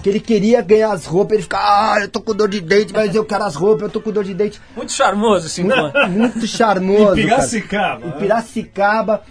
que 0.00 0.08
ele 0.08 0.20
queria 0.20 0.60
ganhar 0.60 0.92
as 0.92 1.06
roupas, 1.06 1.34
ele 1.34 1.42
ficava, 1.42 1.94
ah, 1.94 2.00
eu 2.02 2.08
tô 2.08 2.20
com 2.20 2.34
dor 2.34 2.48
de 2.48 2.60
dente, 2.60 2.92
mas 2.92 3.14
eu 3.14 3.24
quero 3.24 3.42
as 3.42 3.56
roupas, 3.56 3.82
eu 3.82 3.90
tô 3.90 4.00
com 4.00 4.12
dor 4.12 4.22
de 4.22 4.32
dente. 4.34 4.60
Muito 4.76 4.92
charmoso 4.92 5.46
esse 5.46 5.62
encontro. 5.62 6.08
Muito 6.10 6.46
charmoso. 6.46 7.18
Em 7.18 7.26
cara. 7.26 7.36
Piracicaba. 7.36 8.06
Em 8.06 8.12
Piracicaba. 8.12 9.22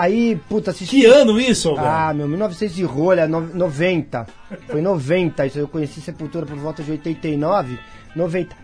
Aí, 0.00 0.40
puta, 0.48 0.70
assisti. 0.70 1.00
Que 1.00 1.06
ano 1.06 1.38
isso, 1.40 1.68
Alberto? 1.68 1.88
Ah, 1.90 2.14
meu, 2.14 2.26
1900 2.28 2.74
de 2.74 2.84
rolha, 2.84 3.28
no- 3.28 3.40
90. 3.54 4.26
Foi 4.68 4.80
90, 4.80 5.46
isso 5.46 5.58
eu 5.58 5.68
conheci 5.68 6.00
Sepultura 6.00 6.46
por 6.46 6.56
volta 6.56 6.82
de 6.82 6.90
89, 6.92 7.78
90. 8.16 8.56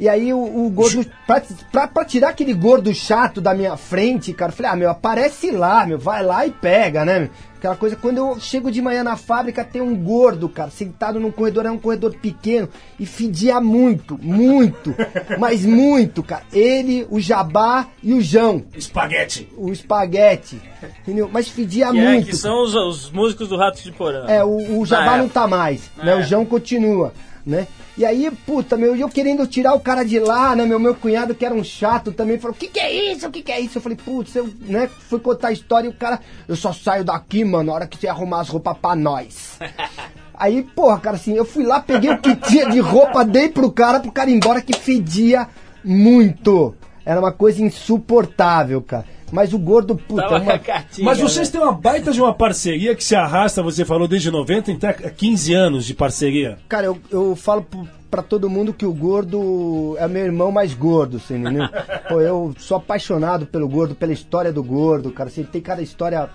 E 0.00 0.08
aí 0.08 0.32
o, 0.32 0.38
o 0.38 0.70
gordo, 0.70 1.04
pra, 1.26 1.42
pra, 1.70 1.86
pra 1.86 2.04
tirar 2.06 2.30
aquele 2.30 2.54
gordo 2.54 2.92
chato 2.94 3.38
da 3.38 3.52
minha 3.52 3.76
frente, 3.76 4.32
cara, 4.32 4.50
eu 4.50 4.56
falei, 4.56 4.72
ah, 4.72 4.76
meu, 4.76 4.88
aparece 4.88 5.50
lá, 5.50 5.84
meu, 5.84 5.98
vai 5.98 6.24
lá 6.24 6.46
e 6.46 6.50
pega, 6.50 7.04
né? 7.04 7.18
meu? 7.18 7.30
Aquela 7.58 7.76
coisa, 7.76 7.94
quando 7.96 8.16
eu 8.16 8.40
chego 8.40 8.70
de 8.70 8.80
manhã 8.80 9.04
na 9.04 9.14
fábrica, 9.18 9.62
tem 9.62 9.82
um 9.82 9.94
gordo, 9.94 10.48
cara, 10.48 10.70
sentado 10.70 11.20
num 11.20 11.30
corredor, 11.30 11.66
é 11.66 11.70
um 11.70 11.76
corredor 11.76 12.14
pequeno, 12.14 12.66
e 12.98 13.04
fedia 13.04 13.60
muito, 13.60 14.18
muito, 14.22 14.94
mas 15.38 15.66
muito, 15.66 16.22
cara. 16.22 16.44
Ele, 16.50 17.06
o 17.10 17.20
Jabá 17.20 17.86
e 18.02 18.14
o 18.14 18.22
Jão, 18.22 18.64
Espaguete. 18.74 19.50
o 19.54 19.70
espaguete, 19.70 20.58
entendeu? 21.02 21.28
Mas 21.30 21.46
fedia 21.46 21.90
Que, 21.90 21.98
é, 21.98 22.02
muito. 22.02 22.26
que 22.28 22.36
são 22.36 22.64
os, 22.64 22.74
os 22.74 23.10
músicos 23.10 23.50
do 23.50 23.58
Rato 23.58 23.82
de 23.82 23.92
Porã. 23.92 24.24
É, 24.28 24.42
o, 24.42 24.80
o 24.80 24.86
não 24.86 25.28
tá 25.28 25.46
mais, 25.46 25.90
Na 25.98 26.04
né? 26.04 26.16
O. 26.16 26.22
João 26.22 26.46
continua, 26.46 27.12
né? 27.44 27.66
E 27.96 28.04
aí, 28.04 28.30
puta, 28.46 28.76
meu, 28.76 28.96
eu 28.96 29.08
querendo 29.08 29.46
tirar 29.46 29.74
o 29.74 29.80
cara 29.80 30.04
de 30.04 30.18
lá, 30.18 30.54
né? 30.54 30.64
Meu, 30.64 30.78
meu 30.78 30.94
cunhado, 30.94 31.34
que 31.34 31.44
era 31.44 31.54
um 31.54 31.64
chato 31.64 32.12
também, 32.12 32.38
falou, 32.38 32.54
o 32.54 32.58
que 32.58 32.68
que 32.68 32.80
é 32.80 33.12
isso? 33.12 33.26
O 33.26 33.30
que 33.30 33.42
que 33.42 33.52
é 33.52 33.60
isso? 33.60 33.78
Eu 33.78 33.82
falei, 33.82 33.98
putz, 34.02 34.34
eu, 34.34 34.48
né? 34.60 34.88
Fui 34.88 35.18
contar 35.18 35.48
a 35.48 35.52
história 35.52 35.86
e 35.86 35.90
o 35.90 35.94
cara, 35.94 36.20
eu 36.48 36.56
só 36.56 36.72
saio 36.72 37.04
daqui, 37.04 37.44
mano, 37.44 37.64
na 37.64 37.72
hora 37.72 37.86
que 37.86 37.98
você 37.98 38.08
arrumar 38.08 38.40
as 38.40 38.48
roupas 38.48 38.76
pra 38.78 38.94
nós. 38.94 39.58
Aí, 40.34 40.62
porra, 40.62 40.98
cara, 40.98 41.16
assim, 41.16 41.34
eu 41.34 41.44
fui 41.44 41.64
lá, 41.64 41.80
peguei 41.80 42.10
o 42.10 42.18
que 42.18 42.34
tinha 42.34 42.70
de 42.70 42.80
roupa, 42.80 43.22
dei 43.22 43.50
pro 43.50 43.70
cara, 43.70 44.00
pro 44.00 44.10
cara 44.10 44.30
ir 44.30 44.34
embora, 44.34 44.62
que 44.62 44.72
fedia 44.72 45.46
muito. 45.84 46.74
Era 47.04 47.20
uma 47.20 47.32
coisa 47.32 47.62
insuportável, 47.62 48.80
cara. 48.80 49.04
Mas 49.30 49.52
o 49.52 49.58
gordo, 49.58 49.96
puta, 49.96 50.22
Tava 50.22 50.36
é 50.36 50.40
uma... 50.40 50.58
cacatinha, 50.58 51.04
Mas 51.04 51.20
vocês 51.20 51.48
né? 51.48 51.52
têm 51.52 51.60
uma 51.60 51.72
baita 51.72 52.12
de 52.12 52.20
uma 52.20 52.34
parceria 52.34 52.94
que 52.94 53.04
se 53.04 53.14
arrasta, 53.14 53.62
você 53.62 53.84
falou, 53.84 54.08
desde 54.08 54.30
90, 54.30 54.72
então 54.72 54.90
é 54.90 55.10
15 55.10 55.54
anos 55.54 55.86
de 55.86 55.94
parceria. 55.94 56.58
Cara, 56.68 56.86
eu, 56.86 56.98
eu 57.10 57.36
falo 57.36 57.66
pra 58.10 58.22
todo 58.22 58.50
mundo 58.50 58.74
que 58.74 58.84
o 58.84 58.92
gordo 58.92 59.96
é 59.98 60.08
meu 60.08 60.24
irmão 60.24 60.50
mais 60.50 60.74
gordo, 60.74 61.20
você 61.20 61.36
entendeu? 61.36 61.68
Pô, 62.08 62.20
eu 62.20 62.54
sou 62.58 62.76
apaixonado 62.76 63.46
pelo 63.46 63.68
gordo, 63.68 63.94
pela 63.94 64.12
história 64.12 64.52
do 64.52 64.62
gordo, 64.62 65.12
cara. 65.12 65.28
Assim, 65.28 65.44
tem 65.44 65.60
cada 65.60 65.80
história 65.80 66.28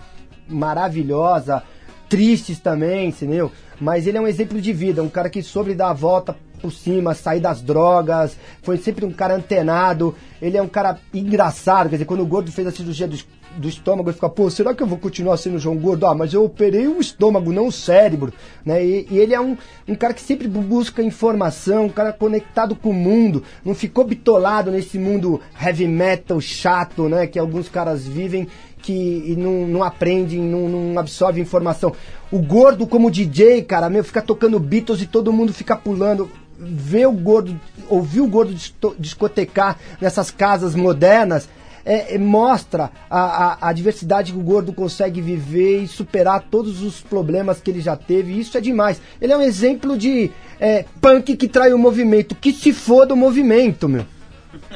maravilhosa, 0.47 1.61
tristes 2.07 2.59
também, 2.59 3.09
entendeu? 3.09 3.51
Mas 3.79 4.07
ele 4.07 4.17
é 4.17 4.21
um 4.21 4.27
exemplo 4.27 4.61
de 4.61 4.71
vida, 4.71 5.03
um 5.03 5.09
cara 5.09 5.29
que 5.29 5.43
soube 5.43 5.75
dar 5.75 5.89
a 5.89 5.93
volta 5.93 6.35
por 6.65 6.71
cima, 6.73 7.13
sair 7.13 7.39
das 7.39 7.61
drogas, 7.61 8.35
foi 8.63 8.77
sempre 8.77 9.05
um 9.05 9.11
cara 9.11 9.35
antenado, 9.35 10.15
ele 10.41 10.57
é 10.57 10.61
um 10.61 10.67
cara 10.67 10.97
engraçado, 11.13 11.89
quer 11.89 11.95
dizer, 11.95 12.05
quando 12.05 12.21
o 12.23 12.25
gordo 12.25 12.51
fez 12.51 12.67
a 12.67 12.71
cirurgia 12.71 13.07
do, 13.07 13.17
do 13.57 13.69
estômago, 13.69 14.09
ele 14.09 14.15
fica, 14.15 14.27
pô, 14.29 14.49
será 14.49 14.73
que 14.73 14.81
eu 14.81 14.87
vou 14.87 14.97
continuar 14.97 15.37
sendo 15.37 15.59
João 15.59 15.77
Gordo? 15.77 16.05
Ah, 16.07 16.15
mas 16.15 16.33
eu 16.33 16.43
operei 16.43 16.87
o 16.87 16.99
estômago, 16.99 17.53
não 17.53 17.67
o 17.67 17.71
cérebro, 17.71 18.33
né? 18.65 18.83
E, 18.83 19.07
e 19.11 19.17
ele 19.19 19.33
é 19.33 19.39
um, 19.39 19.55
um 19.87 19.95
cara 19.95 20.13
que 20.13 20.21
sempre 20.21 20.47
bu- 20.47 20.61
busca 20.61 21.03
informação, 21.03 21.85
um 21.85 21.89
cara 21.89 22.11
conectado 22.11 22.75
com 22.75 22.89
o 22.89 22.93
mundo, 22.93 23.43
não 23.63 23.75
ficou 23.75 24.03
bitolado 24.03 24.71
nesse 24.71 24.97
mundo 24.97 25.39
heavy 25.63 25.87
metal 25.87 26.41
chato, 26.41 27.07
né? 27.07 27.27
Que 27.27 27.37
alguns 27.39 27.69
caras 27.69 28.05
vivem 28.07 28.47
que 28.81 29.35
não, 29.37 29.65
não 29.67 29.83
aprendem, 29.83 30.39
não, 30.39 30.67
não 30.69 30.99
absorvem 30.99 31.41
informação. 31.41 31.91
O 32.31 32.37
gordo 32.39 32.85
como 32.85 33.09
DJ, 33.09 33.63
cara, 33.63 33.89
meu, 33.89 34.03
fica 34.03 34.21
tocando 34.21 34.59
Beatles 34.59 35.01
e 35.01 35.07
todo 35.07 35.33
mundo 35.33 35.51
fica 35.53 35.75
pulando. 35.75 36.29
Ver 36.67 37.07
o 37.07 37.11
gordo, 37.11 37.59
ouvir 37.89 38.21
o 38.21 38.27
gordo 38.27 38.53
disco- 38.53 38.95
discotecar 38.99 39.77
nessas 40.01 40.31
casas 40.31 40.75
modernas 40.75 41.47
é, 41.85 42.15
é, 42.15 42.17
mostra 42.17 42.91
a, 43.09 43.19
a, 43.19 43.69
a 43.69 43.73
diversidade 43.73 44.31
que 44.31 44.37
o 44.37 44.41
gordo 44.41 44.73
consegue 44.73 45.21
viver 45.21 45.83
e 45.83 45.87
superar 45.87 46.43
todos 46.49 46.81
os 46.81 46.99
problemas 46.99 47.61
que 47.61 47.69
ele 47.69 47.79
já 47.79 47.95
teve. 47.95 48.39
Isso 48.39 48.57
é 48.57 48.61
demais. 48.61 48.99
Ele 49.21 49.31
é 49.31 49.37
um 49.37 49.41
exemplo 49.41 49.95
de 49.95 50.31
é, 50.59 50.85
punk 50.99 51.35
que 51.37 51.47
trai 51.47 51.71
o 51.73 51.77
movimento. 51.77 52.33
Que 52.33 52.51
se 52.51 52.73
foda 52.73 53.13
o 53.13 53.17
movimento, 53.17 53.87
meu. 53.87 54.05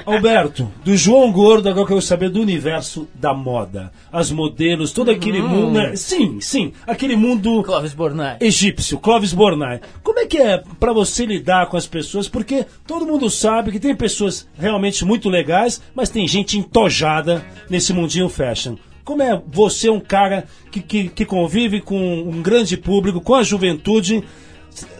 Alberto, 0.05 0.71
do 0.83 0.95
João 0.95 1.31
Gordo, 1.31 1.69
agora 1.69 1.83
eu 1.83 1.87
quero 1.87 2.01
saber 2.01 2.29
do 2.29 2.41
universo 2.41 3.07
da 3.13 3.33
moda. 3.33 3.91
As 4.11 4.31
modelos, 4.31 4.91
todo 4.91 5.11
aquele 5.11 5.41
mundo. 5.41 5.71
né? 5.71 5.95
Sim, 5.95 6.39
sim, 6.41 6.73
aquele 6.87 7.15
mundo 7.15 7.63
Clóvis 7.63 7.93
Bornai. 7.93 8.37
egípcio, 8.39 8.97
Clóvis 8.99 9.33
Bornai. 9.33 9.81
Como 10.03 10.19
é 10.19 10.25
que 10.25 10.37
é 10.37 10.61
pra 10.79 10.93
você 10.93 11.25
lidar 11.25 11.67
com 11.67 11.77
as 11.77 11.87
pessoas? 11.87 12.27
Porque 12.27 12.65
todo 12.85 13.05
mundo 13.05 13.29
sabe 13.29 13.71
que 13.71 13.79
tem 13.79 13.95
pessoas 13.95 14.47
realmente 14.57 15.05
muito 15.05 15.29
legais, 15.29 15.81
mas 15.93 16.09
tem 16.09 16.27
gente 16.27 16.57
entojada 16.57 17.45
nesse 17.69 17.93
mundinho 17.93 18.29
fashion. 18.29 18.75
Como 19.03 19.23
é 19.23 19.41
você, 19.47 19.89
um 19.89 19.99
cara 19.99 20.45
que, 20.71 20.81
que, 20.81 21.09
que 21.09 21.25
convive 21.25 21.81
com 21.81 21.97
um 21.97 22.41
grande 22.43 22.77
público, 22.77 23.19
com 23.19 23.33
a 23.33 23.41
juventude, 23.41 24.23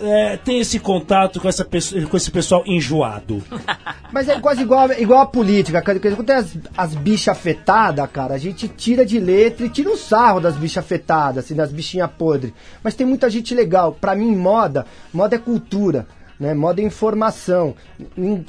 é, 0.01 0.37
tem 0.37 0.59
esse 0.59 0.79
contato 0.79 1.39
com, 1.39 1.47
essa, 1.47 1.63
com 1.65 2.17
esse 2.17 2.31
pessoal 2.31 2.63
enjoado? 2.65 3.43
Mas 4.11 4.27
é 4.27 4.39
quase 4.39 4.61
igual, 4.61 4.91
igual 4.93 5.21
a 5.21 5.25
política. 5.25 5.81
Dizer, 5.81 6.15
Quando 6.15 6.25
tem 6.27 6.35
as, 6.35 6.57
as 6.77 6.95
bichas 6.95 7.27
afetadas, 7.29 8.09
cara, 8.11 8.33
a 8.33 8.37
gente 8.37 8.67
tira 8.67 9.05
de 9.05 9.19
letra 9.19 9.65
e 9.65 9.69
tira 9.69 9.89
um 9.89 9.97
sarro 9.97 10.39
das 10.39 10.55
bichas 10.55 10.83
afetadas, 10.83 11.45
assim, 11.45 11.55
das 11.55 11.71
bichinhas 11.71 12.09
podres. 12.17 12.53
Mas 12.83 12.95
tem 12.95 13.05
muita 13.05 13.29
gente 13.29 13.53
legal. 13.53 13.91
Pra 13.93 14.15
mim, 14.15 14.35
moda, 14.35 14.85
moda 15.13 15.35
é 15.35 15.39
cultura, 15.39 16.07
né? 16.39 16.53
Moda 16.53 16.81
é 16.81 16.85
informação. 16.85 17.75
Nin- 18.17 18.45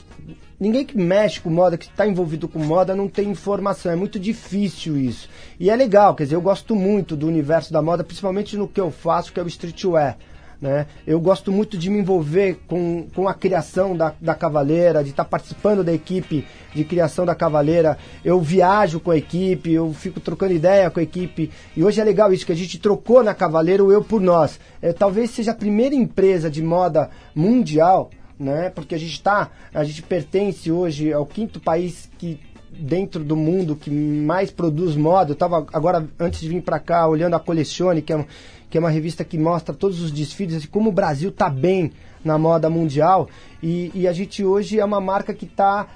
Ninguém 0.59 0.85
que 0.85 0.95
mexe 0.95 1.41
com 1.41 1.49
moda, 1.49 1.79
que 1.79 1.87
está 1.87 2.07
envolvido 2.07 2.47
com 2.47 2.59
moda, 2.59 2.95
não 2.95 3.09
tem 3.09 3.31
informação. 3.31 3.91
É 3.91 3.97
muito 3.97 4.19
difícil 4.21 4.95
isso. 4.99 5.27
E 5.59 5.71
é 5.71 5.75
legal, 5.75 6.15
quer 6.15 6.25
dizer, 6.25 6.37
eu 6.37 6.41
gosto 6.43 6.77
muito 6.77 7.17
do 7.17 7.27
universo 7.27 7.73
da 7.73 7.81
moda, 7.81 8.05
principalmente 8.05 8.59
no 8.59 8.69
que 8.69 8.79
eu 8.79 8.91
faço, 8.91 9.33
que 9.33 9.41
é 9.41 9.43
o 9.43 9.47
streetwear. 9.47 10.19
Né? 10.61 10.87
Eu 11.07 11.19
gosto 11.19 11.51
muito 11.51 11.79
de 11.79 11.89
me 11.89 12.01
envolver 12.01 12.59
com, 12.67 13.07
com 13.15 13.27
a 13.27 13.33
criação 13.33 13.97
da, 13.97 14.15
da 14.21 14.35
Cavaleira, 14.35 15.03
de 15.03 15.11
estar 15.11 15.25
participando 15.25 15.83
da 15.83 15.93
equipe 15.93 16.47
de 16.75 16.85
criação 16.85 17.25
da 17.25 17.35
Cavaleira. 17.35 17.97
Eu 18.23 18.39
viajo 18.41 19.01
com 19.01 19.11
a 19.11 19.17
equipe, 19.17 19.73
eu 19.73 19.93
fico 19.95 20.21
trocando 20.21 20.53
ideia 20.53 20.91
com 20.91 21.01
a 21.01 21.03
equipe. 21.03 21.51
E 21.75 21.83
hoje 21.83 22.01
é 22.01 22.05
legal 22.05 22.31
isso, 22.31 22.45
que 22.45 22.53
a 22.53 22.57
gente 22.57 22.79
trocou 22.79 23.23
na 23.23 23.35
Cavaleira 23.35 23.83
o 23.83 23.91
eu 23.91 24.05
por 24.05 24.21
nós. 24.21 24.61
É, 24.83 24.93
talvez 24.93 25.31
seja 25.31 25.53
a 25.53 25.55
primeira 25.55 25.95
empresa 25.95 26.51
de 26.51 26.63
moda 26.63 27.09
mundial, 27.35 28.11
né? 28.39 28.71
porque 28.75 28.95
a 28.95 28.99
gente 28.99 29.13
está, 29.13 29.51
a 29.73 29.83
gente 29.83 30.03
pertence 30.03 30.71
hoje 30.71 31.11
ao 31.11 31.25
quinto 31.25 31.59
país 31.59 32.11
que 32.19 32.39
dentro 32.71 33.23
do 33.25 33.37
mundo 33.37 33.77
que 33.77 33.91
mais 33.91 34.51
produz 34.51 34.97
moda. 34.97 35.31
Eu 35.31 35.35
estava 35.35 35.67
agora, 35.73 36.07
antes 36.19 36.41
de 36.41 36.49
vir 36.49 36.63
para 36.63 36.79
cá, 36.79 37.07
olhando 37.07 37.35
a 37.35 37.41
Colecione, 37.41 38.01
que 38.03 38.13
é, 38.13 38.17
um, 38.17 38.25
que 38.71 38.79
é 38.79 38.81
uma 38.81 38.89
revista 38.89 39.25
que 39.25 39.37
mostra 39.37 39.75
todos 39.75 40.01
os 40.01 40.13
desfiles, 40.13 40.55
assim, 40.55 40.69
como 40.69 40.91
o 40.91 40.93
Brasil 40.93 41.31
está 41.31 41.51
bem 41.51 41.93
na 42.25 42.39
moda 42.39 42.69
mundial. 42.71 43.29
E, 43.63 43.91
e 43.95 44.09
a 44.09 44.13
gente 44.13 44.45
hoje 44.45 44.81
é 44.81 44.85
uma 44.85 45.01
marca 45.01 45.35
que 45.35 45.45
está 45.45 45.87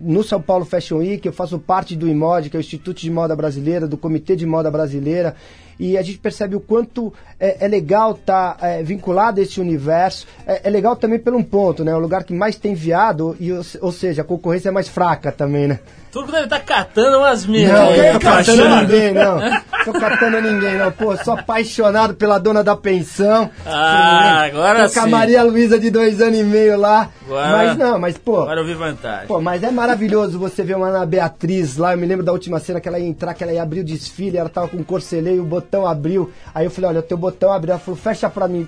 no 0.00 0.22
São 0.22 0.40
Paulo 0.40 0.64
Fashion 0.64 0.98
Week. 0.98 1.26
Eu 1.26 1.32
faço 1.32 1.58
parte 1.58 1.96
do 1.96 2.08
IMOD, 2.08 2.50
que 2.50 2.56
é 2.56 2.58
o 2.58 2.60
Instituto 2.60 3.00
de 3.00 3.10
Moda 3.10 3.34
Brasileira, 3.34 3.86
do 3.86 3.96
Comitê 3.96 4.36
de 4.36 4.46
Moda 4.46 4.70
Brasileira. 4.70 5.34
E 5.80 5.98
a 5.98 6.02
gente 6.02 6.18
percebe 6.18 6.54
o 6.54 6.60
quanto 6.60 7.12
é, 7.40 7.64
é 7.64 7.68
legal 7.68 8.12
estar 8.12 8.56
vinculado 8.84 9.40
a 9.40 9.42
esse 9.42 9.60
universo. 9.60 10.26
É, 10.46 10.68
é 10.68 10.70
legal 10.70 10.94
também 10.94 11.18
pelo 11.18 11.38
um 11.38 11.42
ponto, 11.42 11.82
né? 11.82 11.90
É 11.90 11.96
o 11.96 11.98
lugar 11.98 12.22
que 12.22 12.32
mais 12.32 12.56
tem 12.56 12.74
viado, 12.74 13.36
e, 13.40 13.50
ou, 13.52 13.62
ou 13.80 13.90
seja, 13.90 14.22
a 14.22 14.24
concorrência 14.24 14.68
é 14.68 14.72
mais 14.72 14.88
fraca 14.88 15.32
também, 15.32 15.66
né? 15.66 15.80
Tudo 16.12 16.30
deve 16.30 16.44
estar 16.44 16.60
catando 16.60 17.16
umas 17.16 17.46
minas. 17.46 17.72
Não, 17.72 17.88
aí. 17.88 18.12
não 18.12 18.20
tô 18.20 18.26
catando 18.26 18.68
ninguém, 18.68 19.14
não. 19.14 19.40
Tô 19.82 19.92
catando 19.94 20.40
ninguém, 20.42 20.76
não. 20.76 20.92
Pô, 20.92 21.16
sou 21.16 21.32
apaixonado 21.32 22.14
pela 22.14 22.38
dona 22.38 22.62
da 22.62 22.76
pensão. 22.76 23.50
Ah, 23.64 24.42
agora 24.44 24.88
com 24.90 25.00
a. 25.04 25.06
Maria 25.08 25.42
Luísa 25.42 25.78
de 25.78 25.90
dois 25.90 26.20
anos 26.20 26.38
e 26.38 26.42
meio 26.44 26.78
lá. 26.78 27.10
Agora- 27.24 27.50
Mas 27.50 27.76
não, 27.78 27.98
mas 27.98 28.18
pô. 28.18 28.40
Agora 28.42 28.60
eu 28.60 28.64
vi 28.66 28.74
vantagem. 28.74 29.26
Pô, 29.28 29.40
mas 29.40 29.62
é 29.62 29.70
maravilhoso 29.70 30.38
você 30.38 30.62
ver 30.62 30.76
uma 30.76 30.88
Ana 30.88 31.06
Beatriz 31.06 31.76
lá. 31.76 31.92
Eu 31.94 31.98
me 31.98 32.06
lembro 32.06 32.24
da 32.24 32.32
última 32.32 32.58
cena 32.60 32.80
que 32.80 32.88
ela 32.88 32.98
ia 32.98 33.06
entrar, 33.08 33.34
que 33.34 33.42
ela 33.42 33.52
ia 33.52 33.62
abrir 33.62 33.80
o 33.80 33.84
desfile, 33.84 34.36
ela 34.36 34.48
tava 34.48 34.68
com 34.68 34.78
um 34.78 34.82
corcelê 34.84 35.36
e 35.36 35.40
o 35.40 35.44
botão 35.44 35.86
abriu. 35.86 36.30
Aí 36.54 36.64
eu 36.66 36.70
falei, 36.70 36.90
olha, 36.90 37.00
o 37.00 37.02
teu 37.02 37.16
botão 37.16 37.52
abriu. 37.52 37.72
Ela 37.72 37.80
falou, 37.80 37.98
fecha 37.98 38.28
pra 38.30 38.46
mim. 38.48 38.66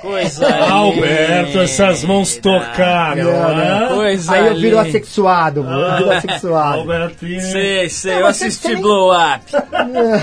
Coisa 0.00 0.46
Alberto, 0.70 1.48
linda. 1.50 1.62
essas 1.64 2.04
mãos 2.04 2.36
tocaram, 2.36 3.24
Não, 3.24 3.56
né? 3.56 3.86
Coisa 3.88 4.32
Aí 4.32 4.46
eu 4.46 4.54
viro 4.54 4.76
linda. 4.76 4.80
assexuado, 4.88 5.60
eu 5.60 5.96
viro 5.98 6.10
assexuado. 6.10 6.78
Albertinho. 6.80 7.40
Sei, 7.40 7.88
sei, 7.88 8.12
Não, 8.14 8.20
eu 8.20 8.26
assisti 8.26 8.68
tem- 8.68 8.80
Blow 8.80 9.10
Up. 9.12 9.44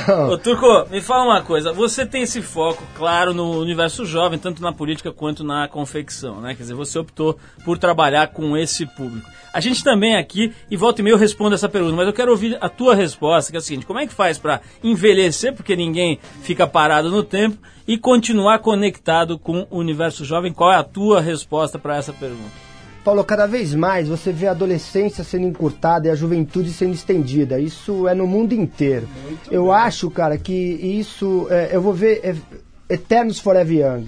Não. 0.07 0.29
Ô, 0.29 0.37
Turco, 0.37 0.65
me 0.89 1.01
fala 1.01 1.25
uma 1.25 1.41
coisa. 1.41 1.71
Você 1.73 2.05
tem 2.05 2.23
esse 2.23 2.41
foco, 2.41 2.83
claro, 2.95 3.33
no 3.33 3.59
universo 3.59 4.05
jovem, 4.05 4.39
tanto 4.39 4.61
na 4.61 4.71
política 4.71 5.11
quanto 5.11 5.43
na 5.43 5.67
confecção, 5.67 6.41
né? 6.41 6.53
Quer 6.55 6.63
dizer, 6.63 6.73
você 6.75 6.97
optou 6.99 7.37
por 7.65 7.77
trabalhar 7.77 8.27
com 8.27 8.55
esse 8.57 8.85
público. 8.85 9.27
A 9.53 9.59
gente 9.59 9.83
também 9.83 10.15
aqui, 10.15 10.53
e 10.69 10.77
volta 10.77 11.01
e 11.01 11.03
meia 11.03 11.13
eu 11.13 11.17
respondo 11.17 11.55
essa 11.55 11.67
pergunta, 11.67 11.95
mas 11.95 12.05
eu 12.05 12.13
quero 12.13 12.29
ouvir 12.31 12.57
a 12.61 12.69
tua 12.69 12.93
resposta, 12.93 13.51
que 13.51 13.57
é 13.57 13.59
a 13.59 13.61
seguinte, 13.61 13.85
como 13.87 13.97
é 13.99 14.05
que 14.05 14.13
faz 14.13 14.37
pra 14.37 14.61
envelhecer, 14.83 15.53
porque 15.53 15.75
ninguém 15.75 16.19
fica 16.43 16.67
parado 16.67 17.09
no 17.09 17.23
tempo, 17.23 17.57
e 17.87 17.97
continuar 17.97 18.59
conectado 18.59 19.39
com 19.39 19.65
o 19.71 19.77
universo 19.77 20.25
jovem? 20.25 20.51
Qual 20.51 20.71
é 20.71 20.75
a 20.75 20.83
tua 20.83 21.21
resposta 21.21 21.79
para 21.79 21.95
essa 21.97 22.11
pergunta? 22.11 22.67
Paulo, 23.03 23.23
cada 23.23 23.45
vez 23.45 23.73
mais 23.73 24.09
você 24.09 24.33
vê 24.33 24.47
a 24.47 24.51
adolescência 24.51 25.23
sendo 25.23 25.47
encurtada 25.47 26.07
e 26.07 26.11
a 26.11 26.15
juventude 26.15 26.73
sendo 26.73 26.93
estendida. 26.93 27.57
Isso 27.57 28.05
é 28.05 28.13
no 28.13 28.27
mundo 28.27 28.51
inteiro. 28.51 29.07
eu 29.49 29.71
acho, 29.71 30.11
cara, 30.11 30.37
que 30.37 30.53
isso. 30.53 31.47
é, 31.49 31.69
eu 31.71 31.81
vou 31.81 31.93
ver 31.93 32.19
é, 32.21 32.35
Eternos 32.93 33.39
Forever 33.39 33.77
Young. 33.77 34.07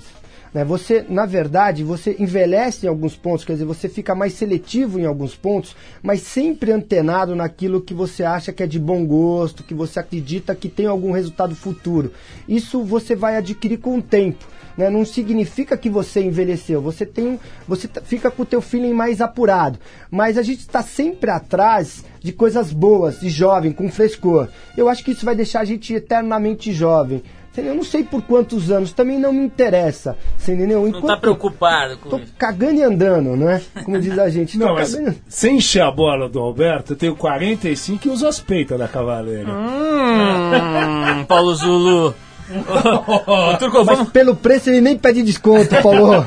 Né? 0.54 0.64
Você, 0.64 1.06
na 1.08 1.26
verdade, 1.26 1.84
você 1.84 2.16
envelhece 2.20 2.86
em 2.86 2.89
alguns 2.89 3.16
pontos, 3.16 3.45
quer 3.45 3.54
dizer, 3.54 3.66
você 3.66 3.88
fica 3.88 4.16
mais 4.16 4.34
seletivo 4.34 5.00
em 5.00 5.06
alguns 5.06 5.36
pontos, 5.36 5.76
mas 6.02 6.22
sempre 6.22 6.72
antenado 6.72 7.36
naquilo 7.36 7.82
que 7.82 7.93
você 7.93 8.24
acha 8.24 8.52
que 8.52 8.64
é 8.64 8.68
de 8.68 8.80
bom 8.80 9.06
gosto, 9.06 9.64
que 9.64 9.74
você 9.74 10.00
acredita 10.00 10.56
que 10.56 10.70
tem 10.70 10.86
algum 10.86 11.12
resultado 11.12 11.56
futuro. 11.56 12.12
Isso 12.47 12.84
você 12.84 13.16
vai 13.16 13.38
adquirir 13.38 13.78
com 13.78 13.97
o 13.97 14.02
tempo. 14.02 14.45
Né? 14.78 14.89
Não 14.89 15.04
significa 15.04 15.76
que 15.76 15.89
você 15.89 16.22
envelheceu, 16.24 16.82
você 16.82 17.06
tem 17.06 17.38
você 17.68 17.86
tá- 17.86 18.02
fica 18.02 18.32
com 18.32 18.43
o 18.43 18.45
teu 18.45 18.62
feeling 18.62 18.93
mais 18.93 19.20
apurado, 19.20 19.78
mas 20.10 20.38
a 20.38 20.41
gente 20.41 20.60
está 20.60 20.82
sempre 20.82 21.30
atrás 21.30 22.06
de 22.22 22.32
coisas 22.32 22.72
boas, 22.72 23.20
de 23.20 23.30
jovem, 23.30 23.74
com 23.74 23.89
frescor. 23.89 24.47
Eu 24.78 24.88
acho 24.88 25.04
que 25.04 25.12
isso 25.12 25.26
vai 25.26 25.36
deixar 25.36 25.62
a 25.62 25.66
gente 25.66 25.93
eternamente 25.93 26.72
jovem. 26.72 27.22
Entendeu? 27.60 27.74
Eu 27.74 27.76
não 27.78 27.84
sei 27.84 28.03
por 28.03 28.22
quantos 28.22 28.72
anos, 28.72 28.91
também 28.93 29.20
não 29.20 29.34
me 29.34 29.43
interessa. 29.45 30.18
Você 30.38 30.53
entendeu? 30.53 30.88
Não 30.88 31.01
tá 31.01 31.18
preocupado 31.18 31.97
com 31.97 32.10
Tô 32.10 32.18
isso? 32.18 32.34
cagando 32.38 32.80
e 32.80 32.84
andando, 32.84 33.36
né? 33.36 33.62
Como 33.84 33.99
diz 33.99 34.18
a 34.18 34.30
gente. 34.30 34.57
Não, 34.57 34.74
mas 34.74 34.95
cagando- 34.95 35.16
sem 35.28 35.57
encher 35.57 35.82
a 35.84 35.91
bola 35.91 36.30
do 36.30 36.39
Alberto, 36.39 36.93
eu 36.93 36.97
tenho 36.97 37.16
45 37.16 38.07
e 38.07 38.12
uso 38.12 38.28
as 38.28 38.39
peitas 38.39 38.80
da 38.80 38.88
cavaleira. 38.88 39.51
Hum, 39.51 41.26
Paulo 41.28 41.53
Zulu. 41.55 42.16
Ô, 42.49 43.57
Turco, 43.57 43.86
Mas 43.86 43.97
vamos... 43.97 44.12
pelo 44.12 44.36
preço 44.36 44.70
ele 44.72 44.82
nem 44.82 44.97
pede 44.97 45.22
desconto, 45.22 45.70
Paulo. 45.84 46.26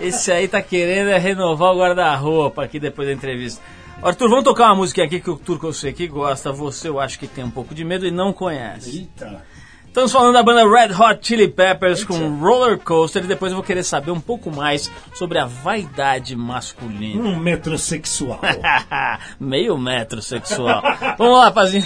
Esse 0.00 0.32
aí 0.32 0.48
tá 0.48 0.60
querendo 0.60 1.10
é 1.10 1.18
renovar 1.18 1.72
o 1.72 1.78
guarda-roupa 1.78 2.64
aqui 2.64 2.80
depois 2.80 3.06
da 3.06 3.14
entrevista. 3.14 3.62
Arthur, 4.02 4.28
vamos 4.30 4.44
tocar 4.44 4.66
uma 4.66 4.76
música 4.76 5.04
aqui 5.04 5.20
que 5.20 5.30
o 5.30 5.36
Turco 5.36 5.66
eu 5.66 5.72
sei 5.72 5.92
que 5.92 6.08
gosta, 6.08 6.50
você 6.50 6.88
eu 6.88 6.98
acho 6.98 7.18
que 7.18 7.26
tem 7.28 7.44
um 7.44 7.50
pouco 7.50 7.74
de 7.74 7.84
medo 7.84 8.06
e 8.06 8.10
não 8.10 8.32
conhece. 8.32 8.98
Eita. 9.00 9.42
Estamos 9.90 10.12
falando 10.12 10.34
da 10.34 10.42
banda 10.44 10.62
Red 10.70 10.94
Hot 10.94 11.18
Chili 11.20 11.48
Peppers 11.48 12.04
com 12.04 12.38
Roller 12.38 12.78
Coaster 12.78 13.24
e 13.24 13.26
depois 13.26 13.50
eu 13.50 13.56
vou 13.56 13.64
querer 13.64 13.82
saber 13.82 14.12
um 14.12 14.20
pouco 14.20 14.48
mais 14.48 14.88
sobre 15.14 15.36
a 15.36 15.46
vaidade 15.46 16.36
masculina. 16.36 17.20
Um 17.20 17.36
metrosexual. 17.36 18.38
Meio 19.40 19.76
metro 19.76 20.22
sexual. 20.22 20.80
Vamos 21.18 21.36
lá, 21.36 21.50
Pazinho. 21.50 21.84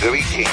Greetings. 0.00 0.48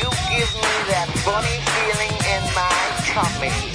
You 0.00 0.10
give 0.30 0.52
me 0.56 0.74
that 0.90 1.08
funny 1.22 1.60
feeling 1.62 2.10
in 2.26 2.42
my 2.56 2.68
tummy. 3.14 3.71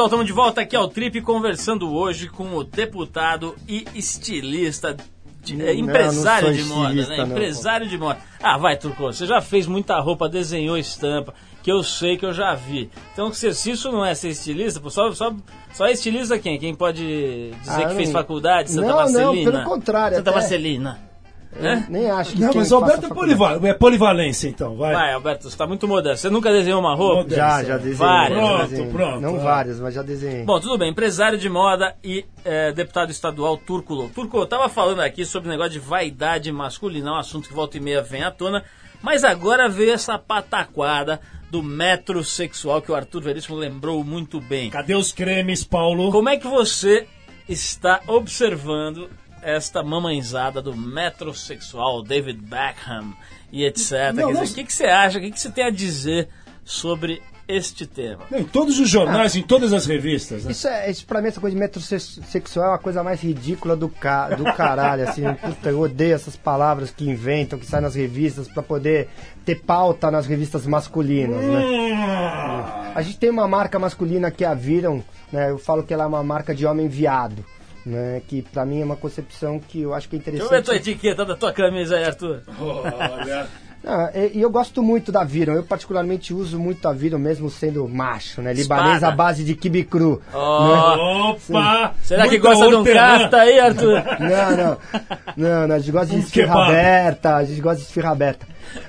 Pessoal, 0.00 0.06
estamos 0.06 0.26
de 0.26 0.32
volta 0.32 0.60
aqui 0.62 0.74
ao 0.74 0.88
Trip 0.88 1.20
conversando 1.20 1.92
hoje 1.92 2.28
com 2.28 2.54
o 2.56 2.64
deputado 2.64 3.54
e 3.68 3.84
estilista, 3.94 4.96
de- 5.42 5.60
é, 5.60 5.74
Não, 5.74 5.80
empresário 5.80 6.48
não 6.48 6.54
de 6.54 6.64
moda, 6.64 6.94
né? 6.94 7.16
não. 7.18 7.26
Empresário 7.26 7.86
de 7.88 7.98
moda. 7.98 8.18
Ah, 8.42 8.56
vai, 8.56 8.76
Turco, 8.78 9.02
você 9.02 9.26
já 9.26 9.40
fez 9.42 9.66
muita 9.66 9.98
roupa, 10.00 10.26
desenhou 10.28 10.78
estampa. 10.78 11.34
que 11.62 11.70
eu 11.70 11.82
sei 11.82 12.16
que 12.16 12.24
eu 12.24 12.32
já 12.32 12.54
vi. 12.54 12.90
Então, 13.12 13.30
se, 13.34 13.52
se 13.52 13.72
isso 13.72 13.92
não 13.92 14.02
é 14.02 14.14
ser 14.14 14.30
estilista, 14.30 14.80
pô, 14.80 14.88
só, 14.88 15.12
só, 15.12 15.30
só 15.74 15.84
é 15.84 15.92
estilista 15.92 16.38
quem? 16.38 16.58
Quem 16.58 16.74
pode 16.74 17.50
dizer 17.60 17.84
Ah, 17.84 17.88
que 17.90 17.94
fez 17.96 18.08
não- 18.08 18.14
faculdade? 18.18 18.70
Santa 18.70 18.80
Não, 18.80 18.88
não, 18.88 18.96
Marcelina? 18.96 19.50
pelo 19.52 19.64
contrário, 19.64 20.16
Santa 20.16 20.30
até- 20.30 20.40
Marcelina. 20.40 21.09
Né? 21.52 21.84
Nem 21.88 22.08
acho 22.10 22.32
que 22.34 22.40
Não, 22.40 22.52
mas 22.54 22.70
o 22.70 22.76
Alberto 22.76 23.06
é, 23.06 23.08
polival 23.08 23.66
é 23.66 23.74
polivalência, 23.74 24.48
então, 24.48 24.76
vai. 24.76 24.94
Vai, 24.94 25.12
Alberto, 25.12 25.50
você 25.50 25.56
tá 25.56 25.66
muito 25.66 25.88
modesto. 25.88 26.20
Você 26.20 26.30
nunca 26.30 26.50
desenhou 26.52 26.80
uma 26.80 26.94
roupa? 26.94 27.16
Modesto. 27.22 27.36
Já, 27.36 27.64
já 27.64 27.76
desenhei. 27.76 27.96
Várias. 27.96 28.38
já 28.38 28.46
Pronto, 28.46 28.68
desenhei. 28.70 28.92
pronto, 28.92 29.20
Não 29.20 29.32
vai. 29.34 29.42
várias, 29.44 29.80
mas 29.80 29.94
já 29.94 30.02
desenhei. 30.02 30.44
Bom, 30.44 30.60
tudo 30.60 30.78
bem. 30.78 30.90
Empresário 30.90 31.36
de 31.36 31.48
moda 31.48 31.96
e 32.04 32.24
eh, 32.44 32.72
deputado 32.72 33.10
estadual 33.10 33.56
Turco 33.56 34.08
Turco, 34.14 34.38
eu 34.38 34.46
tava 34.46 34.68
falando 34.68 35.00
aqui 35.00 35.24
sobre 35.24 35.48
o 35.48 35.52
negócio 35.52 35.72
de 35.72 35.80
vaidade 35.80 36.52
masculina, 36.52 37.12
um 37.12 37.16
assunto 37.16 37.48
que 37.48 37.54
volta 37.54 37.76
e 37.76 37.80
meia 37.80 38.00
vem 38.00 38.22
à 38.22 38.30
tona, 38.30 38.64
mas 39.02 39.24
agora 39.24 39.68
veio 39.68 39.92
essa 39.92 40.16
pataquada 40.18 41.20
do 41.50 41.62
metrosexual 41.62 42.80
que 42.80 42.92
o 42.92 42.94
Arthur 42.94 43.22
Veríssimo 43.22 43.56
lembrou 43.56 44.04
muito 44.04 44.40
bem. 44.40 44.70
Cadê 44.70 44.94
os 44.94 45.10
cremes, 45.12 45.64
Paulo? 45.64 46.12
Como 46.12 46.28
é 46.28 46.36
que 46.36 46.46
você 46.46 47.06
está 47.48 48.00
observando 48.06 49.10
esta 49.42 49.82
mamãezada 49.82 50.60
do 50.62 50.76
metrosexual 50.76 52.02
David 52.02 52.40
Beckham 52.40 53.14
e 53.52 53.64
etc? 53.64 54.12
Não, 54.14 54.28
Quer 54.28 54.34
não- 54.34 54.42
dizer, 54.42 54.52
o 54.52 54.54
que, 54.56 54.64
que 54.64 54.72
você 54.72 54.84
acha? 54.84 55.18
O 55.18 55.20
que, 55.20 55.30
que 55.30 55.40
você 55.40 55.50
tem 55.50 55.64
a 55.64 55.70
dizer 55.70 56.28
sobre 56.64 57.22
este 57.48 57.84
tema? 57.84 58.22
Em 58.30 58.44
todos 58.44 58.78
os 58.78 58.88
jornais, 58.88 59.34
em 59.34 59.42
todas 59.42 59.72
as 59.72 59.84
revistas. 59.86 60.44
Né? 60.44 60.52
Isso, 60.52 60.68
é, 60.68 60.90
isso 60.90 61.04
pra 61.04 61.20
mim, 61.20 61.28
essa 61.28 61.40
coisa 61.40 61.54
de 61.54 61.60
metrosexual 61.60 62.66
é 62.66 62.68
uma 62.70 62.78
coisa 62.78 63.02
mais 63.02 63.20
ridícula 63.20 63.74
do, 63.74 63.88
ca, 63.88 64.28
do 64.30 64.44
caralho, 64.54 65.08
assim. 65.08 65.22
Puta, 65.34 65.68
eu 65.68 65.80
odeio 65.80 66.14
essas 66.14 66.36
palavras 66.36 66.90
que 66.90 67.08
inventam, 67.08 67.58
que 67.58 67.66
saem 67.66 67.82
nas 67.82 67.94
revistas 67.94 68.46
pra 68.46 68.62
poder 68.62 69.08
ter 69.44 69.56
pauta 69.56 70.10
nas 70.10 70.26
revistas 70.26 70.66
masculinas, 70.66 71.42
né? 71.44 71.60
Hum. 71.60 72.92
A 72.94 73.02
gente 73.02 73.18
tem 73.18 73.30
uma 73.30 73.48
marca 73.48 73.78
masculina 73.78 74.30
que 74.30 74.44
é 74.44 74.48
a 74.48 74.54
Viram, 74.54 75.02
né? 75.32 75.50
Eu 75.50 75.58
falo 75.58 75.82
que 75.82 75.92
ela 75.92 76.04
é 76.04 76.06
uma 76.06 76.22
marca 76.22 76.54
de 76.54 76.66
homem 76.66 76.88
viado, 76.88 77.44
né? 77.84 78.20
Que 78.28 78.42
pra 78.42 78.64
mim 78.64 78.80
é 78.80 78.84
uma 78.84 78.96
concepção 78.96 79.58
que 79.58 79.82
eu 79.82 79.94
acho 79.94 80.08
que 80.08 80.16
é 80.16 80.18
Deixa 80.18 80.42
eu 80.42 80.48
ver 80.48 80.56
a 80.56 80.62
tua 80.62 80.74
interessante. 80.74 80.90
etiqueta 80.90 81.24
da 81.24 81.36
tua 81.36 81.52
camisa 81.52 81.96
aí, 81.96 82.04
Arthur. 82.04 82.42
Olha. 82.58 83.46
Ah, 83.82 84.10
e, 84.14 84.36
e 84.36 84.42
eu 84.42 84.50
gosto 84.50 84.82
muito 84.82 85.10
da 85.10 85.24
Viram, 85.24 85.54
eu 85.54 85.62
particularmente 85.62 86.34
uso 86.34 86.58
muito 86.60 86.86
a 86.86 86.92
Viram, 86.92 87.18
mesmo 87.18 87.48
sendo 87.48 87.88
macho, 87.88 88.42
né? 88.42 88.52
Libanês 88.52 88.96
Espada. 88.96 89.10
à 89.10 89.16
base 89.16 89.42
de 89.42 89.54
kibe 89.54 89.84
cru. 89.84 90.20
Ó, 90.34 91.30
Opa! 91.30 91.94
será 92.02 92.28
que 92.28 92.36
gosta 92.36 92.68
de 92.68 92.74
um 92.74 92.78
hortelã. 92.80 92.98
cafta 93.00 93.38
aí, 93.38 93.58
Arthur? 93.58 94.02
Não, 94.20 94.56
não. 94.56 94.78
Não, 95.34 95.66
não, 95.68 95.76
a 95.76 95.78
gente 95.78 95.92
gosta 95.92 96.08
de 96.08 96.16
Um 96.16 96.18
esfirra 96.18 96.62
aberta, 96.66 97.36
a 97.36 97.44
gente 97.44 97.60
gosta 97.62 97.78
de 97.78 97.82
esfirra 97.84 98.10
aberta. 98.10 98.46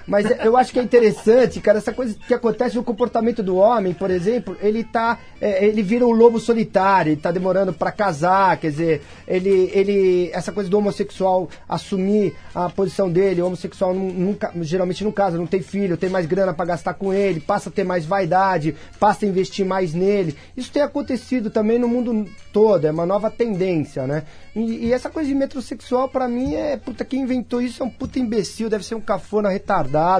Mas 0.07 0.25
eu 0.43 0.57
acho 0.57 0.71
que 0.73 0.79
é 0.79 0.83
interessante, 0.83 1.59
cara, 1.59 1.77
essa 1.77 1.91
coisa 1.93 2.15
que 2.27 2.33
acontece 2.33 2.75
no 2.75 2.83
comportamento 2.83 3.41
do 3.41 3.55
homem, 3.55 3.93
por 3.93 4.09
exemplo, 4.11 4.57
ele 4.61 4.83
tá. 4.83 5.17
é, 5.39 5.65
ele 5.65 5.81
vira 5.81 6.05
um 6.05 6.11
lobo 6.11 6.39
solitário, 6.39 7.11
ele 7.11 7.21
tá 7.21 7.31
demorando 7.31 7.73
pra 7.73 7.91
casar, 7.91 8.57
quer 8.57 8.71
dizer, 8.71 9.01
ele. 9.27 9.71
ele 9.73 10.29
essa 10.33 10.51
coisa 10.51 10.69
do 10.69 10.77
homossexual 10.77 11.49
assumir 11.67 12.35
a 12.53 12.69
posição 12.69 13.09
dele, 13.09 13.41
o 13.41 13.47
homossexual 13.47 13.93
nu- 13.93 14.11
nunca, 14.13 14.51
geralmente 14.61 15.03
não 15.03 15.11
casa, 15.11 15.37
não 15.37 15.47
tem 15.47 15.61
filho, 15.61 15.97
tem 15.97 16.09
mais 16.09 16.25
grana 16.25 16.53
pra 16.53 16.65
gastar 16.65 16.93
com 16.93 17.13
ele, 17.13 17.39
passa 17.39 17.69
a 17.69 17.71
ter 17.71 17.83
mais 17.83 18.05
vaidade, 18.05 18.75
passa 18.99 19.25
a 19.25 19.29
investir 19.29 19.65
mais 19.65 19.93
nele. 19.93 20.35
Isso 20.55 20.71
tem 20.71 20.81
acontecido 20.81 21.49
também 21.49 21.79
no 21.79 21.87
mundo 21.87 22.27
todo, 22.53 22.85
é 22.85 22.91
uma 22.91 23.05
nova 23.05 23.29
tendência, 23.31 24.05
né? 24.05 24.23
E, 24.55 24.87
e 24.87 24.93
essa 24.93 25.09
coisa 25.09 25.29
de 25.29 25.35
metrosexual, 25.35 26.09
pra 26.09 26.27
mim, 26.27 26.55
é. 26.55 26.75
Puta, 26.77 27.05
quem 27.05 27.21
inventou 27.21 27.61
isso 27.61 27.81
é 27.81 27.85
um 27.85 27.89
puta 27.89 28.19
imbecil, 28.19 28.69
deve 28.69 28.85
ser 28.85 28.95
um 28.95 29.01
cafona 29.01 29.49
retardado 29.49 29.70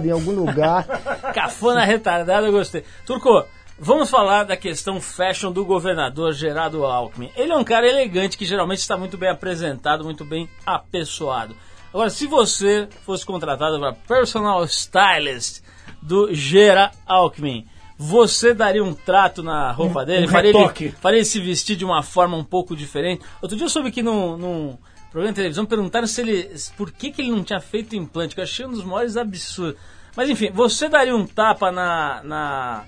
em 0.08 0.12
algum 0.12 0.32
lugar. 0.32 0.86
Cafona 1.34 1.84
retardado, 1.84 2.46
eu 2.46 2.52
gostei. 2.52 2.84
Turco, 3.06 3.44
vamos 3.78 4.10
falar 4.10 4.44
da 4.44 4.56
questão 4.56 5.02
fashion 5.02 5.52
do 5.52 5.66
governador 5.66 6.34
Gerardo 6.34 6.86
Alckmin. 6.86 7.30
Ele 7.36 7.52
é 7.52 7.58
um 7.58 7.64
cara 7.64 7.88
elegante 7.88 8.38
que 8.38 8.46
geralmente 8.46 8.80
está 8.80 8.96
muito 8.98 9.18
bem 9.18 9.30
apresentado, 9.30 10.04
muito 10.04 10.24
bem 10.24 10.50
apessoado. 10.66 11.56
Agora, 11.94 12.10
se 12.10 12.26
você 12.26 12.88
fosse 13.06 13.26
contratado 13.26 13.78
para 13.80 13.94
personal 13.94 14.64
stylist 14.64 15.62
do 16.02 16.34
Gera 16.34 16.92
Alckmin, 17.06 17.66
você 17.98 18.54
daria 18.54 18.84
um 18.84 18.94
trato 18.94 19.44
na 19.44 19.72
roupa 19.72 20.02
Um- 20.02 20.06
dele? 20.06 20.26
um 20.26 20.30
faria, 20.30 20.50
ele, 20.52 20.92
faria 21.00 21.18
ele 21.20 21.26
se 21.26 21.40
vestir 21.40 21.76
de 21.76 21.86
uma 21.86 22.02
forma 22.02 22.36
um 22.38 22.44
pouco 22.44 22.76
diferente? 22.76 23.24
Outro 23.42 23.56
dia 23.58 23.66
eu 23.66 23.70
soube 23.70 23.92
que 23.92 24.02
num, 24.02 24.38
num 24.38 24.78
programa 25.12 25.32
de 25.34 25.36
televisão 25.36 25.66
perguntaram 25.66 26.08
se 26.08 26.22
ele, 26.22 26.50
por 26.78 26.92
que, 26.92 27.12
que 27.12 27.22
ele 27.22 27.32
não 27.32 27.44
tinha 27.44 27.60
feito 27.60 27.96
implante, 27.96 28.34
que 28.34 28.40
eu 28.42 28.46
achei 28.46 28.66
um 28.66 28.72
dos 28.72 28.84
maiores 28.84 29.18
absurdos. 29.18 29.80
Mas 30.16 30.30
enfim, 30.30 30.50
você 30.52 30.90
daria 30.90 31.16
um 31.16 31.26
tapa 31.26 31.72
na, 31.72 32.22
na 32.24 32.84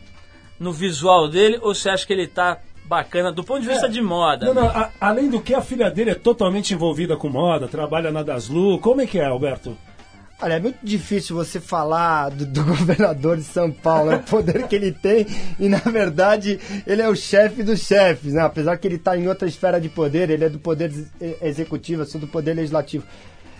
no 0.59 0.71
visual 0.71 1.27
dele 1.27 1.57
ou 1.61 1.73
você 1.75 1.89
acha 1.89 2.05
que 2.05 2.13
ele 2.13 2.27
tá 2.27 2.57
bacana 2.85 3.31
do 3.31 3.43
ponto 3.43 3.61
de 3.61 3.67
vista 3.67 3.87
de 3.89 4.01
moda? 4.01 4.45
Não, 4.47 4.53
não, 4.53 4.63
né? 4.63 4.71
a- 4.73 5.07
além 5.07 5.29
do 5.29 5.41
que, 5.41 5.53
a 5.53 5.61
filha 5.61 5.89
dele 5.89 6.11
é 6.11 6.15
totalmente 6.15 6.73
envolvida 6.73 7.15
com 7.15 7.29
moda, 7.29 7.67
trabalha 7.67 8.11
na 8.11 8.23
Daslu. 8.23 8.77
Como 8.79 9.01
é 9.01 9.05
que 9.07 9.19
é, 9.19 9.25
Alberto? 9.25 9.77
Olha, 10.43 10.55
é 10.55 10.59
muito 10.59 10.79
difícil 10.83 11.37
você 11.37 11.57
falar 11.57 12.29
do, 12.29 12.45
do 12.45 12.63
governador 12.65 13.37
de 13.37 13.43
São 13.43 13.71
Paulo, 13.71 14.11
é 14.11 14.17
o 14.17 14.23
poder 14.23 14.67
que 14.67 14.75
ele 14.75 14.91
tem 14.91 15.25
e, 15.57 15.69
na 15.69 15.77
verdade, 15.77 16.59
ele 16.85 17.01
é 17.01 17.07
o 17.07 17.15
chefe 17.15 17.63
dos 17.63 17.79
chefes, 17.79 18.33
né? 18.33 18.41
Apesar 18.41 18.75
que 18.75 18.85
ele 18.85 18.95
está 18.95 19.17
em 19.17 19.25
outra 19.29 19.47
esfera 19.47 19.79
de 19.79 19.87
poder, 19.87 20.29
ele 20.29 20.43
é 20.43 20.49
do 20.49 20.59
poder 20.59 20.91
ex- 21.21 21.37
executivo, 21.41 22.01
eu 22.01 22.05
sou 22.05 22.19
do 22.19 22.27
poder 22.27 22.55
legislativo. 22.55 23.05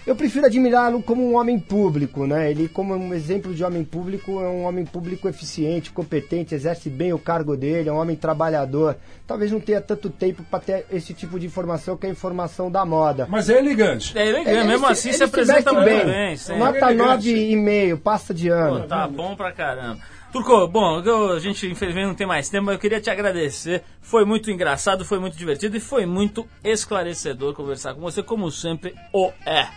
Eu 0.06 0.18
prefiro 0.18 0.46
admirá-lo 0.46 1.02
como 1.02 1.24
um 1.26 1.38
homem 1.38 1.58
público, 1.58 2.28
né? 2.28 2.52
Ele, 2.52 2.68
como 2.68 2.94
um 2.94 3.14
exemplo 3.14 3.54
de 3.54 3.64
homem 3.64 3.86
público, 3.86 4.42
é 4.42 4.50
um 4.50 4.64
homem 4.66 4.86
público 4.86 5.30
eficiente, 5.30 5.92
competente, 5.92 6.54
exerce 6.54 6.90
bem 6.90 7.14
o 7.14 7.18
cargo 7.20 7.56
dele, 7.56 7.88
é 7.88 7.94
um 7.94 7.98
homem 7.98 8.16
trabalhador. 8.18 8.98
Talvez 9.26 9.50
não 9.50 9.62
tenha 9.62 9.80
tanto 9.80 10.10
tempo 10.10 10.44
para 10.44 10.60
ter 10.60 10.86
esse 10.92 11.14
tipo 11.14 11.40
de 11.40 11.46
informação 11.46 11.96
que 11.96 12.06
é 12.06 12.10
a 12.10 12.12
informação 12.12 12.70
da 12.70 12.86
moda. 12.86 13.26
Mas 13.30 13.50
é 13.50 13.58
elegante. 13.58 14.18
É 14.18 14.28
elegante, 14.28 14.50
Ele 14.58 14.64
mesmo 14.66 14.86
se- 14.88 14.92
assim 14.92 15.08
ele 15.10 15.18
se 15.18 15.24
apresenta 15.24 15.72
muito 15.72 15.86
bem. 15.86 16.36
sim. 16.36 16.58
Nota 16.58 16.78
Elegante. 16.92 17.30
9,5, 17.34 17.98
passa 17.98 18.34
de 18.34 18.50
Pô, 18.50 18.54
ano. 18.56 18.88
tá 18.88 19.08
bom 19.08 19.36
pra 19.38 19.54
caramba. 19.54 20.00
Turco, 20.34 20.68
bom, 20.68 21.00
eu- 21.00 21.32
a 21.32 21.40
gente 21.40 21.66
infelizmente 21.66 22.08
não 22.08 22.16
tem 22.16 22.28
mais 22.28 22.50
tempo, 22.50 22.66
mas 22.66 22.74
eu 22.76 22.80
queria 22.82 23.00
te 23.00 23.10
agradecer. 23.10 23.84
Foi 24.02 24.26
muito 24.26 24.52
engraçado, 24.52 25.06
foi 25.06 25.20
muito 25.20 25.38
divertido 25.38 25.78
e 25.78 25.80
foi 25.80 26.06
muito 26.06 26.46
esclarecedor 26.62 27.54
conversar 27.54 27.94
com 27.94 28.02
você, 28.02 28.22
como 28.22 28.52
sempre, 28.52 28.94
o 29.14 29.32
é. 29.46 29.68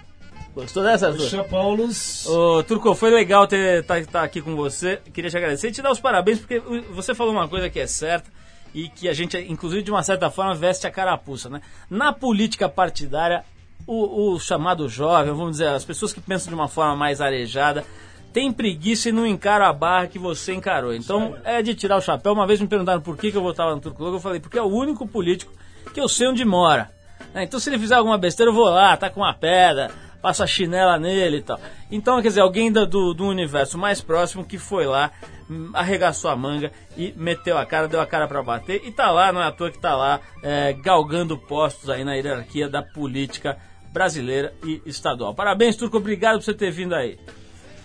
Gostou 0.57 0.83
dessa, 0.83 1.09
Arthur? 1.09 1.25
Puxa, 1.25 1.45
Paulos. 1.45 2.27
Ô, 2.27 2.63
Turco, 2.63 2.95
foi 2.95 3.11
legal 3.11 3.45
estar 3.45 3.83
tá, 3.83 4.03
tá 4.11 4.23
aqui 4.23 4.41
com 4.41 4.57
você. 4.57 4.99
Queria 5.13 5.31
te 5.31 5.37
agradecer 5.37 5.69
e 5.69 5.73
te 5.73 5.83
dar 5.83 5.93
os 5.93 6.01
parabéns, 6.01 6.39
porque 6.39 6.59
você 6.95 7.15
falou 7.15 7.35
uma 7.35 7.47
coisa 7.47 7.69
que 7.69 7.79
é 7.79 7.87
certa 7.87 8.31
e 8.75 8.89
que 8.89 9.07
a 9.07 9.13
gente, 9.13 9.37
inclusive, 9.37 9.83
de 9.83 9.91
uma 9.91 10.03
certa 10.03 10.31
forma, 10.31 10.55
veste 10.55 10.87
a 10.87 10.91
carapuça, 10.91 11.51
né? 11.51 11.61
Na 11.91 12.11
política 12.11 12.71
partidária, 12.71 13.45
o, 13.87 14.33
o 14.33 14.41
chamado 14.41 14.89
jovem, 14.89 15.31
vamos 15.31 15.53
dizer, 15.53 15.69
as 15.69 15.85
pessoas 15.85 16.15
que 16.15 16.23
pensam 16.23 16.49
de 16.49 16.55
uma 16.55 16.69
forma 16.69 16.97
mais 16.97 17.21
arejada, 17.21 17.85
tem 18.33 18.51
preguiça 18.51 19.11
e 19.11 19.13
não 19.13 19.27
encara 19.27 19.69
a 19.69 19.75
barra 19.75 20.07
que 20.07 20.19
você 20.19 20.55
encarou. 20.55 20.95
Então, 20.95 21.37
é 21.45 21.61
de 21.61 21.75
tirar 21.75 21.99
o 21.99 22.01
chapéu. 22.01 22.33
Uma 22.33 22.47
vez 22.47 22.63
me 22.63 22.67
perguntaram 22.67 23.03
por 23.03 23.19
que, 23.19 23.31
que 23.31 23.37
eu 23.37 23.43
votava 23.43 23.75
no 23.75 23.81
Turco 23.83 24.03
Louco, 24.03 24.17
eu 24.17 24.23
falei, 24.23 24.41
porque 24.41 24.59
é 24.59 24.63
o 24.63 24.73
único 24.73 25.07
político 25.07 25.53
que 25.93 26.01
eu 26.01 26.09
sei 26.09 26.29
onde 26.29 26.47
mora. 26.47 26.91
né? 27.35 27.45
Então, 27.45 27.61
se 27.61 27.69
ele 27.69 27.79
fizer 27.79 27.97
alguma 27.97 28.17
besteira, 28.17 28.51
eu 28.51 28.55
vou 28.55 28.71
lá, 28.71 28.97
tá 28.97 29.11
com 29.11 29.21
uma 29.21 29.35
pedra, 29.35 29.91
passo 30.27 30.43
a 30.43 30.47
chinela 30.47 30.99
nele 30.99 31.37
e 31.37 31.43
tal. 31.43 31.57
Então, 31.89 32.20
quer 32.20 32.27
dizer, 32.27 32.41
alguém 32.41 32.72
do, 32.72 33.14
do 33.14 33.24
universo 33.24 33.79
mais 33.79 34.01
próximo 34.01 34.45
que 34.45 34.59
foi 34.59 34.85
lá, 34.85 35.12
hum, 35.49 35.70
arregaçou 35.72 36.29
a 36.29 36.35
manga 36.35 36.72
e 36.97 37.14
meteu 37.16 37.57
a 37.57 37.64
cara, 37.64 37.87
deu 37.87 38.01
a 38.01 38.07
cara 38.07 38.27
pra 38.27 38.43
bater 38.43 38.83
e 38.85 38.91
tá 38.91 39.09
lá, 39.12 39.33
não 39.33 39.41
é 39.41 39.47
à 39.47 39.53
toa 39.53 39.70
que 39.70 39.79
tá 39.79 39.95
lá, 39.95 40.20
é, 40.43 40.72
galgando 40.72 41.39
postos 41.39 41.89
aí 41.89 42.03
na 42.03 42.14
hierarquia 42.14 42.68
da 42.68 42.83
política 42.83 43.57
brasileira 43.93 44.53
e 44.64 44.83
estadual. 44.85 45.33
Parabéns, 45.33 45.77
Turco, 45.77 45.97
obrigado 45.99 46.39
por 46.39 46.43
você 46.43 46.55
ter 46.55 46.72
vindo 46.72 46.97
aí. 46.97 47.16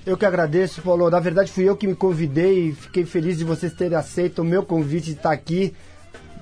Eu 0.03 0.17
que 0.17 0.25
agradeço, 0.25 0.81
Paulo. 0.81 1.11
Na 1.11 1.19
verdade, 1.19 1.51
fui 1.51 1.69
eu 1.69 1.77
que 1.77 1.85
me 1.85 1.93
convidei 1.93 2.69
e 2.69 2.73
fiquei 2.73 3.05
feliz 3.05 3.37
de 3.37 3.43
vocês 3.43 3.71
terem 3.71 3.95
aceito 3.95 4.41
o 4.41 4.45
meu 4.45 4.63
convite 4.63 5.05
de 5.05 5.11
estar 5.11 5.31
aqui. 5.31 5.75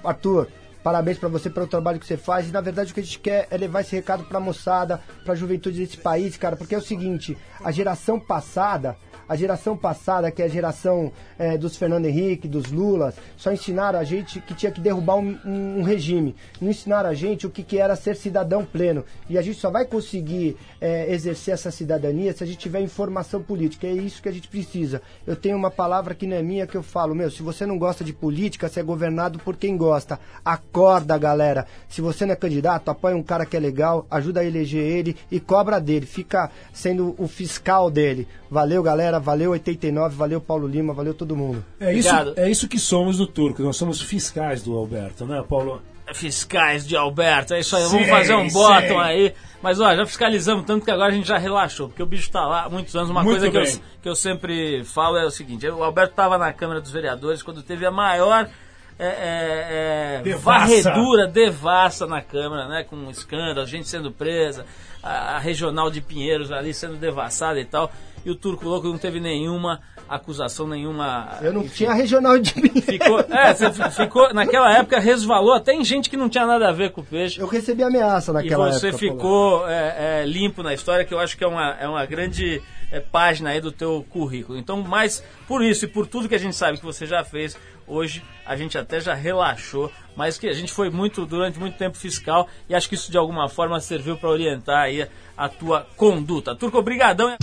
Arthur, 0.01 0.47
parabéns 0.83 1.17
pra 1.17 1.29
você 1.29 1.49
pelo 1.49 1.67
trabalho 1.67 1.99
que 1.99 2.05
você 2.05 2.17
faz. 2.17 2.49
E 2.49 2.51
na 2.51 2.61
verdade, 2.61 2.91
o 2.91 2.93
que 2.93 2.99
a 2.99 3.03
gente 3.03 3.19
quer 3.19 3.47
é 3.49 3.57
levar 3.57 3.81
esse 3.81 3.95
recado 3.95 4.23
pra 4.23 4.39
moçada, 4.39 5.01
pra 5.23 5.35
juventude 5.35 5.79
desse 5.79 5.97
país, 5.97 6.37
cara. 6.37 6.55
Porque 6.55 6.75
é 6.75 6.77
o 6.77 6.81
seguinte: 6.81 7.37
a 7.63 7.71
geração 7.71 8.19
passada. 8.19 8.97
A 9.29 9.35
geração 9.35 9.77
passada, 9.77 10.31
que 10.31 10.41
é 10.41 10.45
a 10.45 10.49
geração 10.49 11.11
eh, 11.37 11.55
dos 11.57 11.77
Fernando 11.77 12.05
Henrique, 12.07 12.47
dos 12.47 12.71
Lulas, 12.71 13.13
só 13.37 13.53
ensinaram 13.53 13.99
a 13.99 14.03
gente 14.03 14.41
que 14.41 14.55
tinha 14.55 14.71
que 14.71 14.81
derrubar 14.81 15.17
um, 15.17 15.37
um- 15.45 15.79
um 15.79 15.83
regime. 15.83 16.35
Não 16.59 16.71
ensinaram 16.71 17.09
a 17.09 17.13
gente 17.13 17.45
o 17.45 17.49
que, 17.49 17.61
que 17.61 17.77
era 17.77 17.95
ser 17.95 18.15
cidadão 18.15 18.65
pleno. 18.65 19.05
E 19.29 19.37
a 19.37 19.41
gente 19.43 19.59
só 19.59 19.69
vai 19.69 19.85
conseguir 19.85 20.57
eh, 20.81 21.13
exercer 21.13 21.53
essa 21.53 21.69
cidadania 21.69 22.33
se 22.33 22.43
a 22.43 22.47
gente 22.47 22.57
tiver 22.57 22.81
informação 22.81 23.41
política. 23.41 23.85
É 23.85 23.93
isso 23.93 24.21
que 24.21 24.27
a 24.29 24.31
gente 24.31 24.47
precisa. 24.47 24.99
Eu 25.27 25.35
tenho 25.35 25.55
uma 25.55 25.69
palavra 25.69 26.15
que 26.15 26.25
não 26.25 26.35
é 26.35 26.41
minha 26.41 26.65
que 26.65 26.75
eu 26.75 26.81
falo, 26.83 27.13
meu, 27.13 27.29
se 27.29 27.43
você 27.43 27.65
não 27.67 27.77
gosta 27.77 28.03
de 28.03 28.11
política, 28.13 28.67
você 28.67 28.79
é 28.79 28.83
governado 28.83 29.37
por 29.39 29.55
quem 29.55 29.77
gosta. 29.77 30.19
Acorda, 30.43 31.15
galera. 31.19 31.67
Se 31.87 32.01
você 32.01 32.25
não 32.25 32.33
é 32.33 32.35
candidato, 32.35 32.89
apoia 32.89 33.15
um 33.15 33.21
cara 33.21 33.45
que 33.45 33.55
é 33.55 33.59
legal, 33.59 34.07
ajuda 34.09 34.39
a 34.39 34.43
eleger 34.45 34.81
ele 34.83 35.15
e 35.31 35.39
cobra 35.39 35.79
dele. 35.79 36.07
Fica 36.07 36.49
sendo 36.73 37.13
o 37.19 37.27
fiscal 37.27 37.91
dele. 37.91 38.27
Valeu, 38.49 38.81
galera. 38.81 39.18
Galera. 39.19 39.37
Valeu 39.37 39.51
89, 39.51 40.15
valeu 40.15 40.41
Paulo 40.41 40.67
Lima, 40.67 40.93
valeu 40.93 41.13
todo 41.13 41.35
mundo. 41.35 41.63
É 41.79 41.93
isso, 41.93 42.09
Obrigado. 42.09 42.33
é 42.39 42.49
isso 42.49 42.67
que 42.67 42.79
somos 42.79 43.17
do 43.17 43.27
Turco. 43.27 43.61
Nós 43.61 43.75
somos 43.77 44.01
fiscais 44.01 44.63
do 44.63 44.75
Alberto, 44.77 45.25
né, 45.25 45.43
Paulo? 45.47 45.81
Fiscais 46.13 46.87
de 46.87 46.95
Alberto, 46.95 47.53
é 47.53 47.59
isso 47.59 47.75
aí, 47.75 47.83
Sim, 47.83 47.89
vamos 47.91 48.09
fazer 48.09 48.33
um 48.33 48.49
bottom 48.49 48.97
aí. 48.99 49.31
Mas 49.61 49.79
ó, 49.79 49.93
já 49.95 50.05
fiscalizamos 50.07 50.65
tanto 50.65 50.83
que 50.83 50.89
agora 50.89 51.11
a 51.11 51.15
gente 51.15 51.27
já 51.27 51.37
relaxou, 51.37 51.87
porque 51.87 52.01
o 52.01 52.05
bicho 52.05 52.31
tá 52.31 52.45
lá 52.47 52.63
há 52.63 52.69
muitos 52.69 52.95
anos. 52.95 53.09
Uma 53.11 53.21
Muito 53.21 53.39
coisa 53.39 53.51
que 53.51 53.57
eu, 53.57 53.81
que 54.01 54.09
eu 54.09 54.15
sempre 54.15 54.83
falo 54.85 55.17
é 55.17 55.25
o 55.25 55.29
seguinte: 55.29 55.67
o 55.67 55.83
Alberto 55.83 56.15
tava 56.15 56.37
na 56.37 56.51
Câmara 56.51 56.81
dos 56.81 56.91
Vereadores 56.91 57.43
quando 57.43 57.61
teve 57.61 57.85
a 57.85 57.91
maior. 57.91 58.49
é, 58.97 59.05
é, 59.05 60.17
é, 60.17 60.21
Devassa. 60.23 60.43
varredura 60.91 61.27
devassa 61.27 62.07
na 62.07 62.21
Câmara, 62.21 62.67
né? 62.67 62.83
Com 62.83 63.09
escândalo, 63.11 63.67
gente 63.67 63.87
sendo 63.87 64.11
presa, 64.11 64.65
a, 65.03 65.35
a 65.35 65.39
regional 65.39 65.91
de 65.91 66.01
Pinheiros 66.01 66.51
ali 66.51 66.73
sendo 66.73 66.95
devassada 66.97 67.59
e 67.59 67.65
tal. 67.65 67.91
E 68.25 68.29
o 68.29 68.35
Turco 68.35 68.67
Louco 68.67 68.87
não 68.87 68.97
teve 68.97 69.19
nenhuma 69.19 69.79
acusação, 70.07 70.67
nenhuma. 70.67 71.37
Eu 71.41 71.53
não 71.53 71.61
enfim, 71.61 71.75
tinha 71.85 71.93
regional 71.93 72.37
de 72.39 72.51
Ficou, 72.81 73.19
é, 73.21 73.53
você 73.53 73.71
fi- 73.71 73.91
ficou, 73.91 74.33
naquela 74.33 74.75
época 74.77 74.99
resvalou 74.99 75.53
até 75.53 75.73
em 75.73 75.83
gente 75.85 76.09
que 76.09 76.17
não 76.17 76.27
tinha 76.27 76.45
nada 76.45 76.67
a 76.69 76.71
ver 76.71 76.91
com 76.91 77.01
o 77.01 77.03
peixe. 77.03 77.39
Eu 77.39 77.47
recebi 77.47 77.83
ameaça 77.83 78.31
E 78.31 78.33
naquela 78.33 78.71
você 78.71 78.87
época. 78.89 78.99
Ficou 78.99 79.67
é, 79.69 80.21
é, 80.21 80.25
limpo 80.25 80.63
na 80.63 80.73
história, 80.73 81.05
que 81.05 81.13
eu 81.13 81.19
acho 81.19 81.37
que 81.37 81.43
é 81.43 81.47
uma, 81.47 81.71
é 81.79 81.87
uma 81.87 82.05
grande 82.05 82.61
é, 82.91 82.99
página 82.99 83.51
aí 83.51 83.61
do 83.61 83.71
teu 83.71 84.05
currículo. 84.09 84.57
Então, 84.57 84.81
mais 84.81 85.23
por 85.47 85.63
isso 85.63 85.85
e 85.85 85.87
por 85.87 86.07
tudo 86.07 86.27
que 86.27 86.35
a 86.35 86.39
gente 86.39 86.55
sabe 86.55 86.77
que 86.79 86.85
você 86.85 87.05
já 87.05 87.23
fez, 87.23 87.55
hoje 87.87 88.23
a 88.45 88.55
gente 88.55 88.77
até 88.77 88.99
já 88.99 89.13
relaxou, 89.13 89.91
mas 90.15 90.37
que 90.37 90.47
a 90.47 90.53
gente 90.53 90.73
foi 90.73 90.89
muito 90.89 91.25
durante 91.25 91.59
muito 91.59 91.77
tempo 91.77 91.95
fiscal 91.97 92.47
e 92.67 92.73
acho 92.75 92.89
que 92.89 92.95
isso 92.95 93.11
de 93.11 93.17
alguma 93.17 93.47
forma 93.47 93.79
serviu 93.79 94.17
para 94.17 94.29
orientar 94.29 94.83
aí 94.83 95.07
a 95.37 95.47
tua 95.47 95.85
conduta. 95.95 96.55
Turco, 96.55 96.77
obrigadão. 96.79 97.35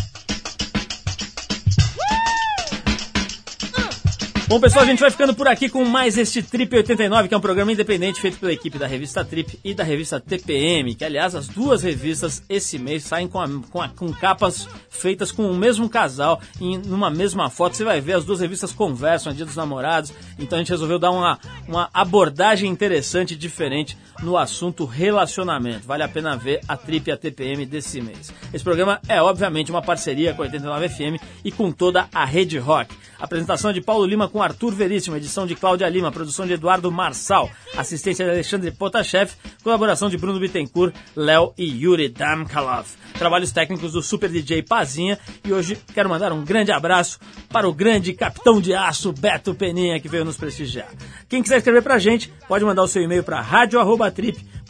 Bom, 4.48 4.60
pessoal, 4.60 4.84
a 4.84 4.86
gente 4.86 5.00
vai 5.00 5.10
ficando 5.10 5.34
por 5.34 5.48
aqui 5.48 5.68
com 5.68 5.84
mais 5.84 6.16
este 6.16 6.40
Trip 6.40 6.72
89, 6.76 7.26
que 7.26 7.34
é 7.34 7.36
um 7.36 7.40
programa 7.40 7.72
independente 7.72 8.20
feito 8.20 8.38
pela 8.38 8.52
equipe 8.52 8.78
da 8.78 8.86
revista 8.86 9.24
Trip 9.24 9.58
e 9.64 9.74
da 9.74 9.82
revista 9.82 10.20
TPM, 10.20 10.94
que, 10.94 11.04
aliás, 11.04 11.34
as 11.34 11.48
duas 11.48 11.82
revistas 11.82 12.40
esse 12.48 12.78
mês 12.78 13.02
saem 13.02 13.26
com, 13.26 13.40
a- 13.40 13.48
com, 13.72 13.82
a- 13.82 13.88
com 13.88 14.12
capas 14.12 14.68
feitas 14.88 15.32
com 15.32 15.50
o 15.50 15.56
mesmo 15.56 15.88
casal, 15.88 16.40
em 16.60 16.78
numa 16.78 17.10
mesma 17.10 17.50
foto. 17.50 17.76
Você 17.76 17.82
vai 17.82 18.00
ver, 18.00 18.12
as 18.12 18.24
duas 18.24 18.38
revistas 18.38 18.72
conversam, 18.72 19.32
é 19.32 19.34
dia 19.34 19.44
dos 19.44 19.56
namorados, 19.56 20.12
então 20.38 20.56
a 20.56 20.60
gente 20.62 20.70
resolveu 20.70 21.00
dar 21.00 21.10
uma, 21.10 21.40
uma 21.66 21.90
abordagem 21.92 22.70
interessante 22.70 23.34
e 23.34 23.36
diferente 23.36 23.98
no 24.22 24.36
assunto 24.38 24.84
relacionamento. 24.84 25.84
Vale 25.88 26.04
a 26.04 26.08
pena 26.08 26.36
ver 26.36 26.60
a 26.68 26.76
Trip 26.76 27.08
e 27.08 27.12
a 27.12 27.16
TPM 27.16 27.66
desse 27.66 28.00
mês. 28.00 28.32
Esse 28.54 28.62
programa 28.62 29.00
é, 29.08 29.20
obviamente, 29.20 29.72
uma 29.72 29.82
parceria 29.82 30.32
com 30.34 30.42
a 30.42 30.44
89 30.44 30.88
FM 30.88 31.20
e 31.44 31.50
com 31.50 31.72
toda 31.72 32.08
a 32.14 32.24
Rede 32.24 32.58
Rock. 32.58 32.94
Apresentação 33.18 33.72
de 33.72 33.80
Paulo 33.80 34.04
Lima 34.04 34.28
com 34.28 34.42
Arthur 34.42 34.74
Veríssimo, 34.74 35.16
edição 35.16 35.46
de 35.46 35.54
Cláudia 35.54 35.88
Lima, 35.88 36.12
produção 36.12 36.46
de 36.46 36.52
Eduardo 36.52 36.90
Marçal, 36.92 37.50
assistência 37.76 38.24
de 38.24 38.30
Alexandre 38.30 38.70
Potashev, 38.70 39.32
colaboração 39.62 40.08
de 40.10 40.16
Bruno 40.16 40.38
Bittencourt, 40.38 40.94
Léo 41.14 41.52
e 41.56 41.64
Yuri 41.64 42.08
Damkalov. 42.08 42.86
Trabalhos 43.18 43.52
técnicos 43.52 43.92
do 43.92 44.02
Super 44.02 44.30
DJ 44.30 44.62
Pazinha 44.62 45.18
e 45.44 45.52
hoje 45.52 45.78
quero 45.94 46.08
mandar 46.08 46.32
um 46.32 46.44
grande 46.44 46.70
abraço 46.70 47.18
para 47.48 47.68
o 47.68 47.72
grande 47.72 48.12
capitão 48.12 48.60
de 48.60 48.74
aço 48.74 49.12
Beto 49.12 49.54
Peninha 49.54 49.98
que 49.98 50.08
veio 50.08 50.24
nos 50.24 50.36
prestigiar. 50.36 50.88
Quem 51.28 51.42
quiser 51.42 51.58
escrever 51.58 51.82
pra 51.82 51.98
gente, 51.98 52.32
pode 52.46 52.64
mandar 52.64 52.82
o 52.82 52.88
seu 52.88 53.02
e-mail 53.02 53.22
para 53.22 53.40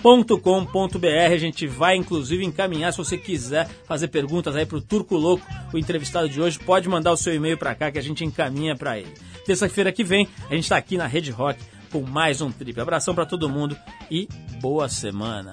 radio@trip.com.br. 0.03 1.33
A 1.33 1.39
gente 1.39 1.67
vai 1.67 1.97
inclusive 1.97 2.45
encaminhar 2.45 2.93
se 2.93 2.99
você 2.99 3.17
quiser 3.17 3.69
fazer 3.87 4.09
perguntas 4.09 4.55
aí 4.55 4.67
pro 4.67 4.81
Turco 4.81 5.17
Louco, 5.17 5.47
o 5.73 5.79
entrevistado 5.79 6.29
de 6.29 6.41
hoje, 6.41 6.59
pode 6.59 6.89
mandar 6.89 7.13
o 7.13 7.17
seu 7.17 7.35
e-mail 7.35 7.57
pra 7.59 7.75
cá 7.75 7.91
que 7.91 7.99
a 7.99 8.03
gente 8.03 8.25
encaminha 8.25 8.77
pra 8.77 8.99
ele. 8.99 9.13
Terça-feira 9.45 9.93
que 9.93 10.05
vem, 10.05 10.29
a 10.51 10.55
gente 10.55 10.69
tá 10.69 10.77
aqui 10.77 10.97
na 10.97 11.07
Rede 11.07 11.31
Rock 11.31 11.61
com 11.91 12.03
mais 12.03 12.41
um 12.41 12.51
trip. 12.51 12.81
Abração 12.81 13.15
pra 13.15 13.27
todo 13.27 13.49
mundo 13.49 13.77
e 14.11 14.29
boa 14.61 14.89
semana. 14.89 15.53